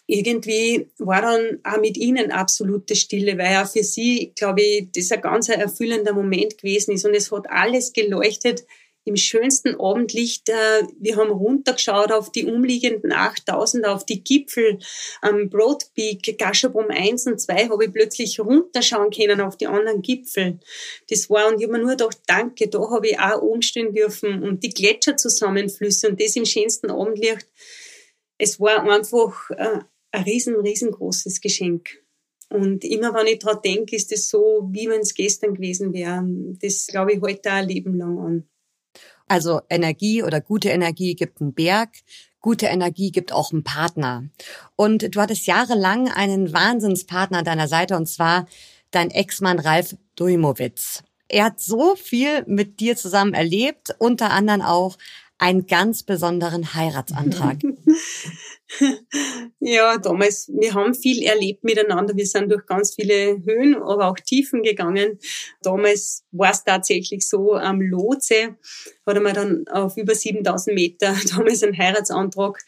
Irgendwie 0.08 0.90
war 0.98 1.22
dann 1.22 1.60
auch 1.64 1.80
mit 1.80 1.96
ihnen 1.96 2.32
absolute 2.32 2.98
Stille, 2.98 3.38
weil 3.38 3.54
ja 3.54 3.64
für 3.64 3.84
sie, 3.84 4.34
glaube 4.36 4.62
ich, 4.62 4.88
das 4.94 5.10
ein 5.14 5.22
ganz 5.22 5.48
erfüllender 5.48 6.12
Moment 6.12 6.58
gewesen 6.58 6.96
ist. 6.96 7.06
Und 7.06 7.16
es 7.16 7.32
hat 7.32 7.50
alles 7.50 7.94
geleuchtet 7.94 8.66
im 9.10 9.18
schönsten 9.18 9.76
Abendlicht. 9.80 10.50
Äh, 10.50 10.84
wir 11.00 11.18
haben 11.18 11.32
runtergeschaut 11.32 12.12
auf 12.12 12.32
die 12.32 12.46
umliegenden 12.46 13.12
8000, 13.12 13.86
auf 13.86 14.06
die 14.06 14.24
Gipfel 14.24 14.80
am 15.22 15.50
Broad 15.50 15.86
Peak, 15.96 16.38
Gashabrum 16.38 16.86
1 16.90 17.28
und 17.28 17.42
2, 17.42 17.70
habe 17.70 17.86
ich 17.86 17.92
plötzlich 17.92 18.40
runterschauen 18.40 19.10
können 19.10 19.42
auf 19.42 19.58
die 19.58 19.68
anderen 19.68 20.02
Gipfel. 20.02 20.60
Das 21.10 21.30
war, 21.30 21.48
und 21.48 21.60
ich 21.60 21.64
habe 21.64 21.74
mir 21.74 21.80
nur 21.80 21.92
gedacht, 21.92 22.20
danke, 22.28 22.68
da 22.68 22.80
habe 22.90 23.10
ich 23.10 23.20
auch 23.20 23.42
oben 23.42 23.62
stehen 23.62 23.94
dürfen 23.94 24.44
und 24.44 24.64
die 24.64 24.70
Gletscherzusammenflüsse 24.70 26.10
und 26.10 26.22
das 26.22 26.36
im 26.36 26.46
schönsten 26.46 26.92
Abendlicht. 26.92 27.48
Es 28.38 28.60
war 28.60 28.90
einfach 28.90 29.50
äh, 29.50 29.80
ein 30.12 30.24
riesen, 30.24 30.56
riesengroßes 30.56 31.42
Geschenk. 31.42 32.00
Und 32.50 32.84
immer 32.84 33.14
wenn 33.14 33.28
ich 33.28 33.40
daran 33.40 33.62
denke, 33.64 33.96
ist 33.96 34.12
es 34.12 34.30
so, 34.30 34.68
wie 34.72 34.90
wenn 34.90 35.02
es 35.02 35.14
gestern 35.14 35.54
gewesen 35.54 35.94
wäre. 35.94 36.24
Das 36.62 36.88
glaube 36.88 37.14
ich 37.14 37.22
heute 37.22 37.50
auch 37.50 37.56
ein 37.56 37.68
Leben 37.68 37.96
lang 37.96 38.18
an. 38.18 38.50
Also 39.30 39.62
Energie 39.70 40.24
oder 40.24 40.42
gute 40.42 40.70
Energie 40.70 41.16
gibt 41.16 41.40
einen 41.40 41.54
Berg, 41.54 41.90
gute 42.42 42.66
Energie 42.66 43.12
gibt 43.12 43.32
auch 43.32 43.54
einen 43.54 43.64
Partner. 43.64 44.26
Und 44.76 45.16
du 45.16 45.22
hattest 45.22 45.46
jahrelang 45.46 46.12
einen 46.12 46.52
Wahnsinnspartner 46.52 47.40
an 47.40 47.46
deiner 47.46 47.68
Seite 47.68 47.96
und 47.96 48.08
zwar 48.08 48.48
dein 48.92 49.12
Ex-Mann 49.12 49.60
Ralf 49.60 49.96
Dujmowitz. 50.16 51.04
Er 51.28 51.46
hat 51.46 51.60
so 51.60 51.96
viel 51.96 52.44
mit 52.48 52.80
dir 52.80 52.98
zusammen 52.98 53.36
erlebt, 53.36 53.96
unter 54.00 54.32
anderem 54.32 54.62
auch 54.62 54.98
einen 55.38 55.68
ganz 55.68 56.04
besonderen 56.04 56.74
Heiratsantrag. 56.74 57.60
ja, 59.60 59.98
damals, 59.98 60.50
wir 60.54 60.74
haben 60.74 60.94
viel 60.94 61.24
erlebt 61.24 61.64
miteinander. 61.64 62.16
Wir 62.16 62.26
sind 62.26 62.52
durch 62.52 62.66
ganz 62.66 62.96
viele 62.96 63.42
Höhen, 63.46 63.76
aber 63.76 64.08
auch 64.08 64.16
Tiefen 64.16 64.64
gegangen. 64.64 65.20
Damals 65.62 66.24
war 66.32 66.52
es 66.52 66.64
tatsächlich 66.64 67.28
so, 67.28 67.54
am 67.54 67.82
Lotse 67.82 68.58
hat 69.06 69.18
er 69.18 69.34
dann 69.34 69.68
auf 69.68 69.98
über 69.98 70.14
7000 70.14 70.76
Meter 70.76 71.16
damals 71.36 71.64
einen 71.64 71.78
Heiratsantrag 71.78 72.60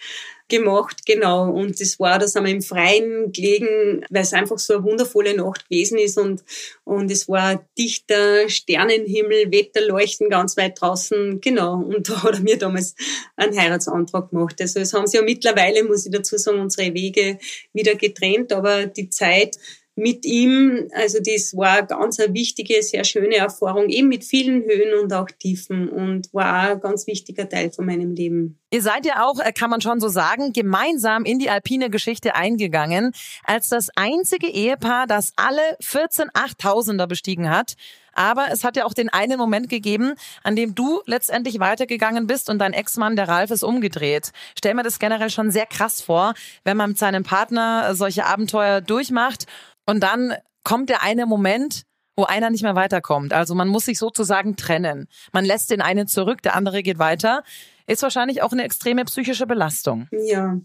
gemacht, 0.52 1.06
genau. 1.06 1.50
Und 1.50 1.82
das 1.82 2.00
war, 2.00 2.20
da 2.20 2.28
sind 2.28 2.46
wir 2.46 2.52
im 2.52 2.62
Freien 2.62 3.32
gelegen, 3.32 4.06
weil 4.10 4.22
es 4.22 4.34
einfach 4.34 4.60
so 4.60 4.76
eine 4.76 4.84
wundervolle 4.84 5.36
Nacht 5.36 5.68
gewesen 5.70 5.98
ist 5.98 6.18
und, 6.20 6.44
und 6.84 7.10
es 7.10 7.28
war 7.28 7.66
dichter 7.78 8.48
Sternenhimmel, 8.50 9.52
Wetterleuchten 9.52 10.30
ganz 10.30 10.58
weit 10.58 10.80
draußen, 10.80 11.42
genau. 11.42 11.76
Und 11.82 12.10
da 12.10 12.22
hat 12.22 12.36
er 12.36 12.42
mir 12.42 12.58
damals 12.58 12.96
einen 13.36 13.58
Heiratsantrag 13.58 14.30
gemacht. 14.30 14.62
Also 14.62 14.80
es 14.82 14.94
haben 14.94 15.08
sich 15.08 15.20
ja 15.20 15.26
mittlerweile, 15.26 15.84
muss 15.84 16.06
ich 16.06 16.12
dazu 16.12 16.38
sagen, 16.38 16.60
unsere 16.60 16.94
Wege 16.94 17.40
wieder 17.74 17.96
getrennt, 17.96 18.54
aber 18.54 18.86
die 18.86 19.10
Zeit 19.10 19.58
mit 20.02 20.26
ihm. 20.26 20.90
Also 20.94 21.20
das 21.24 21.56
war 21.56 21.84
ganz 21.84 22.20
eine 22.20 22.34
wichtige, 22.34 22.82
sehr 22.82 23.04
schöne 23.04 23.36
Erfahrung, 23.36 23.88
eben 23.90 24.10
mit 24.10 24.24
vielen 24.24 24.64
Höhen 24.64 25.00
und 25.00 25.14
auch 25.14 25.28
Tiefen 25.28 25.90
und 25.90 26.34
war 26.34 26.72
ein 26.72 26.82
ganz 26.82 27.06
wichtiger 27.06 27.48
Teil 27.48 27.72
von 27.72 27.86
meinem 27.86 28.14
Leben. 28.16 28.58
Ihr 28.72 28.82
seid 28.82 29.06
ja 29.06 29.26
auch, 29.26 29.40
äh, 29.40 29.52
kann 29.52 29.70
man 29.70 29.82
schon 29.82 30.00
so 30.00 30.08
sagen, 30.08 30.54
gemeinsam 30.54 31.24
in 31.24 31.40
die 31.40 31.50
alpine 31.50 31.90
Geschichte 31.90 32.36
eingegangen, 32.36 33.12
als 33.44 33.70
das 33.70 33.90
einzige 33.96 34.48
Ehepaar, 34.48 35.08
das 35.08 35.34
alle 35.36 35.62
14 35.82 36.30
Achttausender 36.34 37.06
bestiegen 37.06 37.50
hat. 37.50 37.76
Aber 38.14 38.48
es 38.52 38.64
hat 38.64 38.76
ja 38.76 38.86
auch 38.86 38.94
den 38.94 39.10
einen 39.10 39.38
Moment 39.38 39.70
gegeben, 39.70 40.16
an 40.44 40.56
dem 40.56 40.76
du 40.76 41.02
letztendlich 41.06 41.60
weitergegangen 41.60 42.28
bist 42.28 42.50
und 42.50 42.60
dein 42.60 42.74
Ex-Mann, 42.74 43.16
der 43.16 43.28
Ralf, 43.28 43.52
ist 43.52 43.64
umgedreht. 43.64 44.32
Stell 44.58 44.74
mir 44.74 44.84
das 44.84 45.00
generell 45.00 45.30
schon 45.30 45.52
sehr 45.52 45.66
krass 45.66 46.02
vor, 46.02 46.34
wenn 46.64 46.76
man 46.76 46.92
mit 46.92 46.98
seinem 46.98 47.24
Partner 47.24 47.96
solche 47.96 48.26
Abenteuer 48.26 48.82
durchmacht 48.82 49.46
und 49.86 50.02
dann 50.02 50.36
kommt 50.63 50.89
der 50.89 51.04
eine 51.04 51.26
Moment, 51.26 51.84
wo 52.15 52.26
einer 52.26 52.50
nicht 52.50 52.63
mehr 52.63 52.76
weiterkommt. 52.76 53.34
Also 53.34 53.56
man 53.56 53.67
muss 53.67 53.86
sich 53.86 53.98
sozusagen 53.98 54.56
trennen. 54.56 55.08
Man 55.32 55.46
lässt 55.46 55.72
den 55.72 55.82
einen 55.82 56.08
zurück, 56.08 56.41
der 56.41 56.56
andere 56.56 56.84
geht 56.84 57.00
weiter. 57.00 57.44
Ist 57.88 58.04
wahrscheinlich 58.04 58.41
auch 58.41 58.52
eine 58.52 58.63
extreme 58.63 59.06
psychische 59.06 59.48
Belastung. 59.48 60.08
Ja. 60.12 60.60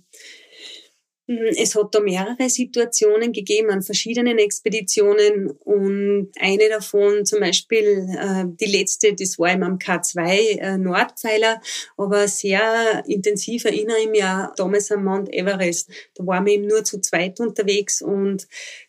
Es 1.28 1.74
hat 1.74 1.92
da 1.92 1.98
mehrere 1.98 2.48
Situationen 2.48 3.32
gegeben 3.32 3.70
an 3.70 3.82
verschiedenen 3.82 4.38
Expeditionen 4.38 5.50
und 5.50 6.30
eine 6.38 6.68
davon 6.68 7.24
zum 7.24 7.40
Beispiel, 7.40 8.06
äh, 8.16 8.44
die 8.46 8.70
letzte, 8.70 9.12
das 9.12 9.36
war 9.36 9.50
im 9.50 9.78
K2 9.78 10.20
äh, 10.60 10.78
Nordpfeiler, 10.78 11.60
aber 11.96 12.28
sehr 12.28 13.02
intensiv 13.08 13.64
erinnere 13.64 13.98
ich 14.02 14.08
mich 14.08 14.22
auch 14.22 14.54
damals 14.54 14.92
am 14.92 15.02
Mount 15.02 15.34
Everest. 15.34 15.90
Da 16.14 16.24
waren 16.24 16.46
wir 16.46 16.52
eben 16.52 16.68
nur 16.68 16.84
zu 16.84 17.00
zweit 17.00 17.40
unterwegs 17.40 18.02
und 18.02 18.46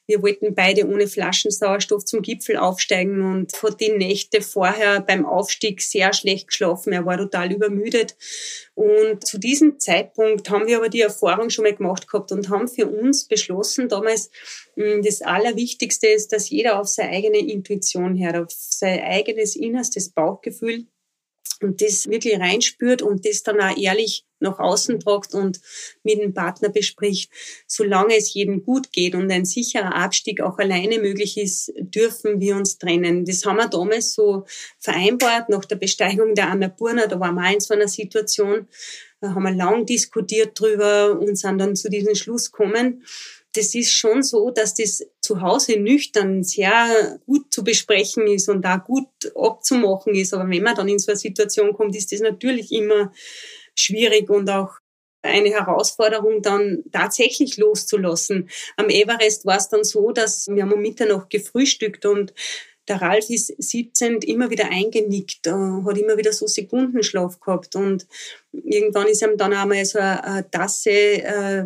wir 0.08 0.22
wollten 0.22 0.56
beide 0.56 0.88
ohne 0.88 1.08
Flaschensauerstoff 1.08 2.06
zum 2.06 2.22
Gipfel 2.22 2.58
aufsteigen 2.58 3.22
und 3.22 3.62
hat 3.62 3.80
die 3.82 3.91
Nächte 3.91 4.41
vorher 4.41 5.02
beim 5.02 5.26
Aufstieg 5.26 5.82
sehr 5.82 6.13
schlecht 6.13 6.48
geschlafen. 6.48 6.93
Er 6.93 7.06
war 7.06 7.17
total 7.17 7.52
übermüdet. 7.52 8.15
Und 8.74 9.26
zu 9.28 9.38
diesem 9.38 9.80
Zeitpunkt 9.80 10.50
haben 10.50 10.67
wir 10.67 10.78
aber 10.78 10.89
die 10.89 11.02
Erfahrung 11.02 11.50
schon 11.50 11.63
mal 11.63 11.76
gemacht 11.76 12.08
gehabt 12.08 12.32
und 12.32 12.50
haben 12.50 12.67
für 12.67 12.88
uns 12.88 13.26
beschlossen 13.26 13.89
damals, 13.89 14.32
hm, 14.76 15.02
das 15.04 15.22
Allerwichtigste 15.22 16.08
ist, 16.08 16.32
dass 16.32 16.50
jeder 16.50 16.80
auf 16.80 16.88
seine 16.88 17.10
eigene 17.10 17.39
Intuition 17.39 18.17
hört, 18.17 18.38
auf 18.38 18.48
sein 18.50 19.02
eigenes 19.02 19.56
innerstes 19.56 20.10
Bauchgefühl 20.10 20.88
und 21.63 21.82
das 21.82 22.08
wirklich 22.08 22.39
reinspürt 22.39 23.02
und 23.02 23.26
das 23.26 23.43
dann 23.43 23.60
auch 23.60 23.78
ehrlich 23.78 24.26
nach 24.39 24.60
außen 24.60 25.00
tragt 25.00 25.34
und 25.34 25.60
mit 26.04 26.22
dem 26.22 26.34
Partner 26.34 26.70
bespricht. 26.70 27.32
Solange 27.65 28.15
es 28.15 28.34
jedem 28.34 28.63
gut 28.63 28.91
geht 28.91 29.15
und 29.15 29.32
ein 29.32 29.46
sicherer 29.46 29.96
Abstieg 29.96 30.41
auch 30.41 30.60
alleine 30.60 31.00
möglich 31.00 31.38
ist, 31.38 31.74
dürfen 31.80 32.39
wir 32.39 32.56
uns 32.56 32.78
trennen. 32.78 33.26
Das 33.26 33.46
haben 33.46 33.58
wir 33.58 33.67
damals 33.67 34.13
so 34.13 34.46
vereinbart 34.80 35.50
nach 35.50 35.65
der 35.65 35.78
Besteigung 35.78 36.36
der 36.36 36.50
Annapurna. 36.50 37.08
Da 37.08 37.20
waren 37.20 37.36
wir 37.36 37.52
in 37.52 37.60
so 37.60 37.74
einer 37.74 37.88
Situation, 37.88 38.67
da 39.22 39.34
haben 39.34 39.43
wir 39.43 39.52
lang 39.52 39.86
diskutiert 39.86 40.60
drüber 40.60 41.20
und 41.20 41.36
sind 41.36 41.58
dann 41.58 41.76
zu 41.76 41.89
diesem 41.89 42.13
Schluss 42.13 42.52
gekommen 42.52 43.04
das 43.58 43.74
ist 43.76 43.91
schon 43.91 44.24
so, 44.24 44.52
dass 44.52 44.76
das 44.76 45.04
zu 45.22 45.41
Hause 45.41 45.80
nüchtern 45.80 46.43
sehr 46.43 47.20
gut 47.26 47.52
zu 47.52 47.63
besprechen 47.63 48.28
ist 48.28 48.50
und 48.50 48.63
da 48.63 48.78
gut 48.78 49.08
abzumachen 49.36 50.15
ist. 50.15 50.34
Aber 50.34 50.50
wenn 50.50 50.63
man 50.63 50.76
dann 50.76 50.88
in 50.88 51.00
so 51.00 51.12
eine 51.12 51.17
Situation 51.17 51.74
kommt, 51.74 51.96
ist 51.96 52.12
das 52.12 52.22
natürlich 52.22 52.72
immer 52.72 53.12
schwierig 53.76 54.30
und 54.30 54.50
auch 54.50 54.72
eine 55.22 55.50
Herausforderung, 55.50 56.41
dann 56.41 56.84
tatsächlich 56.91 57.58
loszulassen. 57.58 58.50
Am 58.78 58.89
Everest 58.89 59.46
war 59.46 59.58
es 59.58 59.70
dann 59.70 59.84
so, 59.84 60.12
dass 60.12 60.48
wir 60.48 60.63
haben 60.63 60.74
um 60.74 60.82
Mitternacht 60.82 61.30
gefrühstückt 61.30 62.06
und 62.06 62.34
der 62.88 63.02
Ralf 63.02 63.30
ist 63.30 63.54
sitzend 63.62 64.24
immer 64.24 64.50
wieder 64.50 64.70
eingenickt, 64.70 65.48
äh, 65.48 65.52
hat 65.52 65.98
immer 65.98 66.17
wieder 66.17 66.32
so 66.32 66.48
Sekundenschlaf 66.48 67.39
gehabt 67.39 67.76
und 67.76 68.08
irgendwann 68.54 69.08
ist 69.08 69.22
ihm 69.22 69.38
dann 69.38 69.54
einmal 69.54 69.84
so 69.84 70.00
eine, 70.00 70.24
eine 70.24 70.52
Tasse 70.52 70.91
äh, 70.91 71.65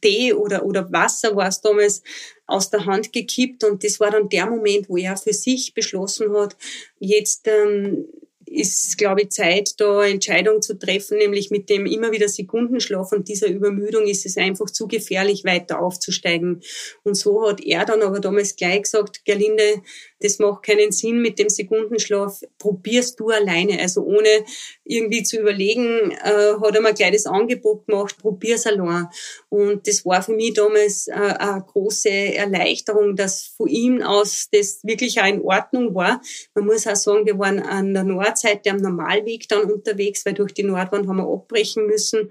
Tee 0.00 0.32
oder, 0.32 0.64
oder 0.64 0.90
Wasser 0.92 1.36
war 1.36 1.48
es 1.48 1.60
damals 1.60 2.02
aus 2.46 2.70
der 2.70 2.86
Hand 2.86 3.12
gekippt 3.12 3.64
und 3.64 3.84
das 3.84 4.00
war 4.00 4.10
dann 4.10 4.28
der 4.28 4.46
Moment, 4.46 4.88
wo 4.88 4.96
er 4.96 5.16
für 5.16 5.32
sich 5.32 5.74
beschlossen 5.74 6.34
hat, 6.34 6.56
jetzt 6.98 7.46
ähm, 7.46 8.06
ist, 8.50 8.98
glaube 8.98 9.22
ich, 9.22 9.30
Zeit, 9.30 9.74
da 9.78 10.04
Entscheidungen 10.04 10.60
zu 10.60 10.76
treffen, 10.76 11.18
nämlich 11.18 11.50
mit 11.50 11.70
dem 11.70 11.86
immer 11.86 12.10
wieder 12.10 12.28
Sekundenschlaf 12.28 13.12
und 13.12 13.28
dieser 13.28 13.46
Übermüdung 13.46 14.08
ist 14.08 14.26
es 14.26 14.36
einfach 14.36 14.66
zu 14.66 14.88
gefährlich, 14.88 15.44
weiter 15.44 15.80
aufzusteigen. 15.80 16.60
Und 17.04 17.14
so 17.14 17.48
hat 17.48 17.60
er 17.60 17.84
dann 17.84 18.02
aber 18.02 18.18
damals 18.18 18.56
gleich 18.56 18.82
gesagt, 18.82 19.24
Gerlinde, 19.24 19.82
das 20.20 20.38
macht 20.38 20.64
keinen 20.64 20.92
Sinn 20.92 21.20
mit 21.20 21.38
dem 21.38 21.48
Sekundenschlaf, 21.48 22.40
probierst 22.58 23.18
du 23.18 23.28
alleine. 23.28 23.80
Also 23.80 24.02
ohne 24.02 24.44
irgendwie 24.84 25.22
zu 25.22 25.40
überlegen, 25.40 26.12
äh, 26.12 26.54
hat 26.60 26.74
er 26.74 26.82
mir 26.82 26.92
gleich 26.92 27.12
das 27.12 27.26
Angebot 27.26 27.86
gemacht, 27.86 28.16
probier's 28.18 28.66
allein. 28.66 29.08
Und 29.48 29.86
das 29.86 30.04
war 30.04 30.22
für 30.22 30.32
mich 30.32 30.54
damals 30.54 31.08
äh, 31.08 31.12
eine 31.12 31.64
große 31.66 32.10
Erleichterung, 32.10 33.16
dass 33.16 33.54
von 33.56 33.68
ihm 33.68 34.02
aus 34.02 34.48
das 34.52 34.80
wirklich 34.82 35.20
auch 35.20 35.26
in 35.26 35.42
Ordnung 35.42 35.94
war. 35.94 36.20
Man 36.54 36.66
muss 36.66 36.86
auch 36.86 36.96
sagen, 36.96 37.26
wir 37.26 37.38
waren 37.38 37.60
an 37.60 37.94
der 37.94 38.04
Nordseite 38.04 38.70
am 38.70 38.78
Normalweg 38.78 39.48
dann 39.48 39.70
unterwegs, 39.70 40.24
weil 40.26 40.34
durch 40.34 40.52
die 40.52 40.64
Nordwand 40.64 41.08
haben 41.08 41.16
wir 41.16 41.32
abbrechen 41.32 41.86
müssen. 41.86 42.30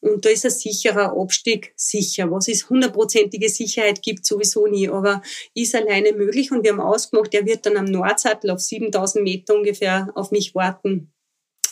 Und 0.00 0.24
da 0.24 0.30
ist 0.30 0.44
ein 0.44 0.50
sicherer 0.50 1.16
Abstieg 1.16 1.72
sicher. 1.76 2.30
Was 2.30 2.48
ist 2.48 2.70
hundertprozentige 2.70 3.48
Sicherheit 3.48 4.02
gibt 4.02 4.24
sowieso 4.24 4.66
nie, 4.66 4.88
aber 4.88 5.22
ist 5.54 5.74
alleine 5.74 6.12
möglich. 6.12 6.52
Und 6.52 6.62
wir 6.62 6.72
haben 6.72 6.80
ausgemacht, 6.80 7.34
er 7.34 7.46
wird 7.46 7.66
dann 7.66 7.76
am 7.76 7.86
Nordsattel 7.86 8.50
auf 8.50 8.60
7000 8.60 9.24
Meter 9.24 9.54
ungefähr 9.54 10.10
auf 10.14 10.30
mich 10.30 10.54
warten. 10.54 11.12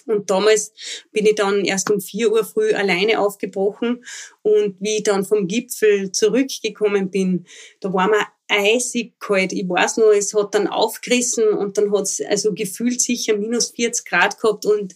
Und 0.07 0.31
damals 0.31 0.73
bin 1.13 1.27
ich 1.27 1.35
dann 1.35 1.65
erst 1.65 1.91
um 1.91 2.01
vier 2.01 2.31
Uhr 2.31 2.45
früh 2.45 2.73
alleine 2.73 3.21
aufgebrochen. 3.21 4.05
Und 4.43 4.77
wie 4.81 4.99
ich 4.99 5.03
dann 5.03 5.25
vom 5.25 5.49
Gipfel 5.49 6.13
zurückgekommen 6.13 7.11
bin, 7.11 7.47
da 7.81 7.93
war 7.93 8.09
mir 8.09 8.27
eisig 8.49 9.19
kalt. 9.19 9.53
Ich 9.53 9.69
weiß 9.69 9.99
noch, 9.99 10.13
es 10.13 10.35
hat 10.35 10.55
dann 10.55 10.67
aufgerissen 10.69 11.49
und 11.49 11.79
dann 11.79 11.93
hat 11.93 12.03
es 12.03 12.21
also 12.21 12.53
gefühlt 12.55 13.01
sicher 13.01 13.37
minus 13.37 13.71
40 13.71 14.05
Grad 14.05 14.41
gehabt 14.41 14.67
und 14.67 14.95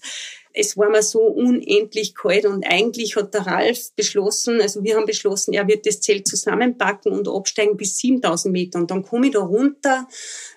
es 0.53 0.77
war 0.77 0.91
mir 0.91 1.03
so 1.03 1.21
unendlich 1.21 2.15
kalt 2.15 2.45
und 2.45 2.65
eigentlich 2.65 3.15
hat 3.15 3.35
der 3.35 3.47
Ralf 3.47 3.95
beschlossen, 3.95 4.61
also 4.61 4.83
wir 4.83 4.97
haben 4.97 5.07
beschlossen, 5.07 5.55
er 5.55 5.69
wird 5.69 5.87
das 5.87 6.01
Zelt 6.01 6.27
zusammenpacken 6.27 7.13
und 7.13 7.29
absteigen 7.29 7.77
bis 7.77 7.99
7000 7.99 8.53
Meter 8.53 8.79
und 8.81 8.91
dann 8.91 9.03
komme 9.05 9.27
ich 9.27 9.33
da 9.33 9.41
runter 9.41 10.09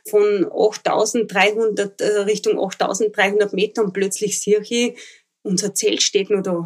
von 0.09 0.45
8300 0.51 2.01
äh, 2.01 2.05
Richtung 2.21 2.59
8300 2.59 3.53
Meter 3.53 3.83
und 3.83 3.93
plötzlich 3.93 4.41
sehe 4.41 4.61
ich, 4.67 4.97
unser 5.43 5.75
Zelt 5.75 6.01
steht 6.01 6.29
nur 6.29 6.41
da. 6.41 6.65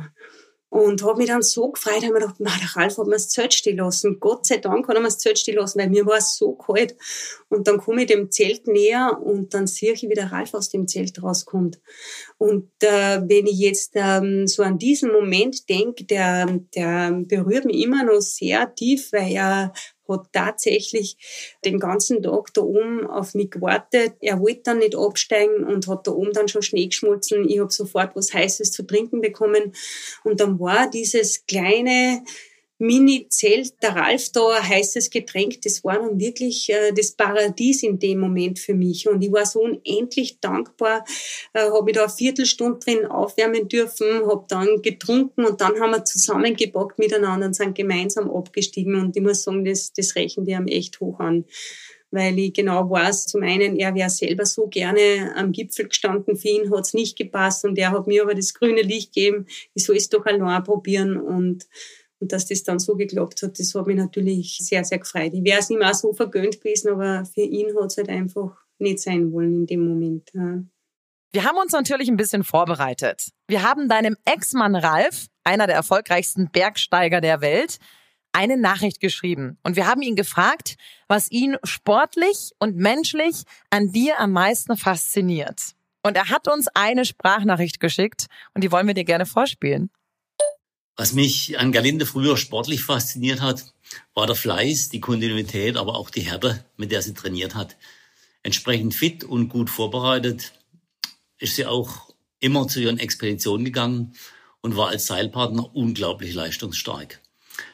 Und 0.69 1.01
habe 1.03 1.19
mich 1.19 1.27
dann 1.27 1.41
so 1.41 1.71
gefreut, 1.71 2.03
habe 2.03 2.07
mir 2.07 2.19
gedacht, 2.19 2.35
na, 2.39 2.51
der 2.59 2.75
Ralf 2.75 2.97
hat 2.97 3.05
mir 3.05 3.13
das 3.13 3.29
Zelt 3.29 3.53
stehen 3.53 3.77
lassen. 3.77 4.19
Gott 4.19 4.45
sei 4.45 4.57
Dank 4.57 4.87
hat 4.87 4.95
er 4.95 5.01
mir 5.01 5.07
das 5.07 5.17
Zelt 5.17 5.39
stehen 5.39 5.55
lassen, 5.55 5.79
weil 5.79 5.89
mir 5.89 6.05
war 6.05 6.17
es 6.17 6.35
so 6.35 6.53
kalt. 6.53 6.95
Und 7.47 7.67
dann 7.67 7.77
komme 7.77 8.01
ich 8.01 8.07
dem 8.07 8.31
Zelt 8.31 8.67
näher 8.67 9.17
und 9.23 9.53
dann 9.53 9.65
sehe 9.65 9.93
ich, 9.93 10.03
wie 10.03 10.13
der 10.13 10.31
Ralf 10.31 10.53
aus 10.53 10.69
dem 10.69 10.87
Zelt 10.87 11.23
rauskommt. 11.23 11.79
Und 12.37 12.69
äh, 12.81 13.21
wenn 13.23 13.47
ich 13.47 13.59
jetzt 13.59 13.91
ähm, 13.95 14.45
so 14.45 14.61
an 14.63 14.77
diesen 14.77 15.13
Moment 15.13 15.69
denke, 15.69 16.03
der, 16.03 16.45
der 16.75 17.11
berührt 17.11 17.65
mich 17.65 17.81
immer 17.81 18.03
noch 18.03 18.19
sehr 18.19 18.73
tief, 18.75 19.13
weil 19.13 19.31
er 19.31 19.73
hat 20.07 20.27
tatsächlich 20.31 21.17
den 21.65 21.79
ganzen 21.79 22.21
Tag 22.21 22.53
da 22.53 22.61
oben 22.61 23.07
auf 23.07 23.33
mich 23.33 23.51
gewartet. 23.51 24.13
Er 24.21 24.39
wollte 24.39 24.61
dann 24.63 24.79
nicht 24.79 24.95
absteigen 24.95 25.63
und 25.63 25.87
hat 25.87 26.07
da 26.07 26.11
oben 26.11 26.33
dann 26.33 26.47
schon 26.47 26.61
Schnee 26.61 26.87
geschmolzen. 26.87 27.47
Ich 27.49 27.59
habe 27.59 27.71
sofort 27.71 28.15
was 28.15 28.33
Heißes 28.33 28.71
zu 28.71 28.83
trinken 28.83 29.21
bekommen. 29.21 29.73
Und 30.23 30.39
dann 30.39 30.59
war 30.59 30.89
dieses 30.89 31.45
kleine 31.45 32.23
Mini-Zelt, 32.79 33.81
der 33.81 33.95
Ralf 33.95 34.31
da, 34.31 34.49
ein 34.49 34.69
heißes 34.69 35.09
Getränk, 35.09 35.61
das 35.63 35.83
war 35.83 35.99
dann 35.99 36.19
wirklich 36.19 36.69
äh, 36.69 36.91
das 36.91 37.11
Paradies 37.11 37.83
in 37.83 37.97
dem 37.97 38.19
Moment 38.19 38.59
für 38.59 38.75
mich. 38.75 39.07
Und 39.07 39.21
ich 39.21 39.31
war 39.31 39.45
so 39.45 39.61
unendlich 39.61 40.39
dankbar, 40.39 41.03
äh, 41.53 41.61
habe 41.61 41.83
mich 41.83 41.95
da 41.95 42.03
eine 42.03 42.13
Viertelstunde 42.13 42.79
drin 42.79 43.05
aufwärmen 43.05 43.67
dürfen, 43.67 44.27
habe 44.27 44.45
dann 44.47 44.81
getrunken 44.81 45.45
und 45.45 45.59
dann 45.61 45.79
haben 45.79 45.91
wir 45.91 46.05
zusammengepackt 46.05 46.99
miteinander 46.99 47.47
und 47.47 47.55
sind 47.55 47.75
gemeinsam 47.75 48.29
abgestiegen. 48.29 48.95
Und 48.95 49.15
ich 49.15 49.23
muss 49.23 49.43
sagen, 49.43 49.65
das, 49.65 49.93
das 49.93 50.15
rechnen 50.15 50.45
die 50.45 50.55
am 50.55 50.67
echt 50.67 50.99
hoch 50.99 51.19
an 51.19 51.45
weil 52.11 52.39
ich 52.39 52.53
genau 52.53 52.89
weiß, 52.89 53.25
zum 53.27 53.43
einen, 53.43 53.75
er 53.75 53.93
wäre 53.93 54.09
selber 54.09 54.45
so 54.45 54.67
gerne 54.67 55.33
am 55.35 55.51
Gipfel 55.51 55.89
gestanden, 55.89 56.37
für 56.37 56.47
ihn 56.47 56.73
hat's 56.73 56.93
nicht 56.93 57.17
gepasst 57.17 57.65
und 57.65 57.77
er 57.77 57.91
hat 57.91 58.07
mir 58.07 58.23
aber 58.23 58.33
das 58.33 58.53
grüne 58.53 58.81
Licht 58.81 59.13
gegeben, 59.13 59.45
ich 59.73 59.85
soll 59.85 59.97
es 59.97 60.09
doch 60.09 60.25
allein 60.25 60.63
probieren 60.63 61.17
und 61.17 61.67
und 62.19 62.31
dass 62.31 62.45
das 62.45 62.63
dann 62.63 62.79
so 62.79 62.95
geklappt 62.95 63.41
hat, 63.43 63.59
das 63.59 63.75
hat 63.75 63.87
mich 63.87 63.95
natürlich 63.95 64.57
sehr, 64.61 64.83
sehr 64.83 64.99
gefreut. 64.99 65.33
Ich 65.33 65.43
wäre 65.43 65.59
es 65.59 65.69
ihm 65.69 65.81
auch 65.81 65.93
so 65.93 66.13
vergönnt 66.13 66.61
gewesen, 66.61 66.89
aber 66.89 67.25
für 67.25 67.41
ihn 67.41 67.75
hat 67.75 67.91
es 67.91 67.97
halt 67.97 68.09
einfach 68.09 68.57
nicht 68.79 68.99
sein 68.99 69.31
wollen 69.31 69.53
in 69.53 69.65
dem 69.67 69.87
Moment. 69.87 70.29
Ja. 70.33 70.63
Wir 71.31 71.43
haben 71.43 71.57
uns 71.57 71.73
natürlich 71.73 72.09
ein 72.09 72.17
bisschen 72.17 72.43
vorbereitet. 72.43 73.29
Wir 73.47 73.63
haben 73.63 73.89
deinem 73.89 74.15
Ex-Mann 74.25 74.75
Ralf, 74.75 75.27
einer 75.43 75.67
der 75.67 75.75
erfolgreichsten 75.75 76.49
Bergsteiger 76.49 77.21
der 77.21 77.41
Welt, 77.41 77.77
eine 78.31 78.57
Nachricht 78.57 78.99
geschrieben. 78.99 79.57
Und 79.63 79.75
wir 79.75 79.87
haben 79.87 80.01
ihn 80.01 80.15
gefragt, 80.15 80.75
was 81.07 81.31
ihn 81.31 81.57
sportlich 81.63 82.51
und 82.59 82.75
menschlich 82.75 83.43
an 83.69 83.91
dir 83.91 84.19
am 84.19 84.31
meisten 84.31 84.77
fasziniert. 84.77 85.73
Und 86.03 86.15
er 86.15 86.29
hat 86.29 86.47
uns 86.47 86.67
eine 86.73 87.03
Sprachnachricht 87.03 87.79
geschickt 87.79 88.27
und 88.53 88.63
die 88.63 88.71
wollen 88.71 88.87
wir 88.87 88.93
dir 88.93 89.03
gerne 89.03 89.25
vorspielen. 89.25 89.89
Was 90.99 91.13
mich 91.13 91.59
an 91.59 91.71
Galinde 91.71 92.07
früher 92.07 92.37
sportlich 92.37 92.83
fasziniert 92.83 93.39
hat, 93.39 93.71
war 94.15 94.25
der 94.25 94.35
Fleiß, 94.35 94.89
die 94.89 94.99
Kontinuität, 94.99 95.77
aber 95.77 95.95
auch 95.95 96.09
die 96.09 96.21
Härte, 96.21 96.65
mit 96.75 96.91
der 96.91 97.03
sie 97.03 97.13
trainiert 97.13 97.53
hat. 97.53 97.77
Entsprechend 98.41 98.95
fit 98.95 99.23
und 99.23 99.47
gut 99.47 99.69
vorbereitet 99.69 100.53
ist 101.37 101.55
sie 101.55 101.67
auch 101.67 102.09
immer 102.39 102.67
zu 102.67 102.79
ihren 102.79 102.97
Expeditionen 102.97 103.63
gegangen 103.63 104.13
und 104.61 104.75
war 104.75 104.87
als 104.87 105.05
Seilpartner 105.05 105.75
unglaublich 105.75 106.33
leistungsstark. 106.33 107.21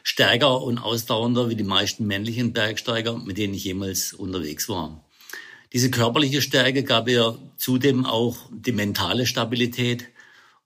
Stärker 0.02 0.60
und 0.62 0.76
ausdauernder 0.76 1.48
wie 1.48 1.56
die 1.56 1.64
meisten 1.64 2.06
männlichen 2.06 2.52
Bergsteiger, 2.52 3.16
mit 3.16 3.38
denen 3.38 3.54
ich 3.54 3.64
jemals 3.64 4.12
unterwegs 4.12 4.68
war. 4.68 5.02
Diese 5.72 5.90
körperliche 5.90 6.42
Stärke 6.42 6.84
gab 6.84 7.08
ihr 7.08 7.38
zudem 7.56 8.04
auch 8.04 8.36
die 8.52 8.72
mentale 8.72 9.24
Stabilität, 9.24 10.10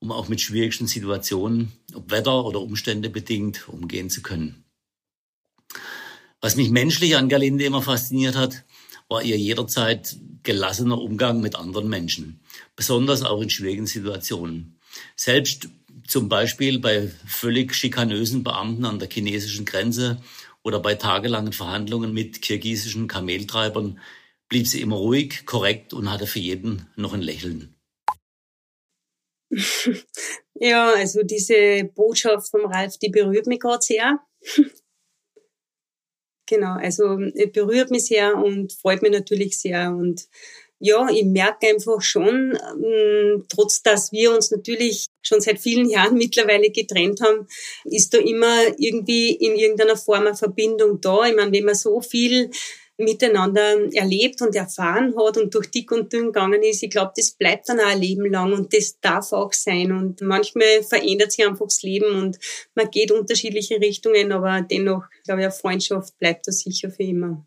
um 0.00 0.12
auch 0.12 0.28
mit 0.28 0.40
schwierigen 0.40 0.86
Situationen, 0.86 1.72
ob 1.94 2.10
Wetter 2.10 2.44
oder 2.44 2.60
Umstände 2.60 3.10
bedingt, 3.10 3.68
umgehen 3.68 4.10
zu 4.10 4.22
können. 4.22 4.64
Was 6.40 6.56
mich 6.56 6.70
menschlich 6.70 7.16
an 7.16 7.28
Galinde 7.28 7.64
immer 7.64 7.82
fasziniert 7.82 8.36
hat, 8.36 8.64
war 9.08 9.22
ihr 9.22 9.36
jederzeit 9.36 10.16
gelassener 10.42 11.00
Umgang 11.00 11.40
mit 11.40 11.56
anderen 11.56 11.88
Menschen, 11.88 12.40
besonders 12.76 13.22
auch 13.22 13.40
in 13.40 13.50
schwierigen 13.50 13.86
Situationen. 13.86 14.78
Selbst 15.16 15.68
zum 16.06 16.28
Beispiel 16.28 16.78
bei 16.78 17.08
völlig 17.26 17.74
schikanösen 17.74 18.44
Beamten 18.44 18.84
an 18.84 18.98
der 18.98 19.10
chinesischen 19.10 19.64
Grenze 19.64 20.22
oder 20.62 20.80
bei 20.80 20.94
tagelangen 20.94 21.52
Verhandlungen 21.52 22.12
mit 22.12 22.40
kirgisischen 22.40 23.08
Kameltreibern 23.08 23.98
blieb 24.48 24.66
sie 24.66 24.80
immer 24.80 24.96
ruhig, 24.96 25.44
korrekt 25.44 25.92
und 25.92 26.10
hatte 26.10 26.26
für 26.26 26.38
jeden 26.38 26.86
noch 26.96 27.12
ein 27.12 27.22
Lächeln. 27.22 27.77
Ja, 30.60 30.92
also 30.92 31.22
diese 31.22 31.84
Botschaft 31.94 32.50
vom 32.50 32.66
Ralf, 32.66 32.98
die 32.98 33.10
berührt 33.10 33.46
mich 33.46 33.60
gerade 33.60 33.80
sehr. 33.80 34.18
genau, 36.46 36.72
also 36.72 37.16
berührt 37.52 37.92
mich 37.92 38.06
sehr 38.06 38.36
und 38.36 38.72
freut 38.72 39.02
mich 39.02 39.12
natürlich 39.12 39.58
sehr 39.58 39.90
und 39.90 40.26
ja, 40.80 41.08
ich 41.10 41.24
merke 41.24 41.66
einfach 41.66 42.00
schon, 42.02 42.56
ähm, 42.56 43.44
trotz 43.48 43.82
dass 43.82 44.12
wir 44.12 44.32
uns 44.32 44.52
natürlich 44.52 45.06
schon 45.22 45.40
seit 45.40 45.58
vielen 45.58 45.88
Jahren 45.90 46.14
mittlerweile 46.16 46.70
getrennt 46.70 47.20
haben, 47.20 47.48
ist 47.84 48.14
da 48.14 48.18
immer 48.18 48.62
irgendwie 48.78 49.32
in 49.34 49.56
irgendeiner 49.56 49.96
Form 49.96 50.26
eine 50.26 50.36
Verbindung 50.36 51.00
da. 51.00 51.26
Ich 51.26 51.34
meine, 51.34 51.52
wenn 51.52 51.64
man 51.64 51.74
so 51.74 52.00
viel 52.00 52.50
miteinander 52.98 53.94
erlebt 53.94 54.42
und 54.42 54.54
erfahren 54.56 55.14
hat 55.16 55.36
und 55.38 55.54
durch 55.54 55.70
dick 55.70 55.92
und 55.92 56.12
dünn 56.12 56.26
gegangen 56.26 56.62
ist, 56.62 56.82
ich 56.82 56.90
glaube, 56.90 57.12
das 57.16 57.30
bleibt 57.30 57.68
dann 57.68 57.80
auch 57.80 57.86
ein 57.86 58.00
Leben 58.00 58.30
lang 58.30 58.52
und 58.52 58.74
das 58.74 59.00
darf 59.00 59.32
auch 59.32 59.52
sein. 59.52 59.92
Und 59.92 60.20
manchmal 60.20 60.82
verändert 60.82 61.32
sich 61.32 61.46
einfach 61.46 61.66
das 61.66 61.82
Leben 61.82 62.20
und 62.20 62.38
man 62.74 62.90
geht 62.90 63.12
unterschiedliche 63.12 63.80
Richtungen, 63.80 64.32
aber 64.32 64.60
dennoch, 64.62 65.04
glaube 65.24 65.40
ich, 65.40 65.46
eine 65.46 65.52
Freundschaft 65.52 66.18
bleibt 66.18 66.48
da 66.48 66.52
sicher 66.52 66.90
für 66.90 67.04
immer. 67.04 67.46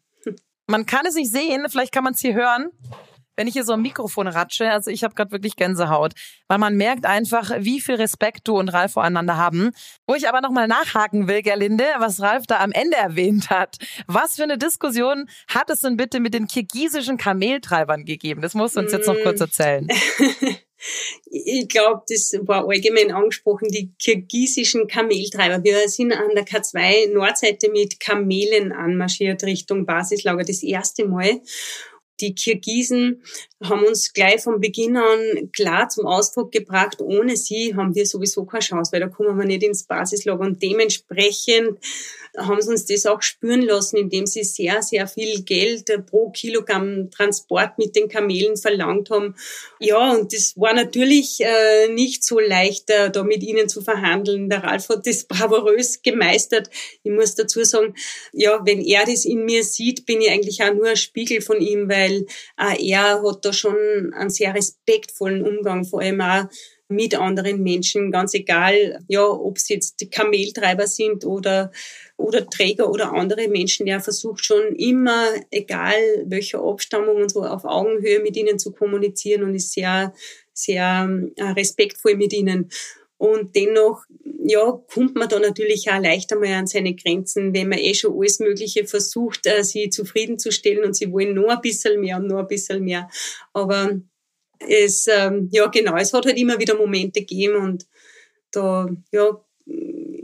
Man 0.68 0.86
kann 0.86 1.06
es 1.06 1.16
nicht 1.16 1.32
sehen, 1.32 1.66
vielleicht 1.70 1.92
kann 1.92 2.06
man 2.06 2.14
es 2.14 2.22
hier 2.22 2.34
hören 2.34 2.72
wenn 3.42 3.48
ich 3.48 3.54
hier 3.54 3.64
so 3.64 3.74
ein 3.74 3.82
Mikrofon 3.82 4.28
ratsche, 4.28 4.70
also 4.70 4.92
ich 4.92 5.04
habe 5.04 5.16
gerade 5.16 5.32
wirklich 5.32 5.56
Gänsehaut, 5.56 6.14
weil 6.48 6.60
man 6.60 6.78
merkt 6.78 7.08
einfach, 7.08 7.52
wie 7.58 7.82
viel 7.82 7.96
Respekt 7.96 8.48
du 8.48 8.60
und 8.60 8.70
Ralf 8.70 8.92
voreinander 8.92 9.36
haben. 9.36 9.72
Wo 10.06 10.14
ich 10.14 10.30
aber 10.30 10.42
nochmal 10.42 10.68
nachhaken 10.68 11.28
will, 11.28 11.42
Gerlinde, 11.42 11.86
was 11.98 12.22
Ralf 12.22 12.46
da 12.46 12.60
am 12.60 12.72
Ende 12.72 12.98
erwähnt 12.98 13.50
hat. 13.50 13.78
Was 14.06 14.36
für 14.36 14.44
eine 14.44 14.60
Diskussion 14.60 15.28
hat 15.48 15.72
es 15.72 15.80
denn 15.80 15.98
bitte 15.98 16.20
mit 16.20 16.36
den 16.36 16.46
kirgisischen 16.46 17.18
Kameltreibern 17.18 18.06
gegeben? 18.06 18.44
Das 18.44 18.54
musst 18.54 18.76
du 18.76 18.82
uns 18.82 18.92
jetzt 18.92 19.08
noch 19.08 19.18
kurz 19.24 19.42
erzählen. 19.42 19.88
Ich 21.30 21.68
glaube, 21.68 22.02
das 22.10 22.34
war 22.48 22.68
allgemein 22.68 23.12
angesprochen, 23.12 23.68
die 23.70 23.92
kirgisischen 24.00 24.88
Kameltreiber. 24.88 25.64
Wir 25.64 25.88
sind 25.88 26.12
an 26.12 26.32
der 26.34 26.44
K2 26.44 27.14
Nordseite 27.14 27.70
mit 27.70 28.00
Kamelen 28.00 28.72
anmarschiert 28.72 29.44
Richtung 29.44 29.86
Basislager 29.86 30.44
das 30.44 30.64
erste 30.64 31.06
Mal 31.06 31.40
die 32.22 32.36
Kirgisen 32.36 33.24
haben 33.64 33.84
uns 33.84 34.14
gleich 34.14 34.42
von 34.42 34.60
Beginn 34.60 34.98
an 34.98 35.52
klar 35.52 35.90
zum 35.90 36.06
Ausdruck 36.06 36.52
gebracht, 36.52 37.02
ohne 37.02 37.36
sie 37.36 37.76
haben 37.76 37.96
wir 37.96 38.06
sowieso 38.06 38.46
keine 38.46 38.62
Chance, 38.62 38.92
weil 38.92 39.02
da 39.02 39.08
kommen 39.08 39.38
wir 39.38 39.46
nicht 39.46 39.64
ins 39.64 39.84
Basislager. 39.84 40.40
Und 40.40 40.62
dementsprechend 40.62 41.80
haben 42.38 42.62
sie 42.62 42.70
uns 42.70 42.86
das 42.86 43.06
auch 43.06 43.22
spüren 43.22 43.62
lassen, 43.62 43.98
indem 43.98 44.26
sie 44.26 44.44
sehr, 44.44 44.82
sehr 44.82 45.08
viel 45.08 45.44
Geld 45.44 45.92
pro 46.10 46.30
Kilogramm 46.30 47.12
Transport 47.12 47.78
mit 47.78 47.96
den 47.96 48.08
Kamelen 48.08 48.58
verlangt 48.58 49.10
haben. 49.10 49.36
Ja, 49.80 50.12
und 50.12 50.34
das 50.34 50.54
war 50.58 50.74
natürlich 50.74 51.40
äh, 51.42 51.90
nicht 51.90 52.24
so 52.24 52.40
leicht, 52.40 52.90
äh, 52.90 53.12
da 53.12 53.24
mit 53.24 53.44
ihnen 53.44 53.68
zu 53.68 53.82
verhandeln. 53.82 54.50
Der 54.50 54.64
Ralf 54.64 54.90
hat 54.90 55.06
das 55.06 55.24
bravourös 55.28 56.02
gemeistert. 56.02 56.70
Ich 57.04 57.12
muss 57.12 57.36
dazu 57.36 57.64
sagen, 57.64 57.96
ja, 58.32 58.62
wenn 58.66 58.82
er 58.82 59.06
das 59.06 59.26
in 59.26 59.46
mir 59.46 59.64
sieht, 59.64 60.06
bin 60.06 60.22
ich 60.22 60.30
eigentlich 60.30 60.64
auch 60.64 60.74
nur 60.74 60.88
ein 60.88 60.98
Spiegel 60.98 61.42
von 61.42 61.60
ihm, 61.60 61.90
weil 61.90 62.26
äh, 62.58 62.90
er 62.90 63.22
hat 63.24 63.46
da 63.46 63.54
schon 63.54 64.14
einen 64.14 64.30
sehr 64.30 64.56
respektvollen 64.56 65.46
Umgang, 65.46 65.84
vor 65.86 66.02
allem 66.02 66.22
auch 66.22 66.46
mit 66.92 67.16
anderen 67.16 67.64
Menschen, 67.64 68.12
ganz 68.12 68.34
egal, 68.34 69.00
ja, 69.08 69.26
ob 69.26 69.58
es 69.58 69.70
jetzt 69.70 70.12
Kameltreiber 70.12 70.88
sind 70.88 71.26
oder, 71.26 71.72
oder 72.18 72.48
Träger 72.50 72.90
oder 72.90 73.14
andere 73.14 73.48
Menschen. 73.48 73.88
Er 73.88 74.02
versucht 74.02 74.46
schon 74.46 74.76
immer, 74.76 75.26
egal 75.50 75.96
welcher 76.26 76.62
Abstammung 76.64 77.18
und 77.18 77.32
so, 77.32 77.44
auf 77.44 77.66
Augenhöhe 77.66 78.20
mit 78.20 78.38
ihnen 78.38 78.60
zu 78.60 78.72
kommunizieren 78.72 79.44
und 79.44 79.56
ist 79.56 79.74
sehr, 79.74 80.14
sehr 80.54 81.10
äh, 81.36 81.44
respektvoll 81.44 82.16
mit 82.16 82.34
ihnen. 82.34 82.70
Und 83.22 83.56
dennoch, 83.56 84.04
ja, 84.44 84.72
kommt 84.92 85.16
man 85.16 85.30
da 85.30 85.40
natürlich 85.40 85.92
auch 85.92 86.02
leichter 86.02 86.40
mal 86.40 86.54
an 86.54 86.66
seine 86.66 86.96
Grenzen, 86.96 87.54
wenn 87.54 87.70
man 87.70 87.78
eh 87.78 87.94
schon 87.94 88.18
alles 88.18 88.40
Mögliche 88.40 88.86
versucht, 88.86 89.46
äh, 89.46 89.64
sie 89.64 89.90
zufriedenzustellen 89.92 90.84
und 90.84 90.96
sie 90.96 91.12
wollen 91.12 91.36
noch 91.36 91.50
ein 91.50 91.62
bisschen 91.62 92.02
mehr 92.02 92.18
und 92.18 92.26
noch 92.26 92.40
ein 92.40 92.48
bisschen 92.48 92.84
mehr. 92.84 93.08
Aber 93.54 94.02
es, 94.68 95.08
ähm, 95.08 95.50
ja 95.52 95.68
genau, 95.68 95.96
es 95.98 96.14
hat 96.14 96.26
halt 96.26 96.38
immer 96.38 96.60
wieder 96.60 96.76
Momente 96.76 97.22
gegeben 97.22 97.56
und 97.56 97.86
da, 98.52 98.88
ja, 99.12 99.42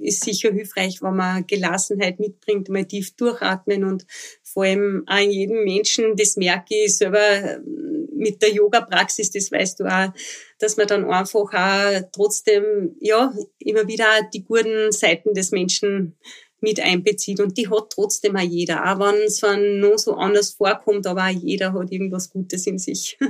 ist 0.01 0.23
sicher 0.23 0.51
hilfreich, 0.51 1.01
wenn 1.01 1.15
man 1.15 1.45
Gelassenheit 1.47 2.19
mitbringt, 2.19 2.69
mal 2.69 2.85
tief 2.85 3.15
durchatmen 3.15 3.83
und 3.83 4.05
vor 4.43 4.63
allem 4.63 5.03
auch 5.07 5.17
jedem 5.17 5.63
Menschen, 5.63 6.15
das 6.15 6.37
merke 6.37 6.75
ich 6.75 6.97
selber 6.97 7.19
ähm, 7.19 8.07
mit 8.13 8.41
der 8.41 8.51
Yoga-Praxis, 8.51 9.31
das 9.31 9.51
weißt 9.51 9.79
du 9.79 9.85
auch, 9.85 10.11
dass 10.59 10.77
man 10.77 10.87
dann 10.87 11.05
einfach 11.05 11.53
auch 11.53 12.01
trotzdem, 12.11 12.95
ja, 12.99 13.33
immer 13.59 13.87
wieder 13.87 14.07
die 14.33 14.43
guten 14.43 14.91
Seiten 14.91 15.33
des 15.33 15.51
Menschen 15.51 16.15
mit 16.61 16.79
einbezieht 16.79 17.39
und 17.39 17.57
die 17.57 17.69
hat 17.69 17.91
trotzdem 17.91 18.35
auch 18.35 18.41
jeder, 18.41 18.83
auch 18.83 18.99
wenn 18.99 19.21
es 19.25 19.41
noch 19.41 19.97
so 19.97 20.15
anders 20.15 20.51
vorkommt, 20.51 21.05
aber 21.07 21.25
auch 21.25 21.41
jeder 21.41 21.73
hat 21.73 21.91
irgendwas 21.91 22.29
Gutes 22.29 22.65
in 22.67 22.79
sich. 22.79 23.17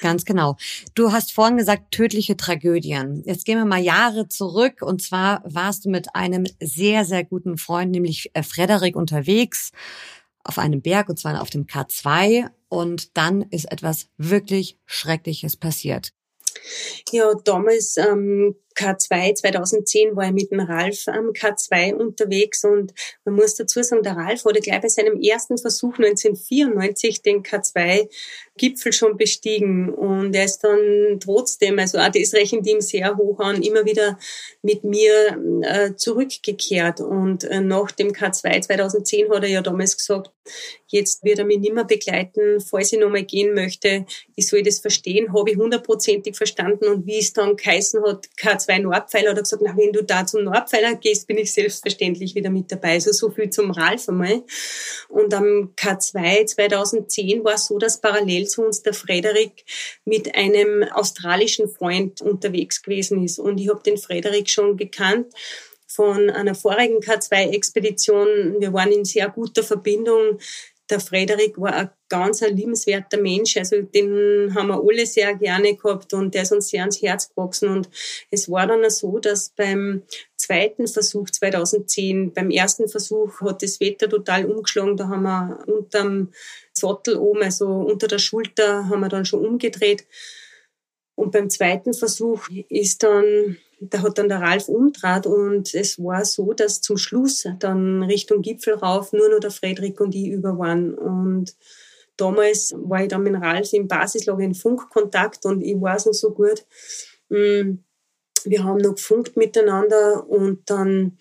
Ganz 0.00 0.24
genau. 0.24 0.56
Du 0.94 1.12
hast 1.12 1.32
vorhin 1.32 1.56
gesagt, 1.56 1.90
tödliche 1.90 2.36
Tragödien. 2.36 3.22
Jetzt 3.26 3.44
gehen 3.44 3.58
wir 3.58 3.64
mal 3.64 3.82
Jahre 3.82 4.28
zurück. 4.28 4.82
Und 4.82 5.02
zwar 5.02 5.42
warst 5.44 5.84
du 5.84 5.90
mit 5.90 6.14
einem 6.14 6.44
sehr, 6.60 7.04
sehr 7.04 7.24
guten 7.24 7.58
Freund, 7.58 7.90
nämlich 7.90 8.30
äh, 8.34 8.42
Frederik, 8.42 8.96
unterwegs 8.96 9.72
auf 10.44 10.58
einem 10.58 10.82
Berg, 10.82 11.08
und 11.08 11.18
zwar 11.18 11.40
auf 11.40 11.50
dem 11.50 11.66
K2. 11.66 12.48
Und 12.68 13.16
dann 13.16 13.42
ist 13.42 13.70
etwas 13.70 14.08
wirklich 14.16 14.78
Schreckliches 14.86 15.56
passiert. 15.56 16.12
Ja, 17.10 17.32
damals 17.44 17.96
ähm, 17.96 18.54
K2 18.76 19.34
2010 19.34 20.16
war 20.16 20.26
ich 20.26 20.32
mit 20.32 20.50
dem 20.50 20.60
Ralf 20.60 21.06
am 21.08 21.30
K2 21.30 21.94
unterwegs 21.94 22.64
und 22.64 22.92
man 23.24 23.36
muss 23.36 23.54
dazu 23.54 23.82
sagen, 23.82 24.02
der 24.02 24.16
Ralf 24.16 24.44
wurde 24.44 24.60
gleich 24.60 24.80
bei 24.80 24.88
seinem 24.88 25.20
ersten 25.20 25.58
Versuch 25.58 25.98
1994 25.98 27.22
den 27.22 27.42
K2 27.42 28.08
Gipfel 28.56 28.92
schon 28.92 29.16
bestiegen 29.16 29.92
und 29.92 30.34
er 30.34 30.44
ist 30.44 30.60
dann 30.60 31.18
trotzdem, 31.20 31.78
also 31.78 31.98
auch 31.98 32.10
das 32.10 32.34
rechnet 32.34 32.66
ihm 32.66 32.80
sehr 32.80 33.16
hoch 33.16 33.40
an, 33.40 33.62
immer 33.62 33.84
wieder 33.84 34.18
mit 34.62 34.84
mir 34.84 35.38
äh, 35.62 35.94
zurückgekehrt 35.96 37.00
und 37.00 37.44
äh, 37.44 37.60
nach 37.60 37.90
dem 37.90 38.12
K2 38.12 38.60
2010 38.60 39.30
hat 39.30 39.42
er 39.42 39.48
ja 39.48 39.60
damals 39.60 39.96
gesagt, 39.96 40.30
jetzt 40.86 41.24
wird 41.24 41.40
er 41.40 41.44
mich 41.44 41.58
nicht 41.58 41.74
mehr 41.74 41.84
begleiten, 41.84 42.60
falls 42.60 42.92
ich 42.92 43.00
nochmal 43.00 43.24
gehen 43.24 43.54
möchte, 43.54 44.06
ich 44.36 44.46
soll 44.46 44.62
das 44.62 44.78
verstehen, 44.78 45.32
habe 45.34 45.50
ich 45.50 45.56
hundertprozentig 45.56 46.36
verstanden 46.36 46.86
und 46.86 47.06
wie 47.06 47.18
es 47.18 47.32
dann 47.32 47.56
geheißen 47.56 48.04
hat, 48.04 48.28
K2 48.40 48.63
Nordpfeiler, 48.68 49.30
hat 49.30 49.38
er 49.38 49.42
gesagt, 49.42 49.62
na, 49.64 49.76
wenn 49.76 49.92
du 49.92 50.02
da 50.02 50.26
zum 50.26 50.44
Nordpfeiler 50.44 50.94
gehst, 50.96 51.26
bin 51.26 51.38
ich 51.38 51.52
selbstverständlich 51.52 52.34
wieder 52.34 52.50
mit 52.50 52.70
dabei. 52.70 52.92
Also 52.92 53.12
so 53.12 53.30
viel 53.30 53.50
zum 53.50 53.70
Ralf 53.70 54.08
einmal. 54.08 54.42
Und 55.08 55.34
am 55.34 55.72
K2 55.76 56.46
2010 56.46 57.44
war 57.44 57.54
es 57.54 57.66
so, 57.66 57.78
dass 57.78 58.00
parallel 58.00 58.46
zu 58.46 58.62
uns 58.62 58.82
der 58.82 58.94
Frederik 58.94 59.64
mit 60.04 60.34
einem 60.34 60.84
australischen 60.92 61.68
Freund 61.68 62.20
unterwegs 62.20 62.82
gewesen 62.82 63.22
ist. 63.24 63.38
Und 63.38 63.58
ich 63.58 63.68
habe 63.68 63.82
den 63.82 63.98
Frederik 63.98 64.48
schon 64.48 64.76
gekannt 64.76 65.26
von 65.86 66.28
einer 66.30 66.54
vorigen 66.54 66.98
K2-Expedition. 66.98 68.56
Wir 68.58 68.72
waren 68.72 68.90
in 68.90 69.04
sehr 69.04 69.28
guter 69.28 69.62
Verbindung. 69.62 70.38
Der 70.90 71.00
Frederik 71.00 71.58
war 71.58 71.74
ein 71.74 71.90
ganz 72.08 72.42
ein 72.42 72.56
liebenswerter 72.56 73.18
Mensch. 73.18 73.56
Also 73.56 73.80
den 73.80 74.54
haben 74.54 74.68
wir 74.68 74.82
alle 74.82 75.06
sehr 75.06 75.34
gerne 75.34 75.76
gehabt 75.76 76.12
und 76.12 76.34
der 76.34 76.42
ist 76.42 76.52
uns 76.52 76.68
sehr 76.68 76.82
ans 76.82 77.00
Herz 77.00 77.30
gewachsen. 77.30 77.68
Und 77.70 77.88
es 78.30 78.50
war 78.50 78.66
dann 78.66 78.88
so, 78.90 79.18
dass 79.18 79.48
beim 79.50 80.02
zweiten 80.36 80.86
Versuch 80.86 81.30
2010, 81.30 82.34
beim 82.34 82.50
ersten 82.50 82.88
Versuch 82.88 83.40
hat 83.40 83.62
das 83.62 83.80
Wetter 83.80 84.08
total 84.10 84.44
umgeschlagen. 84.44 84.96
Da 84.96 85.08
haben 85.08 85.22
wir 85.22 85.64
unterm 85.66 86.32
Sattel 86.72 87.16
oben, 87.16 87.42
also 87.42 87.66
unter 87.66 88.06
der 88.06 88.18
Schulter, 88.18 88.88
haben 88.88 89.00
wir 89.00 89.08
dann 89.08 89.24
schon 89.24 89.44
umgedreht. 89.44 90.06
Und 91.14 91.32
beim 91.32 91.48
zweiten 91.48 91.94
Versuch 91.94 92.48
ist 92.68 93.02
dann 93.02 93.56
da 93.80 94.02
hat 94.02 94.18
dann 94.18 94.28
der 94.28 94.40
Ralf 94.40 94.68
umdraht 94.68 95.26
und 95.26 95.74
es 95.74 95.98
war 95.98 96.24
so, 96.24 96.52
dass 96.52 96.80
zum 96.80 96.96
Schluss 96.96 97.46
dann 97.58 98.02
Richtung 98.02 98.42
Gipfel 98.42 98.74
rauf 98.74 99.12
nur 99.12 99.28
noch 99.28 99.40
der 99.40 99.50
Frederik 99.50 100.00
und 100.00 100.14
ich 100.14 100.28
über 100.28 100.58
waren. 100.58 100.94
Und 100.94 101.54
damals 102.16 102.74
war 102.76 103.02
ich 103.02 103.08
dann 103.08 103.22
mit 103.22 103.34
Ralf 103.34 103.72
im 103.72 103.88
Basislager 103.88 104.42
in 104.42 104.54
Funkkontakt 104.54 105.44
und 105.46 105.62
ich 105.62 105.80
weiß 105.80 106.06
noch 106.06 106.14
so 106.14 106.30
gut, 106.30 106.64
mm, 107.28 107.78
wir 108.44 108.64
haben 108.64 108.78
noch 108.78 108.94
gefunkt 108.94 109.36
miteinander 109.36 110.28
und 110.28 110.68
dann 110.70 111.18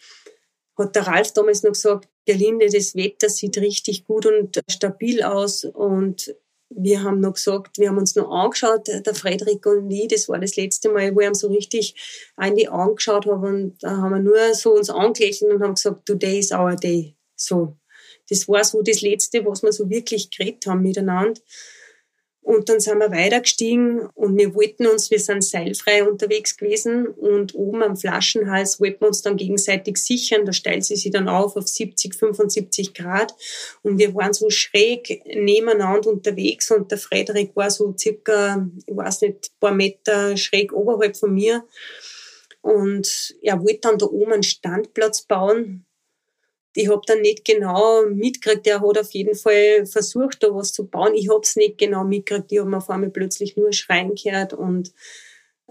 hat 0.78 0.96
der 0.96 1.08
Ralf 1.08 1.32
damals 1.34 1.64
noch 1.64 1.72
gesagt, 1.72 2.10
Gerlinde, 2.26 2.68
das 2.68 2.96
Wetter 2.96 3.30
sieht 3.30 3.58
richtig 3.58 4.06
gut 4.06 4.26
und 4.26 4.62
stabil 4.70 5.24
aus 5.24 5.66
und 5.66 6.34
wir 6.76 7.04
haben 7.04 7.20
noch 7.20 7.34
gesagt, 7.34 7.78
wir 7.78 7.90
haben 7.90 7.98
uns 7.98 8.16
noch 8.16 8.30
angeschaut, 8.30 8.88
der 8.88 9.16
Frederik 9.16 9.66
und 9.66 9.90
ich, 9.92 10.08
das 10.08 10.30
war 10.30 10.40
das 10.40 10.56
letzte 10.56 10.90
Mal, 10.90 11.16
wo 11.16 11.22
ich 11.22 11.28
ihm 11.28 11.34
so 11.34 11.48
richtig 11.48 11.96
in 12.42 12.56
die 12.56 12.70
Augen 12.70 12.98
habe 13.08 13.32
und 13.32 13.78
da 13.82 13.98
haben 13.98 14.12
wir 14.12 14.20
nur 14.20 14.54
so 14.54 14.74
uns 14.74 14.90
angelächelt 14.90 15.52
und 15.52 15.64
haben 15.64 15.76
gesagt, 15.76 16.06
today 16.06 16.40
is 16.40 16.52
our 16.52 16.76
day. 16.76 17.16
So. 17.36 17.78
Das 18.30 18.48
war 18.48 18.64
so 18.64 18.82
das 18.82 19.02
Letzte, 19.02 19.46
was 19.46 19.64
wir 19.64 19.72
so 19.72 19.90
wirklich 19.90 20.30
geredet 20.30 20.66
haben 20.66 20.82
miteinander. 20.82 21.40
Und 22.44 22.68
dann 22.68 22.82
sind 22.82 23.00
wir 23.00 23.10
weitergestiegen 23.10 24.02
und 24.16 24.38
wir 24.38 24.54
wollten 24.54 24.86
uns, 24.88 25.10
wir 25.10 25.20
sind 25.20 25.44
seilfrei 25.44 26.04
unterwegs 26.04 26.58
gewesen 26.58 27.08
und 27.08 27.56
oben 27.56 27.82
am 27.82 27.96
Flaschenhals 27.96 28.82
wollten 28.82 29.00
wir 29.00 29.08
uns 29.08 29.22
dann 29.22 29.38
gegenseitig 29.38 29.98
sichern. 29.98 30.46
Da 30.46 30.52
stellt 30.52 30.84
sie 30.84 30.98
sich 30.98 31.12
dann 31.12 31.30
auf 31.30 31.56
auf 31.56 31.68
70, 31.68 32.14
75 32.16 32.94
Grad 32.94 33.34
und 33.82 33.98
wir 33.98 34.14
waren 34.14 34.34
so 34.34 34.50
schräg 34.50 35.24
nebeneinander 35.26 36.10
unterwegs 36.10 36.70
und 36.70 36.92
der 36.92 36.98
Frederik 36.98 37.56
war 37.56 37.72
so 37.72 37.96
circa, 37.98 38.68
ich 38.86 38.96
weiß 38.96 39.22
nicht, 39.22 39.58
paar 39.62 39.74
Meter 39.74 40.36
schräg 40.36 40.74
oberhalb 40.74 41.16
von 41.16 41.34
mir. 41.34 41.64
Und 42.62 43.36
er 43.42 43.62
wollte 43.62 43.80
dann 43.82 43.98
da 43.98 44.06
oben 44.06 44.34
einen 44.34 44.44
Standplatz 44.44 45.24
bauen 45.24 45.86
ich 46.76 46.90
habe 46.90 47.02
dann 47.06 47.22
nicht 47.22 47.46
genau 47.46 48.06
mitgekriegt, 48.08 48.68
er 48.68 48.82
hat 48.82 48.98
auf 48.98 49.12
jeden 49.12 49.36
Fall 49.36 49.86
versucht, 49.86 50.44
da 50.44 50.54
was 50.54 50.74
zu 50.74 50.88
bauen. 50.88 51.14
Ich 51.16 51.30
habe 51.30 51.42
es 51.44 51.56
nicht 51.56 51.78
genau 51.78 52.04
mitgekriegt, 52.04 52.52
ich 52.52 52.60
habe 52.60 52.76
auf 52.76 52.90
einmal 52.90 53.10
plötzlich 53.10 53.56
nur 53.56 53.72
schreien 53.74 54.16
gehört 54.16 54.54
und, 54.54 54.94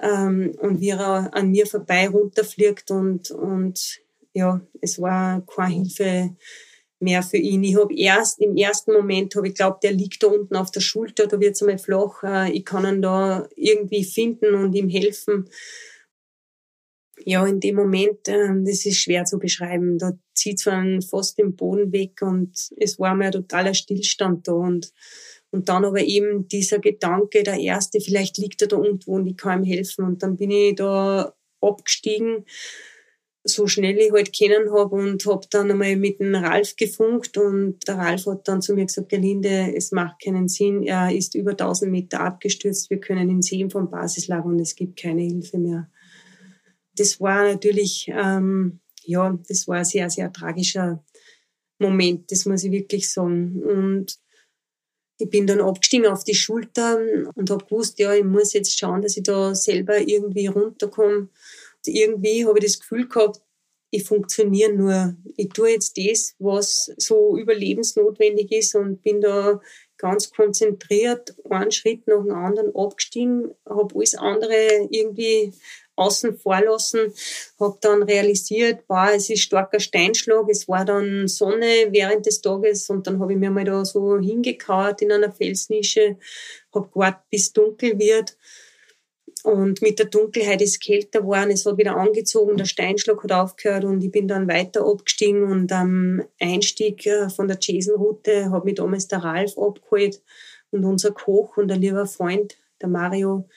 ähm, 0.01 0.55
und 0.61 0.81
wie 0.81 0.91
er 0.91 1.35
an 1.35 1.51
mir 1.51 1.67
vorbei 1.67 2.09
runterfliegt 2.09 2.91
und, 2.91 3.31
und 3.31 4.01
ja, 4.33 4.61
es 4.81 5.01
war 5.01 5.45
keine 5.47 5.75
Hilfe 5.75 6.37
mehr 7.01 7.23
für 7.23 7.37
ihn. 7.37 7.65
Ich 7.65 7.77
habe 7.77 7.95
erst 7.95 8.41
im 8.41 8.57
ersten 8.57 8.93
Moment 8.93 9.35
habe 9.35 9.49
ich 9.49 9.55
glaubt, 9.55 9.83
der 9.83 9.93
liegt 9.93 10.23
da 10.23 10.29
unten 10.29 10.57
auf 10.57 10.71
der 10.71 10.81
Schulter, 10.81 11.27
da 11.27 11.41
wird 11.41 11.57
es 11.57 11.63
einmal 11.63 11.79
flach. 11.79 12.23
Äh, 12.23 12.53
ich 12.53 12.65
kann 12.65 12.87
ihn 12.87 13.03
da 13.03 13.49
irgendwie 13.57 14.05
finden 14.05 14.55
und 14.55 14.73
ihm 14.75 14.89
helfen 14.89 15.49
ja, 17.25 17.47
in 17.47 17.61
dem 17.61 17.77
Moment, 17.77 18.29
äh, 18.29 18.49
das 18.65 18.85
ist 18.87 18.99
schwer 18.99 19.25
zu 19.25 19.39
beschreiben. 19.39 19.99
Da 19.99 20.13
zieht 20.35 20.67
einen 20.67 21.03
fast 21.03 21.39
den 21.39 21.57
Boden 21.57 21.93
weg 21.93 22.23
und 22.23 22.71
es 22.77 22.99
war 22.99 23.15
mir 23.15 23.27
ein 23.27 23.33
totaler 23.33 23.75
Stillstand 23.75 24.49
da 24.49 24.53
und 24.53 24.93
und 25.53 25.69
dann 25.69 25.85
aber 25.85 26.01
eben 26.01 26.49
dieser 26.49 26.79
Gedanke, 26.79 27.43
der 27.43 27.59
erste, 27.59 28.01
vielleicht 28.01 28.39
liegt 28.39 28.63
er 28.63 28.69
da 28.69 28.79
irgendwo 28.79 29.17
und 29.17 29.27
ich 29.27 29.37
kann 29.37 29.63
ihm 29.63 29.71
helfen. 29.71 30.07
Und 30.07 30.23
dann 30.23 30.39
bin 30.39 30.51
ich 30.51 30.77
da 30.77 31.35
abgestiegen, 31.61 32.47
so 33.45 33.67
schnell 33.67 33.99
ich 33.99 34.13
halt 34.13 34.33
kennen 34.33 34.73
habe 34.73 34.95
und 34.95 35.27
habe 35.27 35.47
dann 35.51 35.71
einmal 35.71 35.97
mit 35.97 36.21
dem 36.21 36.35
Ralf 36.35 36.77
gefunkt 36.77 37.37
und 37.37 37.87
der 37.87 37.97
Ralf 37.97 38.27
hat 38.27 38.47
dann 38.47 38.63
zu 38.63 38.75
mir 38.75 38.87
gesagt, 38.87 39.09
Gelinde, 39.09 39.75
es 39.77 39.91
macht 39.91 40.23
keinen 40.23 40.49
Sinn, 40.49 40.85
er 40.85 41.13
ist 41.13 41.35
über 41.35 41.51
1000 41.51 41.91
Meter 41.91 42.21
abgestürzt, 42.21 42.89
wir 42.89 43.01
können 43.01 43.29
ihn 43.29 43.43
sehen 43.43 43.69
vom 43.69 43.91
Basislager 43.91 44.47
und 44.47 44.61
es 44.61 44.77
gibt 44.77 45.01
keine 45.01 45.23
Hilfe 45.23 45.59
mehr 45.59 45.91
das 46.97 47.21
war 47.21 47.45
natürlich, 47.45 48.09
ähm, 48.09 48.81
ja, 49.05 49.39
das 49.49 49.67
war 49.69 49.79
ein 49.79 49.85
sehr, 49.85 50.11
sehr 50.11 50.33
tragischer 50.33 51.05
Moment, 51.79 52.31
das 52.31 52.47
muss 52.47 52.65
ich 52.65 52.71
wirklich 52.71 53.11
sagen. 53.11 53.63
Und 53.63 54.19
ich 55.19 55.31
bin 55.31 55.47
dann 55.47 55.61
abgestiegen 55.61 56.07
auf 56.07 56.25
die 56.25 56.35
Schulter 56.35 56.99
und 57.35 57.51
habe 57.51 57.65
gewusst, 57.65 57.99
ja, 57.99 58.15
ich 58.15 58.25
muss 58.25 58.53
jetzt 58.53 58.79
schauen, 58.79 59.03
dass 59.03 59.17
ich 59.17 59.23
da 59.23 59.55
selber 59.55 59.99
irgendwie 59.99 60.47
runterkomme. 60.47 61.17
Und 61.17 61.31
irgendwie 61.87 62.47
habe 62.47 62.59
ich 62.59 62.65
das 62.65 62.81
Gefühl 62.81 63.09
gehabt, 63.09 63.41
ich 63.95 64.05
funktioniere 64.05 64.73
nur. 64.73 65.17
Ich 65.37 65.51
tue 65.51 65.71
jetzt 65.71 65.99
das, 65.99 66.35
was 66.39 66.91
so 66.97 67.37
überlebensnotwendig 67.37 68.51
ist 68.51 68.75
und 68.75 69.03
bin 69.03 69.21
da 69.21 69.61
ganz 69.99 70.33
konzentriert, 70.33 71.37
einen 71.49 71.71
Schritt 71.71 72.07
nach 72.07 72.25
dem 72.25 72.35
anderen 72.35 72.75
abgestiegen, 72.75 73.55
habe 73.69 73.95
alles 73.95 74.15
andere 74.15 74.89
irgendwie 74.91 75.53
außen 75.97 76.37
vor 76.37 76.61
lassen, 76.61 77.13
habe 77.61 77.79
dann 77.81 78.03
realisiert, 78.03 78.87
boah, 78.87 79.11
es 79.15 79.31
ist 79.31 79.43
starker 79.43 79.81
Steinschlag, 79.81 80.49
es 80.49 80.69
war 80.69 80.85
dann 80.85 81.29
Sonne 81.29 81.89
während 81.91 82.27
des 82.27 82.41
Tages 82.41 82.89
und 82.91 83.07
dann 83.07 83.21
habe 83.21 83.33
ich 83.33 83.39
mir 83.39 83.51
mal 83.51 83.65
da 83.65 83.85
so 83.85 84.19
hingekauert 84.19 85.03
in 85.03 85.13
einer 85.13 85.33
Felsnische, 85.33 86.17
habe 86.75 86.89
gewartet, 86.89 87.23
bis 87.31 87.53
dunkel 87.53 87.99
wird. 87.99 88.37
Und 89.45 89.83
mit 89.83 89.99
der 89.99 90.07
Dunkelheit 90.07 90.63
ist 90.63 90.81
kälter 90.81 91.21
geworden, 91.21 91.51
es 91.51 91.67
hat 91.67 91.77
wieder 91.77 91.97
angezogen, 91.97 92.57
der 92.57 92.65
Steinschlag 92.65 93.25
hat 93.25 93.33
aufgehört 93.33 93.85
und 93.85 94.03
ich 94.03 94.13
bin 94.13 94.29
dann 94.29 94.49
weiter 94.49 94.87
abgestiegen 94.87 95.43
und 95.51 95.73
am 95.73 96.23
Einstieg 96.39 97.05
äh, 97.07 97.29
von 97.29 97.49
der 97.49 97.59
Jason-Route 97.61 98.53
hat 98.53 98.65
mich 98.65 98.77
damals 98.77 99.09
der 99.09 99.25
Ralf 99.25 99.59
abgeholt 99.59 100.23
und 100.71 100.85
unser 100.85 101.11
Koch 101.11 101.57
und 101.57 101.73
ein 101.73 101.81
lieber 101.81 102.07
Freund, 102.07 102.57
der 102.81 102.89
Mario, 102.89 103.49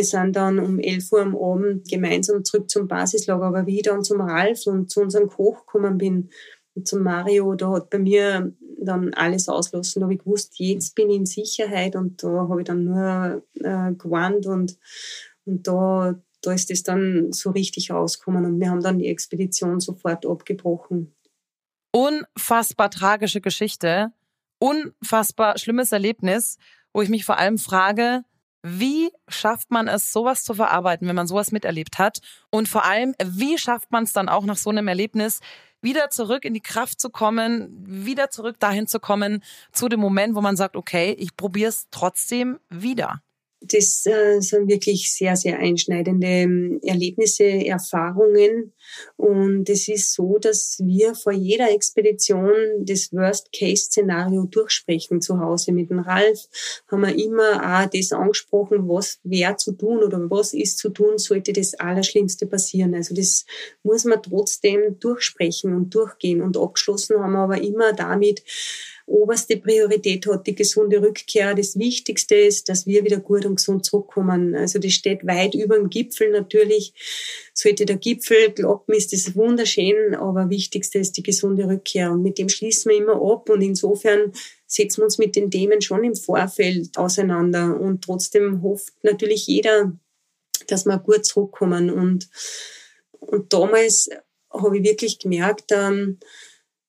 wir 0.00 0.04
sind 0.06 0.34
dann 0.34 0.58
um 0.58 0.78
11 0.78 1.12
Uhr 1.12 1.20
am 1.20 1.36
Abend 1.36 1.86
gemeinsam 1.86 2.42
zurück 2.42 2.70
zum 2.70 2.88
Basislager. 2.88 3.44
Aber 3.44 3.66
wie 3.66 3.76
ich 3.76 3.82
dann 3.82 4.02
zum 4.02 4.22
Ralf 4.22 4.66
und 4.66 4.90
zu 4.90 5.02
unserem 5.02 5.28
Koch 5.28 5.66
gekommen 5.66 5.98
bin, 5.98 6.30
und 6.74 6.88
zum 6.88 7.02
Mario, 7.02 7.54
da 7.54 7.72
hat 7.72 7.90
bei 7.90 7.98
mir 7.98 8.54
dann 8.78 9.12
alles 9.12 9.48
auslassen. 9.48 10.00
Da 10.00 10.04
habe 10.04 10.14
ich 10.14 10.20
gewusst, 10.20 10.54
jetzt 10.56 10.94
bin 10.94 11.10
ich 11.10 11.16
in 11.16 11.26
Sicherheit 11.26 11.96
und 11.96 12.22
da 12.22 12.48
habe 12.48 12.62
ich 12.62 12.66
dann 12.66 12.84
nur 12.84 13.44
äh, 13.56 13.92
gewarnt 13.92 14.46
und, 14.46 14.78
und 15.44 15.66
da, 15.66 16.14
da 16.40 16.52
ist 16.52 16.70
es 16.70 16.82
dann 16.82 17.32
so 17.32 17.50
richtig 17.50 17.90
rausgekommen 17.90 18.46
und 18.46 18.60
wir 18.60 18.70
haben 18.70 18.82
dann 18.82 18.98
die 18.98 19.08
Expedition 19.08 19.80
sofort 19.80 20.24
abgebrochen. 20.24 21.14
Unfassbar 21.92 22.90
tragische 22.90 23.42
Geschichte, 23.42 24.12
unfassbar 24.60 25.58
schlimmes 25.58 25.92
Erlebnis, 25.92 26.56
wo 26.94 27.02
ich 27.02 27.10
mich 27.10 27.26
vor 27.26 27.36
allem 27.36 27.58
frage, 27.58 28.22
wie 28.62 29.10
schafft 29.28 29.70
man 29.70 29.88
es, 29.88 30.12
sowas 30.12 30.44
zu 30.44 30.54
verarbeiten, 30.54 31.08
wenn 31.08 31.16
man 31.16 31.26
sowas 31.26 31.52
miterlebt 31.52 31.98
hat? 31.98 32.18
Und 32.50 32.68
vor 32.68 32.84
allem, 32.84 33.14
wie 33.24 33.58
schafft 33.58 33.90
man 33.90 34.04
es 34.04 34.12
dann 34.12 34.28
auch 34.28 34.44
nach 34.44 34.56
so 34.56 34.70
einem 34.70 34.88
Erlebnis, 34.88 35.40
wieder 35.82 36.10
zurück 36.10 36.44
in 36.44 36.54
die 36.54 36.60
Kraft 36.60 37.00
zu 37.00 37.10
kommen, 37.10 37.70
wieder 37.86 38.30
zurück 38.30 38.60
dahin 38.60 38.86
zu 38.86 39.00
kommen, 39.00 39.42
zu 39.72 39.88
dem 39.88 40.00
Moment, 40.00 40.34
wo 40.34 40.40
man 40.40 40.56
sagt, 40.56 40.76
okay, 40.76 41.12
ich 41.18 41.36
probiere 41.36 41.70
es 41.70 41.88
trotzdem 41.90 42.58
wieder? 42.68 43.22
Das 43.62 44.06
äh, 44.06 44.40
sind 44.40 44.68
wirklich 44.68 45.12
sehr, 45.12 45.36
sehr 45.36 45.58
einschneidende 45.58 46.26
ähm, 46.26 46.80
Erlebnisse, 46.82 47.44
Erfahrungen. 47.44 48.72
Und 49.16 49.68
es 49.68 49.86
ist 49.88 50.14
so, 50.14 50.38
dass 50.38 50.80
wir 50.82 51.14
vor 51.14 51.32
jeder 51.32 51.70
Expedition 51.70 52.52
das 52.80 53.12
Worst-Case-Szenario 53.12 54.46
durchsprechen 54.46 55.20
zu 55.20 55.38
Hause. 55.38 55.72
Mit 55.72 55.90
dem 55.90 56.00
Ralf 56.00 56.48
haben 56.90 57.02
wir 57.02 57.14
immer 57.14 57.82
auch 57.84 57.90
das 57.90 58.12
angesprochen, 58.12 58.88
was 58.88 59.20
wäre 59.24 59.56
zu 59.56 59.72
tun 59.72 60.02
oder 60.02 60.18
was 60.30 60.54
ist 60.54 60.78
zu 60.78 60.88
tun, 60.88 61.18
sollte 61.18 61.52
das 61.52 61.74
Allerschlimmste 61.74 62.46
passieren. 62.46 62.94
Also 62.94 63.14
das 63.14 63.44
muss 63.82 64.04
man 64.04 64.22
trotzdem 64.22 64.98
durchsprechen 64.98 65.74
und 65.74 65.94
durchgehen. 65.94 66.40
Und 66.40 66.56
abgeschlossen 66.56 67.18
haben 67.18 67.32
wir 67.32 67.40
aber 67.40 67.60
immer 67.60 67.92
damit, 67.92 68.42
oberste 69.10 69.56
Priorität 69.56 70.26
hat 70.26 70.46
die 70.46 70.54
gesunde 70.54 71.02
Rückkehr. 71.02 71.54
Das 71.54 71.78
Wichtigste 71.78 72.36
ist, 72.36 72.68
dass 72.68 72.86
wir 72.86 73.04
wieder 73.04 73.18
gut 73.18 73.44
und 73.44 73.56
gesund 73.56 73.84
zurückkommen. 73.84 74.54
Also 74.54 74.78
das 74.78 74.92
steht 74.92 75.26
weit 75.26 75.54
über 75.54 75.76
dem 75.76 75.90
Gipfel 75.90 76.30
natürlich. 76.30 76.94
Sollte 77.52 77.84
der 77.84 77.96
Gipfel 77.96 78.52
klappen, 78.52 78.94
ist 78.94 79.12
das 79.12 79.34
wunderschön, 79.34 80.14
aber 80.14 80.48
Wichtigste 80.48 81.00
ist 81.00 81.16
die 81.16 81.22
gesunde 81.22 81.66
Rückkehr. 81.66 82.12
Und 82.12 82.22
mit 82.22 82.38
dem 82.38 82.48
schließen 82.48 82.90
wir 82.90 82.98
immer 82.98 83.20
ab 83.20 83.50
und 83.50 83.60
insofern 83.62 84.32
setzen 84.66 84.98
wir 84.98 85.04
uns 85.04 85.18
mit 85.18 85.34
den 85.34 85.50
Themen 85.50 85.82
schon 85.82 86.04
im 86.04 86.14
Vorfeld 86.14 86.96
auseinander. 86.96 87.78
Und 87.78 88.04
trotzdem 88.04 88.62
hofft 88.62 88.94
natürlich 89.02 89.46
jeder, 89.48 89.92
dass 90.68 90.86
wir 90.86 90.98
gut 90.98 91.26
zurückkommen. 91.26 91.90
Und, 91.90 92.28
und 93.18 93.52
damals 93.52 94.08
habe 94.50 94.78
ich 94.78 94.84
wirklich 94.84 95.18
gemerkt, 95.18 95.72
ähm, 95.72 96.18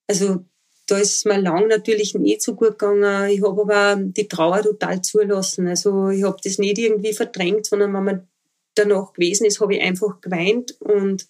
also 0.08 0.46
da 0.88 0.98
ist 0.98 1.26
mir 1.26 1.40
lang 1.40 1.68
natürlich 1.68 2.16
nicht 2.16 2.42
so 2.42 2.56
gut 2.56 2.80
gegangen. 2.80 3.30
Ich 3.30 3.42
habe 3.42 3.62
aber 3.62 3.96
die 3.98 4.28
Trauer 4.28 4.62
total 4.62 5.02
zulassen. 5.02 5.68
Also 5.68 6.10
ich 6.10 6.24
habe 6.24 6.38
das 6.44 6.58
nicht 6.58 6.78
irgendwie 6.78 7.14
verdrängt, 7.14 7.66
sondern 7.66 7.94
wenn 7.94 8.04
man 8.04 8.28
danach 8.76 9.14
gewesen 9.14 9.46
ist, 9.46 9.60
habe 9.60 9.76
ich 9.76 9.82
einfach 9.82 10.22
geweint 10.22 10.76
und 10.82 11.28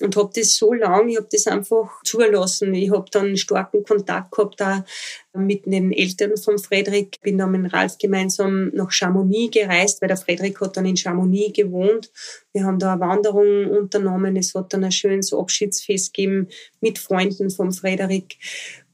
und 0.00 0.16
habe 0.16 0.30
das 0.34 0.56
so 0.56 0.72
lang, 0.72 1.08
ich 1.08 1.16
habe 1.16 1.28
das 1.30 1.46
einfach 1.46 2.02
zulassen. 2.02 2.74
Ich 2.74 2.90
habe 2.90 3.04
dann 3.12 3.36
starken 3.36 3.84
Kontakt 3.84 4.32
gehabt 4.32 4.60
da 4.60 4.84
mit 5.32 5.66
den 5.66 5.92
Eltern 5.92 6.36
von 6.36 6.58
Frederik. 6.58 7.20
Bin 7.22 7.38
dann 7.38 7.52
mit 7.52 7.72
Ralf 7.72 7.96
gemeinsam 7.98 8.70
nach 8.74 8.90
Chamonix 8.90 9.54
gereist, 9.54 10.02
weil 10.02 10.08
der 10.08 10.16
Frederik 10.16 10.60
hat 10.60 10.76
dann 10.76 10.86
in 10.86 10.96
Chamonix 10.96 11.52
gewohnt. 11.52 12.10
Wir 12.52 12.64
haben 12.64 12.80
da 12.80 12.92
eine 12.92 13.00
Wanderung 13.00 13.70
unternommen. 13.70 14.36
Es 14.36 14.54
hat 14.54 14.72
dann 14.72 14.84
ein 14.84 14.92
schönes 14.92 15.32
Abschiedsfest 15.32 16.12
gegeben 16.12 16.48
mit 16.80 16.98
Freunden 16.98 17.50
von 17.50 17.70
Frederik 17.70 18.36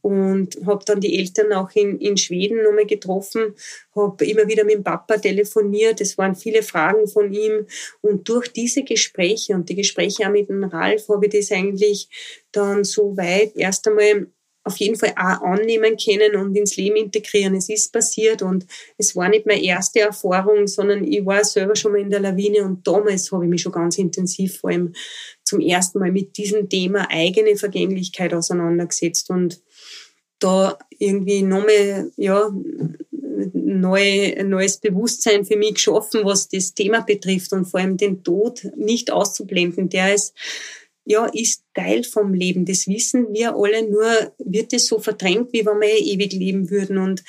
und 0.03 0.59
habe 0.67 0.85
dann 0.85 1.01
die 1.01 1.19
Eltern 1.19 1.53
auch 1.53 1.71
in, 1.75 1.99
in 1.99 2.17
Schweden 2.17 2.63
nochmal 2.63 2.87
getroffen, 2.87 3.55
habe 3.95 4.25
immer 4.25 4.47
wieder 4.49 4.65
mit 4.65 4.75
dem 4.75 4.85
Papa 4.85 5.19
telefoniert, 5.19 6.01
es 6.01 6.17
waren 6.19 6.35
viele 6.35 6.63
Fragen 6.63 7.07
von 7.07 7.33
ihm 7.33 7.67
und 8.01 8.29
durch 8.29 8.53
diese 8.53 8.83
Gespräche 8.83 9.55
und 9.55 9.69
die 9.69 9.77
Gespräche 9.77 10.27
auch 10.27 10.33
mit 10.33 10.49
dem 10.49 10.65
Ralf 10.65 11.09
habe 11.09 11.27
ich 11.27 11.33
das 11.33 11.53
eigentlich 11.53 12.09
dann 12.53 12.85
so 12.85 13.17
weit 13.17 13.57
erst 13.57 13.87
einmal 13.89 14.27
auf 14.65 14.77
jeden 14.77 14.97
Fall 14.97 15.15
auch 15.17 15.43
annehmen 15.43 15.97
können 15.97 16.37
und 16.37 16.55
ins 16.55 16.77
Leben 16.77 16.97
integrieren. 16.97 17.55
Es 17.55 17.69
ist 17.69 17.93
passiert 17.93 18.43
und 18.43 18.67
es 18.99 19.17
war 19.17 19.29
nicht 19.29 19.47
meine 19.47 19.63
erste 19.63 20.01
Erfahrung, 20.01 20.67
sondern 20.67 21.05
ich 21.05 21.25
war 21.25 21.45
selber 21.45 21.77
schon 21.77 21.93
mal 21.93 22.01
in 22.01 22.11
der 22.11 22.21
Lawine 22.21 22.65
und 22.65 22.87
damals 22.87 23.33
habe 23.33 23.45
ich 23.45 23.51
mich 23.51 23.63
schon 23.63 23.73
ganz 23.73 23.99
intensiv 23.99 24.59
vor 24.59 24.71
allem 24.71 24.93
zum 25.45 25.61
ersten 25.61 25.99
Mal 25.99 26.13
mit 26.13 26.37
diesem 26.37 26.69
Thema 26.69 27.09
eigene 27.11 27.57
Vergänglichkeit 27.57 28.35
auseinandergesetzt 28.35 29.31
und 29.31 29.61
da 30.41 30.79
irgendwie 30.99 31.43
nochmal, 31.43 32.11
ja, 32.17 32.51
neu, 33.53 34.35
neues 34.45 34.79
Bewusstsein 34.79 35.45
für 35.45 35.57
mich 35.57 35.75
geschaffen, 35.75 36.25
was 36.25 36.49
das 36.49 36.75
Thema 36.75 37.01
betrifft 37.01 37.53
und 37.53 37.67
vor 37.67 37.81
allem 37.81 37.97
den 37.97 38.23
Tod 38.23 38.67
nicht 38.77 39.11
auszublenden. 39.11 39.89
Der 39.89 40.15
ist, 40.15 40.35
ja, 41.05 41.27
ist 41.27 41.65
Teil 41.75 42.05
vom 42.05 42.35
Leben. 42.35 42.65
Das 42.65 42.87
wissen 42.87 43.33
wir 43.33 43.55
alle, 43.55 43.89
nur 43.89 44.33
wird 44.39 44.73
es 44.73 44.87
so 44.87 44.99
verdrängt, 44.99 45.53
wie 45.53 45.65
wenn 45.65 45.81
wir 45.81 45.89
eh 45.89 46.13
ewig 46.13 46.33
leben 46.33 46.71
würden. 46.71 46.99
Und 46.99 47.23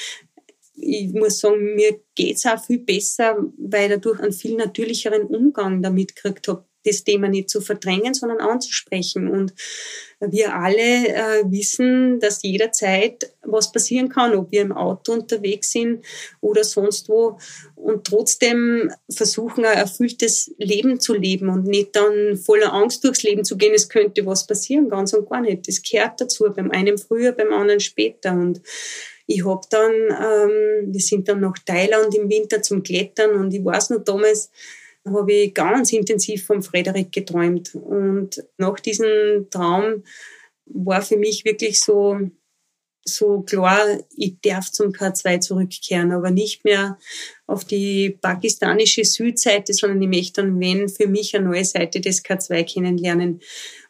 ich 0.76 1.14
muss 1.14 1.40
sagen, 1.40 1.76
mir 1.76 2.00
geht's 2.16 2.46
auch 2.46 2.64
viel 2.64 2.80
besser, 2.80 3.38
weil 3.58 3.92
ich 3.92 3.98
dadurch 3.98 4.20
einen 4.20 4.34
viel 4.34 4.56
natürlicheren 4.56 5.24
Umgang 5.24 5.82
damit 5.82 6.16
gekriegt 6.16 6.48
habe 6.48 6.66
das 6.84 7.04
Thema 7.04 7.28
nicht 7.28 7.50
zu 7.50 7.62
verdrängen, 7.62 8.14
sondern 8.14 8.40
anzusprechen. 8.40 9.30
Und 9.30 9.54
wir 10.20 10.56
alle 10.56 11.08
äh, 11.08 11.44
wissen, 11.46 12.20
dass 12.20 12.44
jederzeit 12.44 13.32
was 13.42 13.72
passieren 13.72 14.10
kann, 14.10 14.36
ob 14.36 14.52
wir 14.52 14.62
im 14.62 14.72
Auto 14.72 15.14
unterwegs 15.14 15.72
sind 15.72 16.06
oder 16.42 16.64
sonst 16.64 17.10
wo. 17.10 17.40
Und 17.76 18.06
trotzdem 18.06 18.92
versuchen, 19.12 19.66
ein 19.66 19.78
erfülltes 19.78 20.54
Leben 20.58 21.00
zu 21.00 21.14
leben 21.14 21.50
und 21.50 21.66
nicht 21.66 21.96
dann 21.96 22.38
voller 22.38 22.74
Angst 22.74 23.04
durchs 23.04 23.24
Leben 23.24 23.44
zu 23.44 23.58
gehen, 23.58 23.74
es 23.74 23.90
könnte 23.90 24.26
was 24.26 24.46
passieren, 24.46 24.90
ganz 24.90 25.14
und 25.14 25.30
gar 25.30 25.42
nicht. 25.42 25.68
Das 25.68 25.82
gehört 25.82 26.22
dazu, 26.22 26.46
beim 26.56 26.70
einen 26.70 26.98
früher, 26.98 27.32
beim 27.32 27.52
anderen 27.52 27.80
später. 27.80 28.34
Und 28.34 28.62
ich 29.26 29.46
hab 29.46 29.70
dann, 29.70 29.92
ähm, 29.92 30.94
wir 30.94 31.02
sind 31.02 31.28
dann 31.28 31.40
nach 31.40 31.58
Thailand 31.66 32.14
im 32.16 32.30
Winter 32.30 32.62
zum 32.62 32.84
Klettern 32.84 33.32
und 33.32 33.54
ich 33.54 33.64
weiß 33.64 33.92
noch 33.92 34.04
damals, 34.04 34.52
habe 35.06 35.34
ich 35.34 35.54
ganz 35.54 35.92
intensiv 35.94 36.46
vom 36.46 36.62
Frederik 36.62 37.12
geträumt. 37.12 37.76
Und 37.76 38.44
nach 38.58 38.80
diesem 38.80 39.50
Traum 39.50 40.04
war 40.66 41.02
für 41.02 41.18
mich 41.18 41.44
wirklich 41.46 41.80
so, 41.80 42.20
so 43.04 43.42
klar, 43.42 43.84
ich 44.16 44.36
darf 44.42 44.72
zum 44.72 44.92
K2 44.92 45.40
zurückkehren, 45.40 46.12
aber 46.12 46.30
nicht 46.30 46.64
mehr 46.64 47.00
auf 47.48 47.66
die 47.66 48.18
pakistanische 48.22 49.04
Südseite, 49.04 49.74
sondern 49.74 50.02
ich 50.02 50.08
möchte 50.08 50.42
dann, 50.42 50.60
wenn, 50.60 50.88
für 50.88 51.08
mich 51.08 51.36
eine 51.36 51.46
neue 51.46 51.66
Seite 51.66 52.00
des 52.00 52.24
K2 52.24 52.64
kennenlernen. 52.64 53.42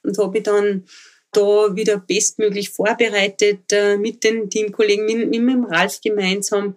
Und 0.03 0.17
habe 0.17 0.37
ich 0.37 0.43
dann 0.43 0.85
da 1.33 1.75
wieder 1.75 1.97
bestmöglich 1.97 2.69
vorbereitet 2.69 3.71
äh, 3.71 3.97
mit 3.97 4.23
den 4.23 4.49
Teamkollegen, 4.49 5.05
mit, 5.05 5.29
mit 5.29 5.35
dem 5.35 5.65
Ralf 5.65 6.01
gemeinsam 6.01 6.75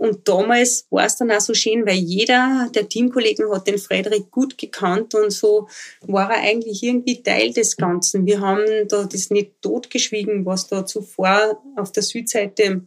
und 0.00 0.26
damals 0.26 0.86
war 0.88 1.04
es 1.04 1.16
dann 1.16 1.30
auch 1.30 1.42
so 1.42 1.52
schön, 1.52 1.84
weil 1.84 1.98
jeder 1.98 2.70
der 2.74 2.88
Teamkollegen 2.88 3.52
hat 3.52 3.66
den 3.66 3.76
Frederik 3.76 4.30
gut 4.30 4.56
gekannt 4.56 5.14
und 5.14 5.30
so 5.30 5.68
war 6.00 6.32
er 6.32 6.40
eigentlich 6.40 6.82
irgendwie 6.82 7.22
Teil 7.22 7.52
des 7.52 7.76
Ganzen. 7.76 8.24
Wir 8.24 8.40
haben 8.40 8.64
da 8.88 9.04
das 9.04 9.28
nicht 9.28 9.60
totgeschwiegen, 9.60 10.46
was 10.46 10.68
da 10.68 10.86
zuvor 10.86 11.62
auf 11.76 11.92
der 11.92 12.02
Südseite 12.02 12.86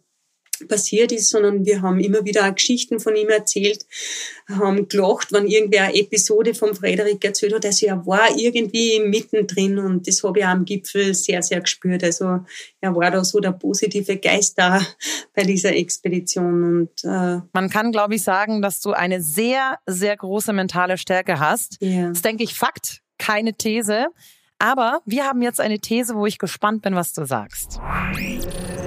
passiert 0.67 1.11
ist, 1.11 1.29
sondern 1.29 1.65
wir 1.65 1.81
haben 1.81 1.99
immer 1.99 2.25
wieder 2.25 2.47
auch 2.47 2.55
Geschichten 2.55 2.99
von 2.99 3.15
ihm 3.15 3.29
erzählt, 3.29 3.85
haben 4.47 4.87
gelacht, 4.87 5.31
wenn 5.31 5.47
irgendwer 5.47 5.85
eine 5.85 5.95
Episode 5.95 6.53
von 6.53 6.75
Frederik 6.75 7.23
erzählt 7.23 7.53
hat. 7.53 7.65
Also 7.65 7.85
er 7.85 8.05
war 8.05 8.37
irgendwie 8.37 8.99
mittendrin 8.99 9.79
und 9.79 10.07
das 10.07 10.23
habe 10.23 10.39
ich 10.39 10.45
auch 10.45 10.49
am 10.49 10.65
Gipfel 10.65 11.13
sehr, 11.13 11.41
sehr 11.41 11.61
gespürt. 11.61 12.03
Also 12.03 12.39
er 12.81 12.95
war 12.95 13.11
da 13.11 13.23
so 13.23 13.39
der 13.39 13.51
positive 13.51 14.17
Geist 14.17 14.57
da 14.57 14.81
bei 15.33 15.43
dieser 15.43 15.75
Expedition. 15.75 16.63
Und 16.63 17.03
äh, 17.03 17.41
Man 17.53 17.69
kann, 17.69 17.91
glaube 17.91 18.15
ich, 18.15 18.23
sagen, 18.23 18.61
dass 18.61 18.79
du 18.79 18.91
eine 18.91 19.21
sehr, 19.21 19.79
sehr 19.87 20.15
große 20.15 20.53
mentale 20.53 20.97
Stärke 20.97 21.39
hast. 21.39 21.77
Ja. 21.79 22.09
Das 22.09 22.21
denke 22.21 22.43
ich 22.43 22.53
Fakt, 22.53 23.01
keine 23.17 23.53
These. 23.53 24.07
Aber 24.59 25.01
wir 25.05 25.25
haben 25.25 25.41
jetzt 25.41 25.59
eine 25.59 25.79
These, 25.79 26.15
wo 26.15 26.25
ich 26.25 26.37
gespannt 26.37 26.83
bin, 26.83 26.95
was 26.95 27.11
du 27.13 27.25
sagst. 27.25 27.81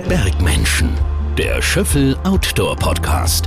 Bergmenschen 0.09 0.97
der 1.37 1.61
Schöffel 1.61 2.17
Outdoor 2.25 2.77
Podcast. 2.77 3.47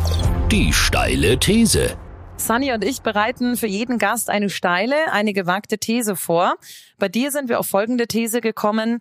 Die 0.52 0.72
steile 0.72 1.40
These. 1.40 1.98
Sunny 2.38 2.72
und 2.72 2.84
ich 2.84 3.02
bereiten 3.02 3.58
für 3.58 3.66
jeden 3.66 3.98
Gast 3.98 4.30
eine 4.30 4.52
steile, 4.52 5.12
eine 5.12 5.34
gewagte 5.34 5.80
These 5.80 6.16
vor. 6.16 6.54
Bei 7.00 7.10
dir 7.10 7.32
sind 7.32 7.50
wir 7.50 7.60
auf 7.60 7.66
folgende 7.66 8.06
These 8.06 8.42
gekommen. 8.42 9.00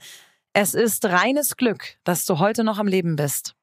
Es 0.55 0.73
ist 0.73 1.05
reines 1.05 1.59
Glück, 1.59 1.99
dass 2.05 2.25
du 2.25 2.39
heute 2.39 2.65
noch 2.65 2.79
am 2.79 2.87
Leben 2.87 3.17
bist 3.17 3.58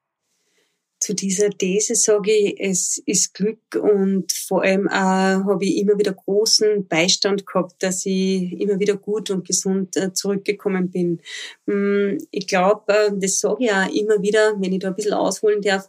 zu 1.05 1.13
dieser 1.13 1.51
These 1.51 1.93
sage 1.93 2.31
ich, 2.31 2.59
es 2.59 2.97
ist 3.05 3.35
Glück 3.35 3.59
und 3.75 4.31
vor 4.31 4.63
allem 4.63 4.87
auch 4.87 5.45
habe 5.45 5.63
ich 5.63 5.77
immer 5.77 5.99
wieder 5.99 6.13
großen 6.13 6.87
Beistand 6.87 7.45
gehabt, 7.45 7.83
dass 7.83 8.07
ich 8.07 8.59
immer 8.59 8.79
wieder 8.79 8.95
gut 8.97 9.29
und 9.29 9.45
gesund 9.45 9.95
äh, 9.97 10.13
zurückgekommen 10.13 10.89
bin. 10.89 11.19
Mm, 11.67 12.17
ich 12.31 12.47
glaube, 12.47 12.91
äh, 12.91 13.11
das 13.13 13.39
sage 13.39 13.65
ich 13.65 13.71
auch 13.71 13.93
immer 13.93 14.19
wieder, 14.23 14.55
wenn 14.59 14.73
ich 14.73 14.79
da 14.79 14.87
ein 14.87 14.95
bisschen 14.95 15.13
ausholen 15.13 15.61
darf, 15.61 15.87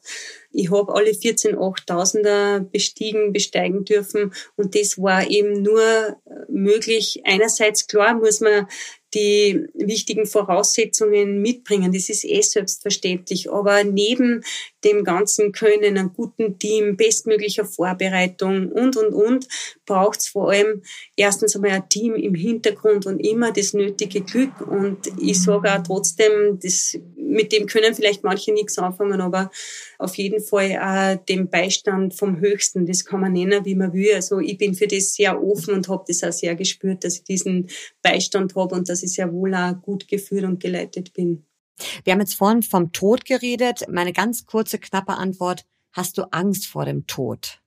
ich 0.52 0.70
habe 0.70 0.94
alle 0.94 1.14
14 1.14 1.56
8000er 1.56 2.60
bestiegen, 2.60 3.32
besteigen 3.32 3.86
dürfen 3.86 4.34
und 4.56 4.74
das 4.74 5.00
war 5.00 5.30
eben 5.30 5.62
nur 5.62 5.80
äh, 5.80 6.16
möglich. 6.48 7.22
Einerseits 7.24 7.86
klar 7.86 8.14
muss 8.14 8.40
man 8.40 8.66
die 9.16 9.66
wichtigen 9.74 10.26
Voraussetzungen 10.26 11.40
mitbringen. 11.40 11.92
Das 11.92 12.08
ist 12.08 12.24
eh 12.24 12.42
selbstverständlich. 12.42 13.50
Aber 13.50 13.82
neben 13.84 14.44
dem 14.87 15.05
ganzen 15.05 15.53
Können, 15.53 15.84
einem 15.84 16.12
guten 16.12 16.59
Team, 16.59 16.97
bestmöglicher 16.97 17.64
Vorbereitung 17.64 18.70
und, 18.70 18.97
und, 18.97 19.12
und, 19.12 19.49
braucht 19.84 20.20
es 20.20 20.28
vor 20.28 20.51
allem 20.51 20.82
erstens 21.16 21.57
einmal 21.57 21.72
ein 21.72 21.89
Team 21.89 22.14
im 22.14 22.34
Hintergrund 22.34 23.07
und 23.07 23.18
immer 23.18 23.53
das 23.53 23.74
nötige 23.74 24.20
Glück. 24.20 24.61
Und 24.61 24.99
ich 25.20 25.43
sage 25.43 25.72
auch 25.72 25.82
trotzdem, 25.82 26.59
das, 26.62 26.97
mit 27.16 27.53
dem 27.53 27.66
können 27.66 27.95
vielleicht 27.95 28.22
manche 28.22 28.53
nichts 28.53 28.78
anfangen, 28.78 29.20
aber 29.20 29.51
auf 29.99 30.14
jeden 30.16 30.41
Fall 30.41 30.78
auch 30.78 31.24
den 31.24 31.51
Beistand 31.51 32.14
vom 32.14 32.41
Höchsten, 32.41 32.87
das 32.87 33.05
kann 33.05 33.20
man 33.20 33.32
nennen, 33.32 33.64
wie 33.64 33.74
man 33.74 33.93
will. 33.93 34.14
Also 34.14 34.39
ich 34.39 34.57
bin 34.57 34.74
für 34.74 34.87
das 34.87 35.14
sehr 35.14 35.43
offen 35.43 35.74
und 35.74 35.89
habe 35.89 36.05
das 36.07 36.22
auch 36.22 36.32
sehr 36.32 36.55
gespürt, 36.55 37.05
dass 37.05 37.16
ich 37.16 37.24
diesen 37.24 37.68
Beistand 38.03 38.55
habe 38.55 38.74
und 38.74 38.89
dass 38.89 39.03
ich 39.03 39.12
sehr 39.12 39.32
wohl 39.32 39.55
auch 39.55 39.74
gut 39.82 40.07
geführt 40.07 40.45
und 40.45 40.61
geleitet 40.61 41.12
bin. 41.12 41.45
Wir 42.05 42.12
haben 42.12 42.20
jetzt 42.20 42.35
vorhin 42.35 42.62
vom 42.62 42.93
Tod 42.93 43.24
geredet. 43.24 43.85
Meine 43.89 44.12
ganz 44.12 44.47
kurze, 44.47 44.79
knappe 44.79 45.14
Antwort. 45.14 45.64
Hast 45.93 46.18
du 46.18 46.24
Angst 46.33 46.66
vor 46.66 46.85
dem 46.85 47.07
Tod? 47.07 47.61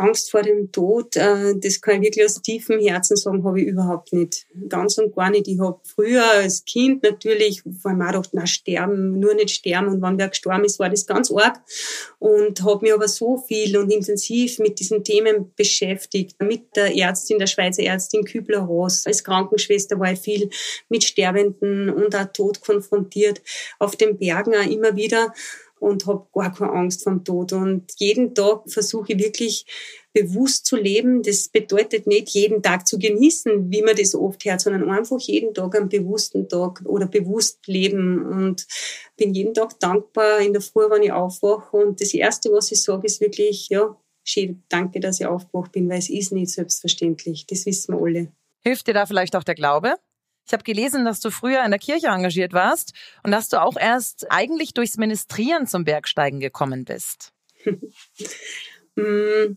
Angst 0.00 0.30
vor 0.30 0.42
dem 0.42 0.72
Tod, 0.72 1.16
äh, 1.16 1.54
das 1.56 1.80
kann 1.80 1.96
ich 1.96 2.08
wirklich 2.08 2.24
aus 2.24 2.40
tiefem 2.42 2.80
Herzen 2.80 3.16
sagen, 3.16 3.44
habe 3.44 3.60
ich 3.60 3.66
überhaupt 3.66 4.12
nicht. 4.12 4.46
Ganz 4.68 4.98
und 4.98 5.14
gar 5.14 5.30
nicht. 5.30 5.46
Ich 5.48 5.60
habe 5.60 5.78
früher 5.84 6.24
als 6.30 6.64
Kind 6.64 7.02
natürlich, 7.02 7.62
vor 7.80 7.90
allem 7.90 8.02
auch 8.02 8.06
gedacht, 8.08 8.30
na 8.32 8.46
sterben, 8.46 9.20
nur 9.20 9.34
nicht 9.34 9.50
sterben. 9.50 9.88
Und 9.88 10.02
wenn 10.02 10.18
wer 10.18 10.28
gestorben 10.28 10.64
ist, 10.64 10.78
war 10.78 10.88
das 10.88 11.06
ganz 11.06 11.30
arg. 11.30 11.60
Und 12.18 12.62
habe 12.62 12.84
mich 12.84 12.94
aber 12.94 13.08
so 13.08 13.36
viel 13.36 13.76
und 13.76 13.90
intensiv 13.90 14.58
mit 14.58 14.80
diesen 14.80 15.04
Themen 15.04 15.52
beschäftigt. 15.54 16.36
Mit 16.40 16.76
der 16.76 16.96
Ärztin, 16.96 17.38
der 17.38 17.46
Schweizer 17.46 17.82
Ärztin 17.82 18.24
Kübler-Ross. 18.24 19.06
Als 19.06 19.22
Krankenschwester 19.22 19.98
war 20.00 20.12
ich 20.12 20.20
viel 20.20 20.50
mit 20.88 21.04
Sterbenden 21.04 21.90
und 21.90 22.16
auch 22.16 22.32
Tod 22.32 22.60
konfrontiert. 22.60 23.42
Auf 23.78 23.96
den 23.96 24.18
Bergen 24.18 24.54
auch 24.54 24.70
immer 24.70 24.96
wieder 24.96 25.32
und 25.80 26.06
habe 26.06 26.26
gar 26.32 26.54
keine 26.54 26.72
Angst 26.72 27.02
vom 27.02 27.24
Tod. 27.24 27.52
Und 27.52 27.92
jeden 27.96 28.34
Tag 28.34 28.62
versuche 28.70 29.12
ich 29.12 29.18
wirklich 29.18 29.66
bewusst 30.12 30.66
zu 30.66 30.76
leben, 30.76 31.22
das 31.22 31.48
bedeutet 31.48 32.06
nicht 32.06 32.30
jeden 32.30 32.62
Tag 32.62 32.86
zu 32.86 32.98
genießen, 32.98 33.70
wie 33.70 33.82
man 33.82 33.96
das 33.96 34.14
oft 34.14 34.44
hört, 34.44 34.60
sondern 34.60 34.90
einfach 34.90 35.20
jeden 35.20 35.54
Tag 35.54 35.76
einen 35.76 35.88
bewussten 35.88 36.48
Tag 36.48 36.82
oder 36.84 37.06
bewusst 37.06 37.66
leben 37.66 38.26
und 38.26 38.66
bin 39.16 39.34
jeden 39.34 39.54
Tag 39.54 39.78
dankbar 39.78 40.40
in 40.40 40.52
der 40.52 40.62
Früh, 40.62 40.90
wenn 40.90 41.02
ich 41.02 41.12
aufwache 41.12 41.76
und 41.76 42.00
das 42.00 42.12
Erste, 42.12 42.50
was 42.50 42.72
ich 42.72 42.82
sage, 42.82 43.06
ist 43.06 43.20
wirklich, 43.20 43.68
ja, 43.68 43.96
schön, 44.24 44.62
danke, 44.68 45.00
dass 45.00 45.20
ich 45.20 45.26
aufgewacht 45.26 45.72
bin, 45.72 45.88
weil 45.88 45.98
es 45.98 46.10
ist 46.10 46.32
nicht 46.32 46.50
selbstverständlich, 46.50 47.46
das 47.46 47.66
wissen 47.66 47.94
wir 47.94 48.02
alle. 48.02 48.32
Hilft 48.62 48.88
dir 48.88 48.94
da 48.94 49.06
vielleicht 49.06 49.36
auch 49.36 49.44
der 49.44 49.54
Glaube? 49.54 49.94
Ich 50.50 50.52
habe 50.52 50.64
gelesen, 50.64 51.04
dass 51.04 51.20
du 51.20 51.30
früher 51.30 51.64
in 51.64 51.70
der 51.70 51.78
Kirche 51.78 52.08
engagiert 52.08 52.52
warst 52.52 52.92
und 53.22 53.30
dass 53.30 53.48
du 53.48 53.62
auch 53.62 53.76
erst 53.76 54.32
eigentlich 54.32 54.74
durchs 54.74 54.96
Ministrieren 54.96 55.68
zum 55.68 55.84
Bergsteigen 55.84 56.40
gekommen 56.40 56.84
bist. 56.84 57.32
Mm, 58.96 59.56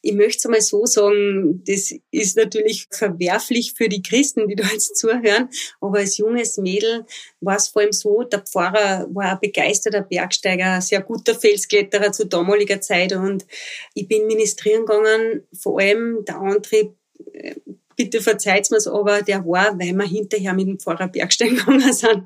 ich 0.00 0.14
möchte 0.14 0.38
es 0.38 0.44
mal 0.44 0.60
so 0.60 0.86
sagen, 0.86 1.64
das 1.66 1.92
ist 2.12 2.36
natürlich 2.36 2.86
verwerflich 2.88 3.74
für 3.76 3.88
die 3.88 4.00
Christen, 4.00 4.46
die 4.46 4.54
da 4.54 4.64
jetzt 4.72 4.96
zuhören, 4.96 5.48
aber 5.80 5.98
als 5.98 6.18
junges 6.18 6.56
Mädel 6.56 7.04
war 7.40 7.56
es 7.56 7.66
vor 7.66 7.82
allem 7.82 7.92
so, 7.92 8.22
der 8.22 8.38
Pfarrer 8.38 9.08
war 9.12 9.32
ein 9.32 9.40
begeisterter 9.40 10.02
Bergsteiger, 10.02 10.74
ein 10.74 10.80
sehr 10.82 11.02
guter 11.02 11.34
Felskletterer 11.34 12.12
zu 12.12 12.26
damaliger 12.26 12.80
Zeit 12.80 13.12
und 13.12 13.44
ich 13.92 14.06
bin 14.06 14.28
ministrieren 14.28 14.86
gegangen, 14.86 15.42
vor 15.52 15.80
allem 15.80 16.24
der 16.24 16.36
Antrieb, 16.36 16.94
äh, 17.32 17.56
bitte 17.98 18.22
verzeiht 18.22 18.70
mir's, 18.70 18.86
aber 18.86 19.20
der 19.22 19.44
war, 19.44 19.78
weil 19.78 19.92
wir 19.92 20.06
hinterher 20.06 20.54
mit 20.54 20.68
dem 20.68 20.78
Pfarrer 20.78 21.08
Bergstein 21.08 21.50
gegangen 21.56 21.92
sind. 21.92 22.22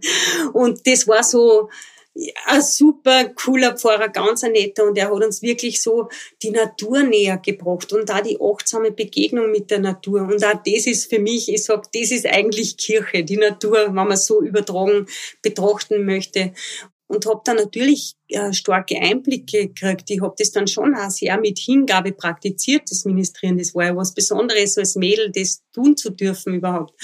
Und 0.53 0.87
das 0.87 1.09
war 1.09 1.25
so, 1.25 1.68
ein 2.47 2.61
super 2.61 3.31
cooler 3.31 3.77
Pfarrer, 3.77 4.09
ganz 4.09 4.45
ein 4.45 4.53
netter. 4.53 4.85
Und 4.85 4.99
er 4.99 5.07
hat 5.07 5.25
uns 5.25 5.41
wirklich 5.41 5.81
so 5.81 6.09
die 6.43 6.51
Natur 6.51 7.03
näher 7.03 7.39
gebracht 7.39 7.93
und 7.93 8.09
da 8.09 8.20
die 8.20 8.39
achtsame 8.41 8.93
Begegnung 8.93 9.51
mit 9.51 9.70
der 9.70 9.79
Natur. 9.79 10.23
Und 10.23 10.45
auch 10.45 10.61
das 10.64 10.87
ist 10.87 11.09
für 11.09 11.18
mich, 11.18 11.51
ich 11.51 11.64
sag, 11.64 11.91
das 11.93 12.11
ist 12.11 12.27
eigentlich 12.27 12.77
Kirche, 12.77 13.25
die 13.25 13.39
Natur, 13.39 13.87
wenn 13.87 13.95
man 13.95 14.16
so 14.16 14.43
übertragen 14.43 15.07
betrachten 15.41 16.05
möchte 16.05 16.53
und 17.12 17.26
habe 17.26 17.42
dann 17.44 17.56
natürlich 17.56 18.14
äh, 18.28 18.54
starke 18.54 18.96
Einblicke 18.98 19.68
gekriegt. 19.68 20.10
Ich 20.10 20.22
habe 20.22 20.34
das 20.38 20.50
dann 20.50 20.66
schon 20.66 20.94
auch 20.94 21.10
sehr 21.10 21.38
mit 21.38 21.58
Hingabe 21.58 22.12
praktiziert, 22.12 22.90
das 22.90 23.04
Ministrieren. 23.04 23.58
Das 23.58 23.74
war 23.74 23.84
ja 23.84 23.96
was 23.96 24.14
Besonderes, 24.14 24.78
als 24.78 24.96
Mädel 24.96 25.30
das 25.30 25.62
tun 25.74 25.94
zu 25.94 26.10
dürfen 26.10 26.54
überhaupt. 26.54 26.94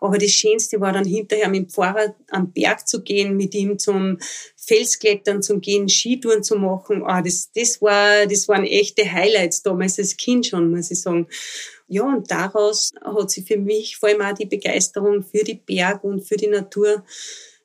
Aber 0.00 0.18
das 0.18 0.30
Schönste 0.30 0.80
war 0.80 0.92
dann 0.92 1.04
hinterher 1.04 1.48
mit 1.48 1.62
dem 1.62 1.68
Pfarrer 1.68 2.14
am 2.30 2.52
Berg 2.52 2.86
zu 2.86 3.02
gehen, 3.02 3.36
mit 3.36 3.54
ihm 3.56 3.76
zum 3.78 4.18
Felsklettern 4.56 5.42
zu 5.42 5.58
gehen, 5.58 5.88
Skitouren 5.88 6.44
zu 6.44 6.56
machen. 6.56 7.02
Ah, 7.04 7.20
das, 7.20 7.50
das, 7.52 7.82
war, 7.82 8.26
das 8.26 8.46
waren 8.46 8.64
echte 8.64 9.10
Highlights 9.10 9.62
damals 9.62 9.98
als 9.98 10.16
Kind 10.16 10.46
schon, 10.46 10.70
muss 10.70 10.92
ich 10.92 11.00
sagen. 11.00 11.26
Ja, 11.88 12.04
und 12.04 12.30
daraus 12.30 12.92
hat 13.04 13.30
sich 13.32 13.46
für 13.46 13.58
mich 13.58 13.96
vor 13.96 14.08
allem 14.08 14.22
auch 14.22 14.34
die 14.34 14.46
Begeisterung 14.46 15.24
für 15.24 15.42
die 15.42 15.54
Berg 15.54 16.04
und 16.04 16.20
für 16.20 16.36
die 16.36 16.48
Natur 16.48 17.04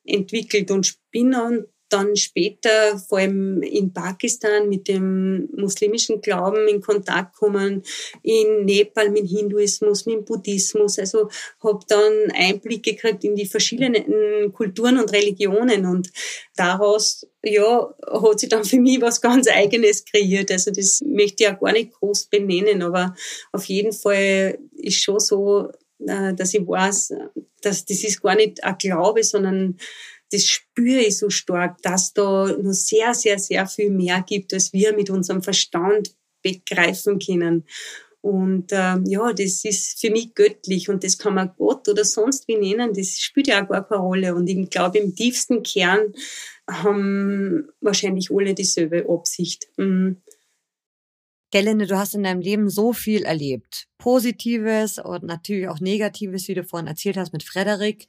entwickelt 0.03 0.71
und 0.71 0.95
bin 1.11 1.31
dann 1.31 1.65
dann 1.91 2.15
später 2.15 2.97
vor 2.97 3.19
allem 3.19 3.61
in 3.61 3.93
Pakistan 3.93 4.69
mit 4.69 4.87
dem 4.87 5.49
muslimischen 5.55 6.21
Glauben 6.21 6.67
in 6.67 6.81
Kontakt 6.81 7.35
kommen, 7.35 7.83
in 8.23 8.65
Nepal 8.65 9.09
mit 9.09 9.27
Hinduismus, 9.27 10.05
mit 10.05 10.25
Buddhismus. 10.25 10.99
Also 10.99 11.29
habe 11.63 11.79
dann 11.87 12.31
Einblicke 12.33 12.93
gekriegt 12.93 13.23
in 13.23 13.35
die 13.35 13.45
verschiedenen 13.45 14.51
Kulturen 14.53 14.99
und 14.99 15.11
Religionen 15.11 15.85
und 15.85 16.11
daraus 16.55 17.27
ja, 17.43 17.93
hat 18.07 18.39
sich 18.39 18.49
dann 18.49 18.63
für 18.63 18.79
mich 18.79 19.01
was 19.01 19.21
ganz 19.21 19.47
Eigenes 19.47 20.05
kreiert. 20.05 20.51
Also 20.51 20.71
das 20.71 21.01
möchte 21.05 21.43
ich 21.43 21.49
auch 21.49 21.59
gar 21.59 21.73
nicht 21.73 21.93
groß 21.93 22.25
benennen, 22.25 22.81
aber 22.83 23.15
auf 23.51 23.65
jeden 23.65 23.93
Fall 23.93 24.59
ist 24.73 25.03
schon 25.03 25.19
so, 25.19 25.69
äh, 26.07 26.33
dass 26.33 26.53
ich 26.53 26.67
weiß, 26.67 27.13
dass 27.61 27.85
das 27.85 28.03
ist 28.03 28.21
gar 28.21 28.35
nicht 28.35 28.63
ein 28.63 28.77
Glaube, 28.77 29.23
sondern 29.23 29.77
das 30.31 30.47
spüre 30.47 31.01
ich 31.01 31.17
so 31.17 31.29
stark, 31.29 31.81
dass 31.81 32.13
da 32.13 32.47
noch 32.47 32.73
sehr, 32.73 33.13
sehr, 33.13 33.37
sehr 33.39 33.67
viel 33.67 33.89
mehr 33.89 34.23
gibt, 34.27 34.53
als 34.53 34.73
wir 34.73 34.95
mit 34.95 35.09
unserem 35.09 35.43
Verstand 35.43 36.15
begreifen 36.41 37.19
können. 37.19 37.65
Und 38.21 38.71
äh, 38.71 38.97
ja, 39.05 39.33
das 39.33 39.65
ist 39.65 39.99
für 39.99 40.11
mich 40.11 40.35
göttlich 40.35 40.89
und 40.89 41.03
das 41.03 41.17
kann 41.17 41.33
man 41.33 41.51
Gott 41.57 41.87
oder 41.89 42.05
sonst 42.05 42.47
wie 42.47 42.55
nennen, 42.55 42.93
das 42.93 43.19
spielt 43.19 43.47
ja 43.47 43.63
auch 43.63 43.67
gar 43.67 43.87
keine 43.87 44.01
Rolle. 44.01 44.35
Und 44.35 44.47
ich 44.47 44.69
glaube, 44.69 44.99
im 44.99 45.15
tiefsten 45.15 45.63
Kern 45.63 46.13
haben 46.69 47.69
wahrscheinlich 47.81 48.29
alle 48.31 48.53
dieselbe 48.53 49.07
Absicht. 49.09 49.67
Mhm. 49.77 50.21
Gelinde, 51.51 51.85
du 51.85 51.97
hast 51.97 52.15
in 52.15 52.23
deinem 52.23 52.39
Leben 52.39 52.69
so 52.69 52.93
viel 52.93 53.23
erlebt. 53.23 53.87
Positives 53.97 54.99
und 54.99 55.23
natürlich 55.23 55.67
auch 55.67 55.81
Negatives, 55.81 56.47
wie 56.47 56.53
du 56.53 56.63
vorhin 56.63 56.87
erzählt 56.87 57.17
hast 57.17 57.33
mit 57.33 57.43
Frederik. 57.43 58.07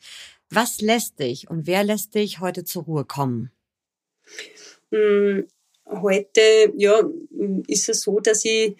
Was 0.54 0.82
lässt 0.82 1.18
dich 1.18 1.48
und 1.48 1.66
wer 1.66 1.82
lässt 1.82 2.14
dich 2.14 2.40
heute 2.40 2.62
zur 2.62 2.82
Ruhe 2.82 3.06
kommen? 3.06 3.50
Hm, 4.90 5.46
heute, 5.88 6.74
ja, 6.76 7.02
ist 7.68 7.88
es 7.88 8.02
so, 8.02 8.20
dass 8.20 8.44
ich 8.44 8.76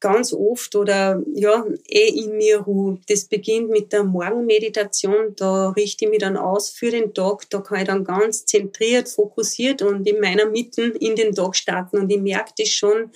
ganz 0.00 0.32
oft 0.32 0.74
oder 0.74 1.22
ja, 1.34 1.66
eh 1.86 2.08
in 2.08 2.38
mir 2.38 2.60
ruhe. 2.60 2.98
Das 3.08 3.26
beginnt 3.26 3.68
mit 3.68 3.92
der 3.92 4.04
Morgenmeditation. 4.04 5.34
Da 5.36 5.70
richte 5.70 6.06
ich 6.06 6.10
mich 6.10 6.20
dann 6.20 6.38
aus 6.38 6.70
für 6.70 6.90
den 6.90 7.12
Tag. 7.12 7.50
Da 7.50 7.60
kann 7.60 7.80
ich 7.80 7.86
dann 7.86 8.04
ganz 8.04 8.46
zentriert, 8.46 9.10
fokussiert 9.10 9.82
und 9.82 10.08
in 10.08 10.18
meiner 10.20 10.46
Mitten 10.46 10.92
in 10.92 11.14
den 11.14 11.34
Tag 11.34 11.56
starten. 11.56 11.98
Und 11.98 12.10
ich 12.10 12.20
merke 12.20 12.52
das 12.56 12.70
schon, 12.70 13.10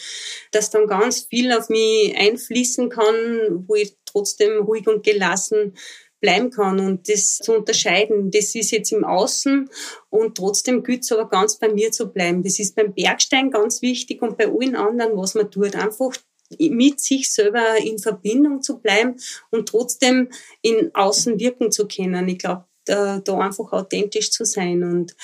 dass 0.53 0.68
dann 0.68 0.87
ganz 0.87 1.20
viel 1.20 1.51
auf 1.53 1.70
mich 1.70 2.14
einfließen 2.14 2.91
kann, 2.91 3.64
wo 3.66 3.74
ich 3.74 3.97
trotzdem 4.05 4.64
ruhig 4.64 4.87
und 4.87 5.03
gelassen 5.03 5.74
bleiben 6.20 6.50
kann 6.50 6.78
und 6.80 7.08
das 7.08 7.38
zu 7.38 7.54
unterscheiden. 7.54 8.30
Das 8.30 8.54
ist 8.54 8.70
jetzt 8.70 8.92
im 8.92 9.04
Außen 9.04 9.68
und 10.10 10.36
trotzdem 10.36 10.82
gilt 10.82 11.04
es 11.04 11.12
aber 11.12 11.28
ganz 11.28 11.58
bei 11.58 11.68
mir 11.68 11.90
zu 11.92 12.12
bleiben. 12.12 12.42
Das 12.42 12.58
ist 12.58 12.74
beim 12.74 12.94
Bergstein 12.94 13.50
ganz 13.50 13.82
wichtig 13.82 14.22
und 14.22 14.36
bei 14.36 14.46
allen 14.46 14.76
anderen, 14.76 15.16
was 15.16 15.34
man 15.34 15.50
tut, 15.50 15.74
einfach 15.76 16.12
mit 16.58 17.00
sich 17.00 17.32
selber 17.32 17.76
in 17.78 17.98
Verbindung 17.98 18.62
zu 18.62 18.78
bleiben 18.78 19.16
und 19.50 19.68
trotzdem 19.68 20.30
in 20.62 20.94
Außen 20.94 21.38
wirken 21.38 21.70
zu 21.70 21.86
können. 21.86 22.28
Ich 22.28 22.38
glaube, 22.38 22.64
da, 22.84 23.20
da 23.20 23.38
einfach 23.38 23.72
authentisch 23.72 24.30
zu 24.30 24.44
sein 24.44 24.82
und 24.82 25.14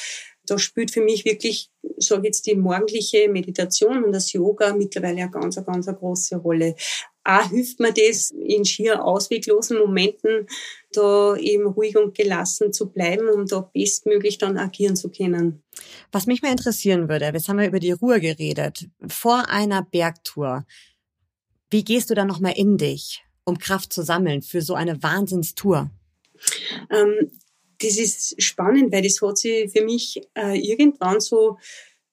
da 0.46 0.58
spielt 0.58 0.92
für 0.92 1.00
mich 1.00 1.24
wirklich, 1.24 1.70
sage 1.98 2.28
jetzt 2.28 2.46
die 2.46 2.54
morgendliche 2.54 3.28
Meditation 3.28 4.04
und 4.04 4.12
das 4.12 4.32
Yoga 4.32 4.74
mittlerweile 4.74 5.22
eine 5.22 5.30
ganz, 5.30 5.56
ganz 5.64 5.86
große 5.86 6.36
Rolle. 6.36 6.76
Auch 7.24 7.50
hilft 7.50 7.80
mir 7.80 7.92
das 7.92 8.30
in 8.30 8.64
schier 8.64 9.04
ausweglosen 9.04 9.78
Momenten, 9.78 10.46
da 10.96 11.36
eben 11.36 11.66
ruhig 11.66 11.96
und 11.96 12.16
gelassen 12.16 12.72
zu 12.72 12.90
bleiben, 12.90 13.28
um 13.28 13.46
da 13.46 13.60
bestmöglich 13.60 14.38
dann 14.38 14.56
agieren 14.56 14.96
zu 14.96 15.10
können. 15.10 15.62
Was 16.12 16.26
mich 16.26 16.42
mal 16.42 16.50
interessieren 16.50 17.08
würde, 17.08 17.26
jetzt 17.26 17.48
haben 17.48 17.58
wir 17.58 17.66
über 17.66 17.80
die 17.80 17.92
Ruhe 17.92 18.20
geredet, 18.20 18.88
vor 19.06 19.48
einer 19.48 19.82
Bergtour. 19.82 20.66
Wie 21.70 21.84
gehst 21.84 22.10
du 22.10 22.14
dann 22.14 22.28
nochmal 22.28 22.54
in 22.56 22.78
dich, 22.78 23.24
um 23.44 23.58
Kraft 23.58 23.92
zu 23.92 24.02
sammeln 24.02 24.42
für 24.42 24.62
so 24.62 24.74
eine 24.74 25.02
Wahnsinnstour? 25.02 25.90
Ähm, 26.90 27.30
das 27.78 27.98
ist 27.98 28.42
spannend, 28.42 28.92
weil 28.92 29.02
das 29.02 29.20
hat 29.20 29.38
sich 29.38 29.70
für 29.70 29.84
mich 29.84 30.20
äh, 30.34 30.58
irgendwann 30.58 31.20
so, 31.20 31.58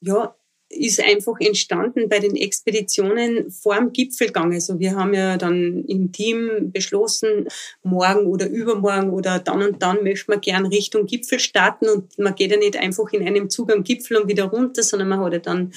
ja, 0.01 0.35
ist 0.75 1.01
einfach 1.01 1.39
entstanden 1.39 2.09
bei 2.09 2.19
den 2.19 2.35
Expeditionen 2.35 3.51
vor 3.51 3.75
dem 3.75 3.93
Gipfelgang. 3.93 4.53
Also 4.53 4.79
wir 4.79 4.95
haben 4.95 5.13
ja 5.13 5.37
dann 5.37 5.83
im 5.87 6.11
Team 6.11 6.71
beschlossen, 6.71 7.47
morgen 7.83 8.25
oder 8.25 8.49
übermorgen 8.49 9.11
oder 9.11 9.39
dann 9.39 9.61
und 9.63 9.81
dann 9.81 10.03
möchten 10.03 10.31
wir 10.31 10.39
gern 10.39 10.65
Richtung 10.65 11.05
Gipfel 11.05 11.39
starten 11.39 11.87
und 11.87 12.17
man 12.17 12.35
geht 12.35 12.51
ja 12.51 12.57
nicht 12.57 12.77
einfach 12.77 13.11
in 13.13 13.25
einem 13.25 13.49
Zug 13.49 13.71
am 13.71 13.83
Gipfel 13.83 14.17
und 14.17 14.27
wieder 14.27 14.45
runter, 14.45 14.83
sondern 14.83 15.09
man 15.09 15.19
hat 15.19 15.33
ja 15.33 15.39
dann 15.39 15.73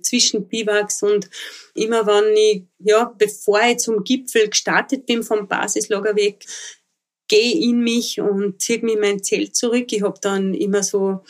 zwischen 0.00 0.48
Biwaks 0.48 1.02
und 1.02 1.28
immer 1.74 2.06
wenn 2.06 2.36
ich, 2.36 2.62
ja, 2.78 3.12
bevor 3.18 3.60
ich 3.68 3.78
zum 3.78 4.04
Gipfel 4.04 4.48
gestartet 4.48 5.06
bin 5.06 5.22
vom 5.22 5.48
Basislager 5.48 6.14
weg, 6.16 6.44
gehe 7.28 7.68
in 7.68 7.80
mich 7.80 8.20
und 8.20 8.60
ziehe 8.60 8.80
mich 8.80 8.94
in 8.94 9.00
mein 9.00 9.22
Zelt 9.22 9.54
zurück. 9.54 9.86
Ich 9.90 10.02
habe 10.02 10.18
dann 10.20 10.54
immer 10.54 10.82
so 10.82 11.20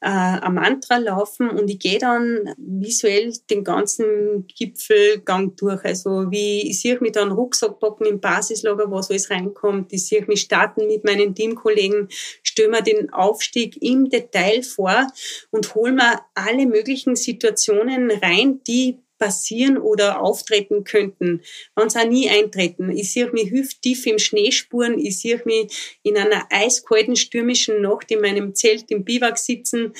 äh, 0.00 0.08
ein 0.08 0.54
Mantra 0.54 0.98
laufen 0.98 1.48
und 1.48 1.68
ich 1.68 1.78
gehe 1.78 1.98
dann 1.98 2.54
visuell 2.58 3.32
den 3.50 3.64
ganzen 3.64 4.46
Gipfelgang 4.46 5.56
durch. 5.56 5.84
Also 5.84 6.30
wie 6.30 6.70
ich 6.70 6.80
sehe 6.80 7.00
mich 7.00 7.12
dann 7.12 7.32
Rucksack 7.32 7.80
packen 7.80 8.04
im 8.04 8.20
Basislager, 8.20 8.90
was 8.90 9.10
alles 9.10 9.30
reinkommt. 9.30 9.92
Ich 9.92 10.06
sehe 10.06 10.24
mich 10.26 10.42
starten 10.42 10.86
mit 10.86 11.04
meinen 11.04 11.34
Teamkollegen, 11.34 12.08
stelle 12.42 12.68
mir 12.68 12.82
den 12.82 13.10
Aufstieg 13.10 13.82
im 13.82 14.10
Detail 14.10 14.62
vor 14.62 15.06
und 15.50 15.74
hole 15.74 15.92
mir 15.92 16.20
alle 16.34 16.66
möglichen 16.66 17.16
Situationen 17.16 18.10
rein, 18.10 18.60
die 18.66 18.98
passieren 19.18 19.78
oder 19.78 20.20
auftreten 20.20 20.84
könnten, 20.84 21.42
wenn 21.74 21.90
sie 21.90 21.98
auch 21.98 22.08
nie 22.08 22.28
eintreten. 22.28 22.90
Ich 22.90 23.12
sehe 23.12 23.30
mich 23.30 23.50
hüfttief 23.50 24.06
im 24.06 24.18
Schneespuren, 24.18 24.98
ich 24.98 25.20
sehe 25.20 25.40
mich 25.44 25.98
in 26.02 26.16
einer 26.16 26.46
eiskalten, 26.50 27.16
stürmischen 27.16 27.82
Nacht 27.82 28.10
in 28.10 28.20
meinem 28.20 28.54
Zelt 28.54 28.90
im 28.90 29.04
Biwak 29.04 29.38
sitzen, 29.38 29.92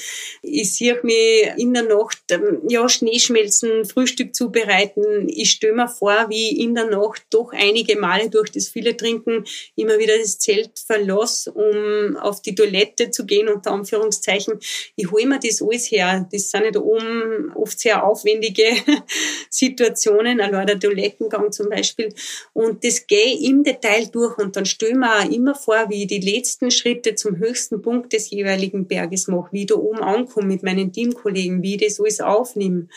ich 0.43 0.75
sehe 0.75 0.99
mich 1.03 1.51
in 1.57 1.75
der 1.75 1.85
Nacht 1.85 2.19
ähm, 2.31 2.61
ja, 2.69 2.89
Schneeschmelzen, 2.89 3.85
Frühstück 3.85 4.35
zubereiten. 4.35 5.29
Ich 5.29 5.53
stelle 5.53 5.75
mir 5.75 5.89
vor, 5.89 6.27
wie 6.29 6.63
in 6.63 6.75
der 6.75 6.87
Nacht 6.87 7.23
doch 7.31 7.53
einige 7.53 7.99
Male 7.99 8.31
durch 8.31 8.51
das 8.51 8.69
viele 8.69 8.97
Trinken 8.97 9.45
immer 9.75 9.99
wieder 9.99 10.19
das 10.19 10.39
Zelt 10.39 10.79
verlasse, 10.79 11.53
um 11.53 12.17
auf 12.17 12.43
die 12.43 12.55
Toilette 12.55 13.11
zu 13.11 13.27
gehen, 13.27 13.49
unter 13.49 13.73
Anführungszeichen. 13.73 14.59
Ich 14.97 15.11
hole 15.11 15.27
mir 15.27 15.41
das 15.41 15.63
alles 15.63 15.91
her. 15.91 16.29
Das 16.31 16.51
sind 16.51 16.75
da 16.75 16.81
oben 16.81 17.53
oft 17.55 17.79
sehr 17.79 18.05
aufwendige 18.05 18.65
Situationen, 19.51 20.41
allein 20.41 20.67
der 20.67 20.79
Toilettengang 20.79 21.53
zum 21.53 21.69
Beispiel. 21.69 22.13
Und 22.53 22.85
das 22.85 23.07
gehe 23.07 23.39
im 23.49 23.65
Detail 23.65 24.07
durch 24.13 24.39
und 24.39 24.57
dann 24.57 24.67
stelle 24.67 24.97
mir 24.97 25.21
auch 25.21 25.31
immer 25.31 25.55
vor, 25.55 25.87
wie 25.89 26.03
ich 26.03 26.09
die 26.09 26.21
letzten 26.21 26.71
Schritte 26.71 27.15
zum 27.15 27.39
höchsten 27.39 27.83
Punkt 27.83 28.13
des 28.13 28.31
jeweiligen 28.31 28.87
Berges 28.87 29.29
mache, 29.29 29.49
wie 29.53 29.61
ich 29.63 29.67
da 29.67 29.77
oben 29.77 30.01
ankomme 30.01 30.47
mit 30.47 30.63
meinen 30.63 30.93
Teamkollegen, 30.93 31.63
wie 31.63 31.77
ich 31.77 31.83
das 31.83 32.01
alles 32.01 32.21
aufnehme. 32.21 32.89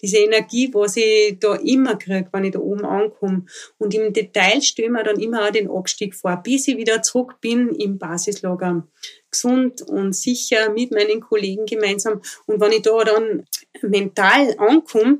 Diese 0.00 0.18
Energie, 0.18 0.70
was 0.72 0.96
ich 0.96 1.38
da 1.40 1.56
immer 1.56 1.96
kriege, 1.96 2.28
wenn 2.32 2.44
ich 2.44 2.52
da 2.52 2.60
oben 2.60 2.84
ankomme. 2.84 3.46
Und 3.78 3.94
im 3.94 4.12
Detail 4.12 4.62
stelle 4.62 4.90
mir 4.90 5.02
dann 5.02 5.20
immer 5.20 5.44
auch 5.44 5.50
den 5.50 5.68
Abstieg 5.68 6.14
vor, 6.14 6.36
bis 6.36 6.68
ich 6.68 6.76
wieder 6.76 7.02
zurück 7.02 7.40
bin 7.40 7.70
im 7.70 7.98
Basislager. 7.98 8.86
Gesund 9.30 9.82
und 9.82 10.14
sicher 10.14 10.70
mit 10.70 10.90
meinen 10.90 11.20
Kollegen 11.20 11.66
gemeinsam. 11.66 12.22
Und 12.46 12.60
wenn 12.60 12.72
ich 12.72 12.82
da 12.82 13.04
dann 13.04 13.44
mental 13.82 14.54
ankomme, 14.58 15.18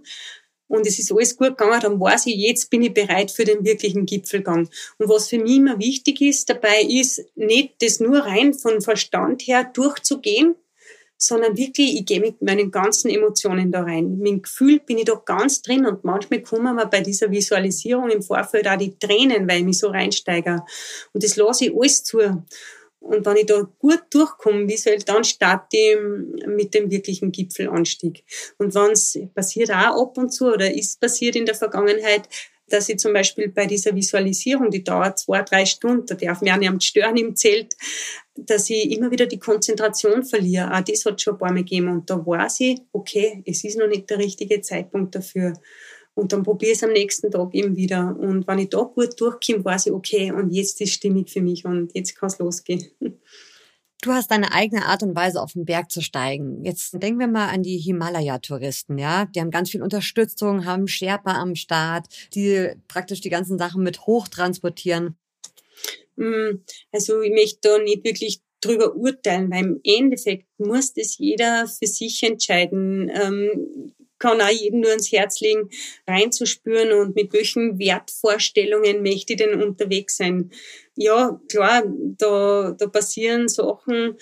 und 0.68 0.86
es 0.86 0.98
ist 0.98 1.10
alles 1.12 1.36
gut 1.36 1.56
gegangen, 1.58 1.80
dann 1.80 2.00
weiß 2.00 2.26
ich, 2.26 2.36
jetzt 2.36 2.70
bin 2.70 2.82
ich 2.82 2.94
bereit 2.94 3.30
für 3.30 3.44
den 3.44 3.64
wirklichen 3.64 4.06
Gipfelgang. 4.06 4.68
Und 4.98 5.08
was 5.08 5.28
für 5.28 5.38
mich 5.38 5.56
immer 5.56 5.78
wichtig 5.78 6.20
ist 6.20 6.48
dabei, 6.48 6.82
ist 6.82 7.24
nicht 7.34 7.74
das 7.80 8.00
nur 8.00 8.18
rein 8.20 8.54
von 8.54 8.80
Verstand 8.80 9.42
her 9.42 9.64
durchzugehen, 9.64 10.54
sondern 11.18 11.56
wirklich, 11.56 11.96
ich 11.98 12.06
gehe 12.06 12.20
mit 12.20 12.40
meinen 12.42 12.70
ganzen 12.70 13.10
Emotionen 13.10 13.72
da 13.72 13.82
rein. 13.82 14.18
Mit 14.18 14.28
dem 14.28 14.42
Gefühl 14.42 14.78
bin 14.78 14.98
ich 14.98 15.04
da 15.06 15.20
ganz 15.24 15.62
drin 15.62 15.84
und 15.84 16.04
manchmal 16.04 16.42
kommen 16.42 16.76
mir 16.76 16.86
bei 16.86 17.00
dieser 17.00 17.30
Visualisierung 17.30 18.08
im 18.10 18.22
Vorfeld 18.22 18.68
auch 18.68 18.78
die 18.78 18.96
Tränen, 18.96 19.48
weil 19.48 19.58
ich 19.58 19.64
mich 19.64 19.78
so 19.78 19.88
reinsteige. 19.88 20.62
Und 21.12 21.24
das 21.24 21.36
lasse 21.36 21.66
ich 21.66 21.74
alles 21.74 22.04
zu. 22.04 22.44
Und 23.00 23.24
wenn 23.24 23.36
ich 23.36 23.46
da 23.46 23.62
gut 23.78 24.02
durchkomme 24.10 24.68
visuell, 24.68 24.98
dann 24.98 25.24
starte 25.24 25.76
ich 25.76 25.96
mit 26.46 26.74
dem 26.74 26.90
wirklichen 26.90 27.32
Gipfelanstieg. 27.32 28.24
Und 28.58 28.74
wenn 28.74 28.90
es 28.90 29.18
passiert 29.34 29.70
auch 29.70 30.02
ab 30.02 30.18
und 30.18 30.30
zu 30.30 30.52
oder 30.52 30.72
ist 30.72 31.00
passiert 31.00 31.36
in 31.36 31.46
der 31.46 31.54
Vergangenheit, 31.54 32.28
dass 32.68 32.88
ich 32.88 32.98
zum 32.98 33.12
Beispiel 33.12 33.48
bei 33.48 33.66
dieser 33.66 33.94
Visualisierung, 33.94 34.70
die 34.70 34.84
dauert 34.84 35.18
zwei, 35.18 35.42
drei 35.42 35.64
Stunden, 35.64 36.06
da 36.06 36.14
darf 36.14 36.42
mir 36.42 36.54
auch 36.54 36.58
nicht 36.58 36.84
stören 36.84 37.16
im 37.16 37.34
Zelt, 37.34 37.74
dass 38.36 38.70
ich 38.70 38.90
immer 38.90 39.10
wieder 39.10 39.26
die 39.26 39.38
Konzentration 39.38 40.22
verliere. 40.22 40.72
Auch 40.72 40.82
das 40.82 41.04
hat 41.04 41.20
schon 41.20 41.34
ein 41.34 41.38
paar 41.38 41.52
Mal 41.52 41.64
gegeben. 41.64 41.88
Und 41.88 42.10
da 42.10 42.24
weiß 42.24 42.60
ich, 42.60 42.80
okay, 42.92 43.42
es 43.46 43.64
ist 43.64 43.78
noch 43.78 43.88
nicht 43.88 44.08
der 44.10 44.18
richtige 44.18 44.60
Zeitpunkt 44.60 45.14
dafür. 45.14 45.54
Und 46.18 46.32
dann 46.32 46.42
probiere 46.42 46.72
ich 46.72 46.78
es 46.78 46.84
am 46.84 46.92
nächsten 46.92 47.30
Tag 47.30 47.54
eben 47.54 47.76
wieder. 47.76 48.16
Und 48.18 48.48
wenn 48.48 48.58
ich 48.58 48.70
da 48.70 48.82
gut 48.82 49.20
durchkomme, 49.20 49.64
weiß 49.64 49.86
ich, 49.86 49.92
okay, 49.92 50.32
und 50.32 50.50
jetzt 50.50 50.80
ist 50.80 50.92
stimmig 50.92 51.30
für 51.30 51.40
mich 51.40 51.64
und 51.64 51.94
jetzt 51.94 52.16
kann 52.16 52.28
es 52.28 52.38
losgehen. 52.38 52.86
Du 54.00 54.12
hast 54.12 54.30
deine 54.30 54.52
eigene 54.52 54.86
Art 54.86 55.02
und 55.02 55.16
Weise, 55.16 55.42
auf 55.42 55.54
den 55.54 55.64
Berg 55.64 55.90
zu 55.90 56.00
steigen. 56.00 56.64
Jetzt 56.64 56.92
denken 57.02 57.18
wir 57.18 57.26
mal 57.26 57.48
an 57.48 57.64
die 57.64 57.78
Himalaya-Touristen, 57.78 58.96
ja. 58.96 59.24
Die 59.24 59.40
haben 59.40 59.50
ganz 59.50 59.70
viel 59.70 59.82
Unterstützung, 59.82 60.66
haben 60.66 60.86
Sherpa 60.86 61.32
am 61.32 61.56
Start, 61.56 62.06
die 62.32 62.68
praktisch 62.86 63.22
die 63.22 63.28
ganzen 63.28 63.58
Sachen 63.58 63.82
mit 63.82 64.06
hoch 64.06 64.28
transportieren. 64.28 65.16
Mm, 66.14 66.60
also 66.92 67.22
ich 67.22 67.32
möchte 67.32 67.58
da 67.62 67.78
nicht 67.78 68.04
wirklich 68.04 68.40
drüber 68.60 68.94
urteilen, 68.94 69.50
weil 69.50 69.64
im 69.64 69.80
Endeffekt 69.82 70.46
muss 70.58 70.92
das 70.92 71.18
jeder 71.18 71.66
für 71.66 71.88
sich 71.88 72.22
entscheiden. 72.22 73.10
Ähm, 73.12 73.94
kann 74.18 74.40
auch 74.40 74.48
jedem 74.48 74.80
nur 74.80 74.90
ans 74.90 75.12
Herz 75.12 75.40
legen, 75.40 75.70
reinzuspüren 76.06 76.92
und 76.92 77.14
mit 77.14 77.32
welchen 77.32 77.78
Wertvorstellungen 77.78 79.02
möchte 79.02 79.34
ich 79.34 79.38
denn 79.38 79.62
unterwegs 79.62 80.16
sein. 80.16 80.50
Ja, 80.96 81.40
klar, 81.48 81.84
da, 82.18 82.74
da 82.76 82.86
passieren 82.88 83.48
Sachen, 83.48 84.16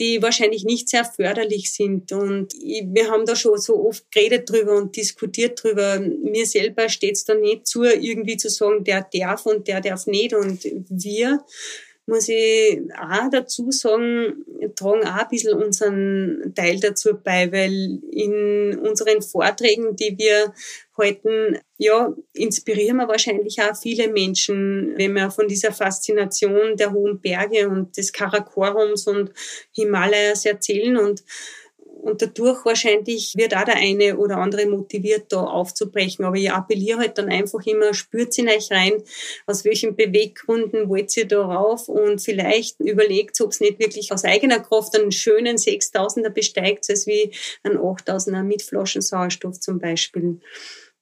die 0.00 0.22
wahrscheinlich 0.22 0.64
nicht 0.64 0.88
sehr 0.88 1.04
förderlich 1.04 1.72
sind. 1.72 2.10
Und 2.12 2.54
ich, 2.54 2.84
wir 2.86 3.10
haben 3.10 3.26
da 3.26 3.36
schon 3.36 3.58
so 3.58 3.86
oft 3.86 4.10
geredet 4.10 4.48
drüber 4.48 4.76
und 4.76 4.96
diskutiert 4.96 5.62
drüber. 5.62 6.00
Mir 6.00 6.46
selber 6.46 6.88
steht 6.88 7.16
es 7.16 7.24
da 7.24 7.34
nicht 7.34 7.66
zu, 7.66 7.84
irgendwie 7.84 8.38
zu 8.38 8.48
sagen, 8.48 8.82
der 8.82 9.06
darf 9.12 9.44
und 9.44 9.68
der 9.68 9.82
darf 9.82 10.06
nicht. 10.06 10.32
Und 10.32 10.64
wir 10.88 11.44
muss 12.10 12.28
ich 12.28 12.80
auch 13.00 13.30
dazu 13.30 13.70
sagen, 13.70 14.44
tragen 14.74 15.06
auch 15.06 15.22
ein 15.22 15.28
bisschen 15.30 15.54
unseren 15.54 16.52
Teil 16.54 16.80
dazu 16.80 17.14
bei, 17.22 17.50
weil 17.52 18.00
in 18.10 18.78
unseren 18.80 19.22
Vorträgen, 19.22 19.96
die 19.96 20.18
wir 20.18 20.52
halten, 20.98 21.58
ja, 21.78 22.12
inspirieren 22.34 22.96
wir 22.96 23.08
wahrscheinlich 23.08 23.62
auch 23.62 23.76
viele 23.76 24.08
Menschen, 24.08 24.92
wenn 24.96 25.14
wir 25.14 25.30
von 25.30 25.48
dieser 25.48 25.72
Faszination 25.72 26.76
der 26.76 26.92
hohen 26.92 27.20
Berge 27.20 27.68
und 27.68 27.96
des 27.96 28.12
Karakorums 28.12 29.06
und 29.06 29.30
Himalayas 29.72 30.44
erzählen. 30.44 30.96
Und 30.96 31.22
und 32.02 32.22
dadurch 32.22 32.64
wahrscheinlich 32.64 33.34
wird 33.36 33.54
auch 33.54 33.64
der 33.64 33.76
eine 33.76 34.16
oder 34.16 34.38
andere 34.38 34.66
motiviert, 34.66 35.26
da 35.30 35.42
aufzubrechen. 35.42 36.24
Aber 36.24 36.36
ich 36.36 36.50
appelliere 36.50 36.98
halt 37.00 37.18
dann 37.18 37.28
einfach 37.28 37.64
immer, 37.66 37.94
spürt 37.94 38.36
in 38.38 38.48
euch 38.48 38.70
rein, 38.70 39.02
aus 39.46 39.64
welchen 39.64 39.96
Beweggründen 39.96 40.88
wollt 40.88 41.16
ihr 41.16 41.26
da 41.26 41.42
rauf 41.42 41.88
und 41.88 42.20
vielleicht 42.20 42.80
überlegt, 42.80 43.40
ob 43.40 43.50
es 43.50 43.60
nicht 43.60 43.78
wirklich 43.78 44.12
aus 44.12 44.24
eigener 44.24 44.60
Kraft 44.60 44.98
einen 44.98 45.12
schönen 45.12 45.56
6000er 45.56 46.30
besteigt, 46.30 46.88
als 46.88 47.06
wie 47.06 47.32
ein 47.62 47.76
8000er 47.78 48.42
mit 48.42 48.62
Flaschensauerstoff 48.62 49.60
zum 49.60 49.78
Beispiel. 49.78 50.40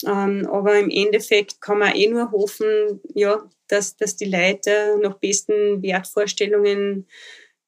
Ähm, 0.07 0.47
aber 0.51 0.79
im 0.79 0.91
Endeffekt 0.91 1.61
kann 1.61 1.79
man 1.79 1.95
eh 1.95 2.09
nur 2.09 2.31
hoffen, 2.31 3.01
ja, 3.15 3.49
dass, 3.67 3.97
dass 3.97 4.17
die 4.17 4.31
Leute 4.31 4.99
nach 5.03 5.19
besten 5.19 5.83
Wertvorstellungen 5.83 7.07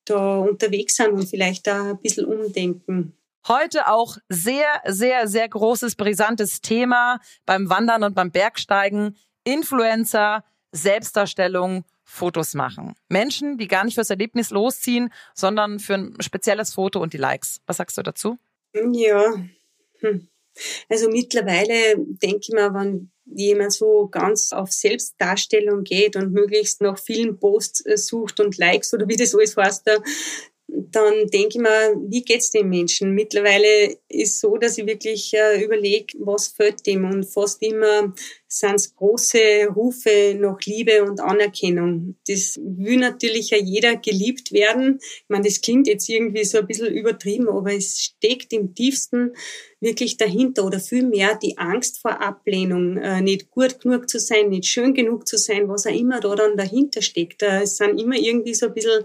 da 0.04 0.38
unterwegs 0.38 0.96
sind 0.96 1.12
und 1.12 1.26
vielleicht 1.28 1.66
da 1.66 1.90
ein 1.90 2.00
bisschen 2.00 2.26
umdenken. 2.26 3.16
Heute 3.48 3.88
auch 3.88 4.18
sehr, 4.28 4.82
sehr, 4.86 5.26
sehr 5.28 5.48
großes, 5.48 5.96
brisantes 5.96 6.60
Thema 6.60 7.20
beim 7.46 7.70
Wandern 7.70 8.04
und 8.04 8.14
beim 8.14 8.30
Bergsteigen. 8.30 9.16
Influencer, 9.44 10.44
Selbstdarstellung, 10.72 11.84
Fotos 12.04 12.54
machen. 12.54 12.94
Menschen, 13.08 13.56
die 13.56 13.68
gar 13.68 13.84
nicht 13.84 13.94
fürs 13.94 14.10
Erlebnis 14.10 14.50
losziehen, 14.50 15.12
sondern 15.34 15.78
für 15.78 15.94
ein 15.94 16.16
spezielles 16.20 16.74
Foto 16.74 17.00
und 17.00 17.12
die 17.12 17.18
Likes. 17.18 17.60
Was 17.66 17.78
sagst 17.78 17.96
du 17.96 18.02
dazu? 18.02 18.36
Ja, 18.74 19.34
hm. 20.00 20.28
also 20.88 21.08
mittlerweile 21.08 21.96
denke 21.96 22.40
ich 22.42 22.48
mir, 22.50 22.74
wenn 22.74 23.10
jemand 23.24 23.72
so 23.72 24.08
ganz 24.08 24.52
auf 24.52 24.72
Selbstdarstellung 24.72 25.84
geht 25.84 26.16
und 26.16 26.32
möglichst 26.32 26.80
nach 26.80 26.98
vielen 26.98 27.38
Posts 27.38 27.86
äh, 27.86 27.96
sucht 27.96 28.40
und 28.40 28.58
Likes 28.58 28.92
oder 28.92 29.08
wie 29.08 29.16
das 29.16 29.34
alles 29.34 29.56
heißt, 29.56 29.88
dann 30.72 31.26
denke 31.28 31.48
ich 31.50 31.58
mir, 31.58 31.96
wie 32.08 32.22
geht's 32.22 32.50
dem 32.50 32.68
Menschen? 32.68 33.14
Mittlerweile 33.14 33.96
ist 34.08 34.40
so, 34.40 34.56
dass 34.56 34.78
ich 34.78 34.86
wirklich 34.86 35.32
äh, 35.34 35.62
überlege, 35.62 36.18
was 36.20 36.48
fällt 36.48 36.86
dem 36.86 37.04
und 37.04 37.24
fast 37.24 37.62
immer 37.62 38.12
sind 38.52 38.74
es 38.74 38.96
große 38.96 39.68
Rufe 39.74 40.36
nach 40.38 40.58
Liebe 40.64 41.04
und 41.04 41.20
Anerkennung. 41.20 42.16
Das 42.26 42.58
will 42.60 42.96
natürlich 42.96 43.50
ja 43.50 43.58
jeder 43.58 43.96
geliebt 43.96 44.52
werden. 44.52 44.98
Ich 45.00 45.28
meine, 45.28 45.44
das 45.44 45.60
klingt 45.60 45.86
jetzt 45.86 46.08
irgendwie 46.08 46.44
so 46.44 46.58
ein 46.58 46.66
bisschen 46.66 46.92
übertrieben, 46.92 47.48
aber 47.48 47.72
es 47.72 48.00
steckt 48.00 48.52
im 48.52 48.74
tiefsten 48.74 49.34
wirklich 49.80 50.16
dahinter 50.16 50.64
oder 50.64 50.80
vielmehr 50.80 51.36
die 51.36 51.58
Angst 51.58 52.00
vor 52.00 52.20
Ablehnung, 52.20 52.98
äh, 52.98 53.20
nicht 53.20 53.50
gut 53.50 53.80
genug 53.80 54.10
zu 54.10 54.18
sein, 54.18 54.50
nicht 54.50 54.66
schön 54.66 54.94
genug 54.94 55.26
zu 55.26 55.38
sein, 55.38 55.68
was 55.68 55.86
auch 55.86 55.94
immer 55.94 56.20
da 56.20 56.34
dann 56.34 56.56
dahinter 56.56 57.02
steckt. 57.02 57.42
Äh, 57.42 57.62
es 57.62 57.76
sind 57.76 58.00
immer 58.00 58.16
irgendwie 58.16 58.54
so 58.54 58.66
ein 58.66 58.74
bisschen, 58.74 59.04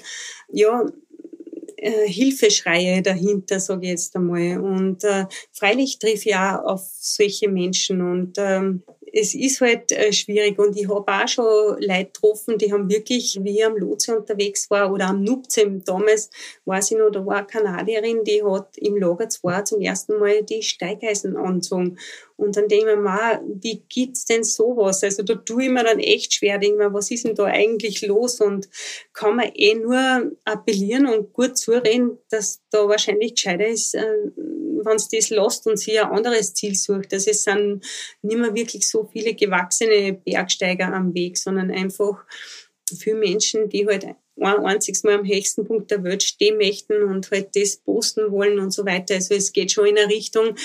ja, 0.51 0.85
äh, 1.85 2.07
Hilfeschreie 2.07 3.01
dahinter, 3.01 3.59
sage 3.59 3.85
ich 3.85 3.91
jetzt 3.91 4.15
einmal. 4.15 4.59
Und 4.59 5.03
äh, 5.03 5.25
freilich 5.51 5.99
trifft 5.99 6.25
ich 6.25 6.35
auch 6.35 6.63
auf 6.63 6.81
solche 6.99 7.47
Menschen 7.47 8.01
und 8.01 8.37
ähm, 8.37 8.81
es 9.17 9.33
ist 9.33 9.61
halt 9.61 9.93
äh, 9.93 10.11
schwierig 10.11 10.59
und 10.59 10.77
ich 10.77 10.89
habe 10.89 11.09
auch 11.09 11.27
schon 11.27 11.77
Leute 11.79 12.05
getroffen, 12.05 12.57
die 12.57 12.73
haben 12.73 12.89
wirklich, 12.89 13.39
wie 13.41 13.59
ich 13.59 13.65
am 13.65 13.77
Lotse 13.77 14.17
unterwegs 14.17 14.69
war 14.69 14.91
oder 14.91 15.07
am 15.07 15.23
Nupze 15.23 15.65
damals, 15.85 16.29
weiß 16.65 16.91
ich 16.91 16.97
noch, 16.97 17.09
da 17.11 17.25
war 17.25 17.37
eine 17.37 17.47
Kanadierin, 17.47 18.25
die 18.25 18.43
hat 18.43 18.77
im 18.77 18.97
Lager 18.97 19.29
2 19.29 19.61
zum 19.61 19.79
ersten 19.79 20.19
Mal 20.19 20.43
die 20.43 20.61
Steigeisen 20.61 21.37
angezogen. 21.37 21.97
Und 22.35 22.57
dann 22.57 22.67
denke 22.67 22.89
ich 22.89 22.95
mir 22.97 23.01
mal, 23.01 23.41
wie 23.47 23.81
gibt's 23.87 24.25
denn 24.25 24.43
sowas? 24.43 25.01
Also 25.01 25.23
da 25.23 25.35
tue 25.35 25.63
ich 25.63 25.69
mir 25.69 25.85
dann 25.85 25.99
echt 25.99 26.33
schwer, 26.33 26.57
denke 26.57 26.77
mir, 26.79 26.93
was 26.93 27.09
ist 27.09 27.23
denn 27.23 27.35
da 27.35 27.45
eigentlich 27.45 28.05
los? 28.05 28.41
Und 28.41 28.67
kann 29.13 29.37
man 29.37 29.49
eh 29.55 29.75
nur 29.75 30.33
appellieren 30.43 31.07
und 31.07 31.31
gut 31.31 31.57
zureden, 31.57 32.17
dass 32.29 32.61
da 32.69 32.89
wahrscheinlich 32.89 33.35
gescheiter 33.35 33.67
ist, 33.67 33.95
äh, 33.95 34.01
wenn 34.85 34.95
es 34.95 35.09
das 35.09 35.29
lässt 35.29 35.67
und 35.67 35.77
sich 35.77 35.99
ein 35.99 36.11
anderes 36.11 36.53
Ziel 36.53 36.75
sucht. 36.75 37.13
Also 37.13 37.31
es 37.31 37.43
sind 37.43 37.85
nicht 38.21 38.37
mehr 38.37 38.53
wirklich 38.53 38.89
so 38.89 39.09
viele 39.11 39.33
gewachsene 39.33 40.13
Bergsteiger 40.13 40.93
am 40.93 41.13
Weg, 41.13 41.37
sondern 41.37 41.71
einfach 41.71 42.25
viele 42.97 43.17
Menschen, 43.17 43.69
die 43.69 43.85
halt 43.85 44.05
ein 44.05 44.65
einziges 44.65 45.03
Mal 45.03 45.19
am 45.19 45.27
höchsten 45.27 45.65
Punkt 45.65 45.91
der 45.91 46.03
Welt 46.03 46.23
stehen 46.23 46.57
möchten 46.57 47.03
und 47.03 47.31
halt 47.31 47.55
das 47.55 47.77
posten 47.77 48.31
wollen 48.31 48.59
und 48.59 48.71
so 48.71 48.85
weiter. 48.85 49.15
Also 49.15 49.33
es 49.33 49.53
geht 49.53 49.71
schon 49.71 49.87
in 49.87 49.97
eine 49.97 50.09
Richtung, 50.09 50.55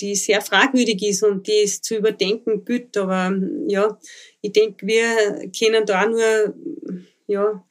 die 0.00 0.16
sehr 0.16 0.40
fragwürdig 0.40 1.02
ist 1.02 1.22
und 1.22 1.46
die 1.46 1.62
es 1.62 1.80
zu 1.80 1.96
überdenken 1.96 2.64
gilt. 2.64 2.96
Aber 2.96 3.32
ja, 3.68 3.98
ich 4.40 4.52
denke, 4.52 4.86
wir 4.86 5.50
können 5.56 5.86
da 5.86 6.06
nur 6.06 6.54
ja, 7.28 7.64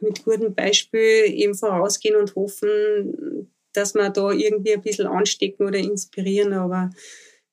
mit 0.00 0.24
gutem 0.24 0.54
Beispiel 0.54 1.24
eben 1.26 1.54
vorausgehen 1.54 2.16
und 2.16 2.34
hoffen, 2.34 3.50
dass 3.72 3.94
wir 3.94 4.10
da 4.10 4.30
irgendwie 4.30 4.74
ein 4.74 4.82
bisschen 4.82 5.06
anstecken 5.06 5.66
oder 5.66 5.78
inspirieren. 5.78 6.52
Aber, 6.52 6.90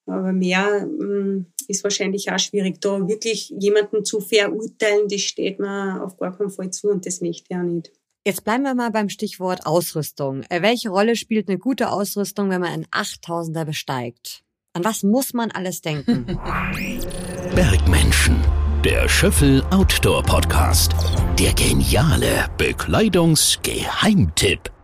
aber 0.06 0.34
mehr 0.34 0.86
mm, 0.86 1.46
ist 1.68 1.84
wahrscheinlich 1.84 2.32
auch 2.32 2.40
schwierig. 2.40 2.82
Da 2.82 3.08
wirklich 3.08 3.54
jemanden 3.60 4.06
zu 4.06 4.22
verurteilen, 4.22 5.08
das 5.08 5.22
steht 5.22 5.60
mir 5.60 6.04
auf 6.04 6.18
gar 6.18 6.36
keinen 6.38 6.50
Fall 6.50 6.72
zu 6.72 6.90
und 6.90 7.06
das 7.06 7.22
möchte 7.22 7.46
ich 7.50 7.56
auch 7.56 7.64
nicht. 7.64 7.92
Jetzt 8.28 8.44
bleiben 8.44 8.64
wir 8.64 8.74
mal 8.74 8.90
beim 8.90 9.10
Stichwort 9.10 9.68
Ausrüstung. 9.68 10.42
Äh, 10.50 10.64
welche 10.64 10.90
Rolle 10.90 11.16
spielt 11.16 11.48
eine 11.48 11.60
gute 11.60 11.92
Ausrüstung, 11.92 12.50
wenn 12.50 12.62
man 12.62 12.72
einen 12.72 12.88
8000er 12.88 13.66
besteigt? 13.66 14.42
An 14.74 14.84
was 14.84 15.04
muss 15.04 15.34
man 15.34 15.52
alles 15.52 15.82
denken? 15.82 16.26
Bergmenschen. 17.56 18.44
Der 18.84 19.08
Schöffel 19.08 19.64
Outdoor 19.72 20.24
Podcast. 20.24 20.96
Der 21.40 21.54
geniale 21.54 22.50
Bekleidungsgeheimtipp. 22.58 24.75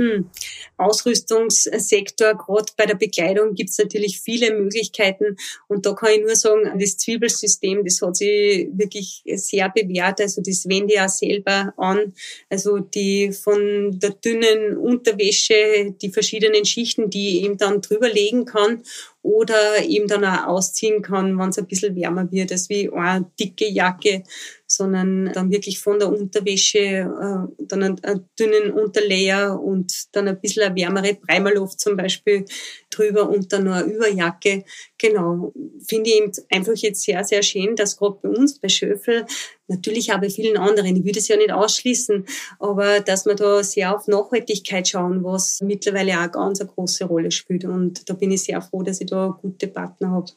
Hm. 0.00 0.30
Ausrüstungssektor, 0.78 2.32
gerade 2.34 2.72
bei 2.74 2.86
der 2.86 2.94
Bekleidung 2.94 3.54
gibt 3.54 3.68
es 3.68 3.76
natürlich 3.76 4.18
viele 4.18 4.54
Möglichkeiten. 4.54 5.36
Und 5.68 5.84
da 5.84 5.92
kann 5.92 6.12
ich 6.12 6.20
nur 6.20 6.36
sagen, 6.36 6.78
das 6.80 6.96
Zwiebelsystem, 6.96 7.84
das 7.84 8.00
hat 8.00 8.16
sich 8.16 8.68
wirklich 8.72 9.22
sehr 9.26 9.68
bewährt. 9.68 10.22
Also 10.22 10.40
das 10.40 10.66
wende 10.66 10.94
ich 10.94 11.00
auch 11.02 11.08
selber 11.10 11.74
an. 11.76 12.14
Also 12.48 12.78
die 12.78 13.30
von 13.32 13.98
der 13.98 14.12
dünnen 14.12 14.78
Unterwäsche, 14.78 15.94
die 16.00 16.08
verschiedenen 16.08 16.64
Schichten, 16.64 17.10
die 17.10 17.36
ich 17.36 17.44
eben 17.44 17.58
dann 17.58 17.82
drüber 17.82 18.08
legen 18.08 18.46
kann 18.46 18.82
oder 19.22 19.84
eben 19.84 20.08
dann 20.08 20.24
auch 20.24 20.46
ausziehen 20.46 21.02
kann, 21.02 21.38
wenn 21.38 21.50
es 21.50 21.58
ein 21.58 21.66
bisschen 21.66 21.96
wärmer 21.96 22.30
wird, 22.30 22.52
als 22.52 22.68
wie 22.68 22.90
eine 22.90 23.30
dicke 23.38 23.68
Jacke 23.68 24.22
sondern 24.70 25.32
dann 25.32 25.50
wirklich 25.50 25.80
von 25.80 25.98
der 25.98 26.08
Unterwäsche, 26.12 26.78
äh, 26.78 27.64
dann 27.64 27.82
einen, 27.82 28.04
einen, 28.04 28.28
dünnen 28.38 28.70
Unterlayer 28.70 29.60
und 29.60 30.14
dann 30.14 30.28
ein 30.28 30.40
bisschen 30.40 30.62
eine 30.62 30.76
wärmere 30.76 31.14
Primerluft 31.14 31.80
zum 31.80 31.96
Beispiel 31.96 32.44
drüber 32.88 33.28
und 33.28 33.52
dann 33.52 33.64
noch 33.64 33.74
eine 33.74 33.92
Überjacke. 33.92 34.64
Genau, 34.96 35.52
finde 35.88 36.10
ich 36.10 36.16
eben 36.16 36.32
einfach 36.52 36.76
jetzt 36.76 37.02
sehr, 37.02 37.24
sehr 37.24 37.42
schön, 37.42 37.74
dass 37.74 37.96
gerade 37.96 38.18
bei 38.22 38.28
uns 38.28 38.60
bei 38.60 38.68
Schöffel, 38.68 39.26
natürlich 39.70 40.12
auch 40.12 40.20
bei 40.20 40.28
vielen 40.28 40.58
anderen, 40.58 40.96
ich 40.96 41.04
würde 41.04 41.18
es 41.18 41.28
ja 41.28 41.36
nicht 41.36 41.52
ausschließen, 41.52 42.26
aber 42.58 43.00
dass 43.00 43.24
wir 43.24 43.34
da 43.34 43.62
sehr 43.62 43.94
auf 43.96 44.06
Nachhaltigkeit 44.08 44.88
schauen, 44.88 45.24
was 45.24 45.60
mittlerweile 45.62 46.20
auch 46.20 46.30
ganz 46.30 46.60
eine 46.60 46.68
große 46.68 47.04
Rolle 47.04 47.30
spielt. 47.30 47.64
Und 47.64 48.08
da 48.08 48.14
bin 48.14 48.30
ich 48.30 48.42
sehr 48.42 48.60
froh, 48.60 48.82
dass 48.82 49.00
ich 49.00 49.06
da 49.06 49.38
gute 49.40 49.68
Partner 49.68 50.10
habe. 50.10 50.32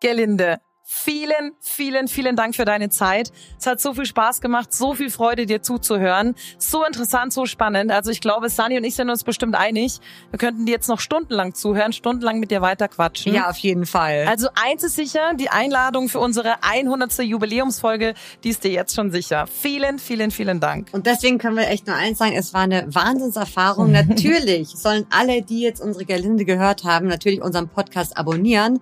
Gerlinde, 0.00 0.60
Vielen, 0.82 1.52
vielen, 1.60 2.08
vielen 2.08 2.34
Dank 2.34 2.56
für 2.56 2.64
deine 2.64 2.88
Zeit. 2.88 3.32
Es 3.58 3.66
hat 3.66 3.80
so 3.80 3.94
viel 3.94 4.06
Spaß 4.06 4.40
gemacht, 4.40 4.72
so 4.72 4.94
viel 4.94 5.08
Freude, 5.10 5.46
dir 5.46 5.62
zuzuhören. 5.62 6.34
So 6.58 6.84
interessant, 6.84 7.32
so 7.32 7.46
spannend. 7.46 7.92
Also 7.92 8.10
ich 8.10 8.20
glaube, 8.20 8.48
Sani 8.48 8.76
und 8.76 8.84
ich 8.84 8.96
sind 8.96 9.08
uns 9.08 9.22
bestimmt 9.22 9.54
einig. 9.54 10.00
Wir 10.30 10.38
könnten 10.38 10.66
dir 10.66 10.72
jetzt 10.72 10.88
noch 10.88 10.98
stundenlang 10.98 11.54
zuhören, 11.54 11.92
stundenlang 11.92 12.40
mit 12.40 12.50
dir 12.50 12.60
weiterquatschen. 12.60 13.32
Ja, 13.32 13.48
auf 13.48 13.58
jeden 13.58 13.86
Fall. 13.86 14.26
Also 14.28 14.48
eins 14.54 14.82
ist 14.82 14.96
sicher, 14.96 15.34
die 15.34 15.48
Einladung 15.48 16.08
für 16.08 16.18
unsere 16.18 16.62
100. 16.62 17.20
Jubiläumsfolge, 17.20 18.14
die 18.42 18.48
ist 18.48 18.64
dir 18.64 18.72
jetzt 18.72 18.94
schon 18.94 19.12
sicher. 19.12 19.46
Vielen, 19.46 19.98
vielen, 20.00 20.32
vielen 20.32 20.58
Dank. 20.58 20.88
Und 20.92 21.06
deswegen 21.06 21.38
können 21.38 21.56
wir 21.56 21.68
echt 21.68 21.86
nur 21.86 21.96
eins 21.96 22.18
sagen, 22.18 22.34
es 22.34 22.52
war 22.52 22.62
eine 22.62 22.92
Wahnsinnserfahrung. 22.92 23.92
natürlich 24.08 24.70
sollen 24.70 25.06
alle, 25.10 25.42
die 25.42 25.60
jetzt 25.60 25.80
unsere 25.80 26.04
Gerlinde 26.04 26.44
gehört 26.44 26.84
haben, 26.84 27.06
natürlich 27.06 27.42
unseren 27.42 27.68
Podcast 27.68 28.16
abonnieren 28.16 28.80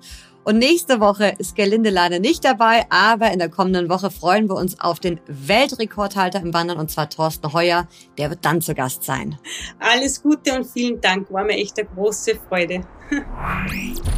und 0.48 0.56
nächste 0.56 0.98
Woche 0.98 1.34
ist 1.36 1.56
Gerlinde 1.56 1.90
leider 1.90 2.20
nicht 2.20 2.42
dabei, 2.42 2.86
aber 2.88 3.30
in 3.32 3.38
der 3.38 3.50
kommenden 3.50 3.90
Woche 3.90 4.10
freuen 4.10 4.48
wir 4.48 4.54
uns 4.54 4.80
auf 4.80 4.98
den 4.98 5.20
Weltrekordhalter 5.26 6.40
im 6.40 6.54
Wandern 6.54 6.78
und 6.78 6.90
zwar 6.90 7.10
Thorsten 7.10 7.52
Heuer. 7.52 7.86
Der 8.16 8.30
wird 8.30 8.46
dann 8.46 8.62
zu 8.62 8.74
Gast 8.74 9.04
sein. 9.04 9.38
Alles 9.78 10.22
Gute 10.22 10.54
und 10.54 10.64
vielen 10.64 11.02
Dank. 11.02 11.30
War 11.30 11.44
mir 11.44 11.52
echt 11.52 11.78
eine 11.78 11.86
große 11.94 12.38
Freude. 12.48 12.80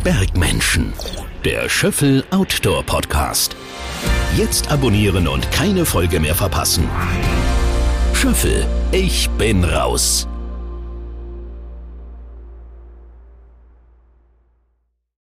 Bergmenschen. 0.04 0.92
Der 1.44 1.68
Schöffel 1.68 2.22
Outdoor 2.30 2.84
Podcast. 2.84 3.56
Jetzt 4.36 4.70
abonnieren 4.70 5.26
und 5.26 5.50
keine 5.50 5.84
Folge 5.84 6.20
mehr 6.20 6.36
verpassen. 6.36 6.88
Schöffel, 8.14 8.64
ich 8.92 9.28
bin 9.30 9.64
raus. 9.64 10.29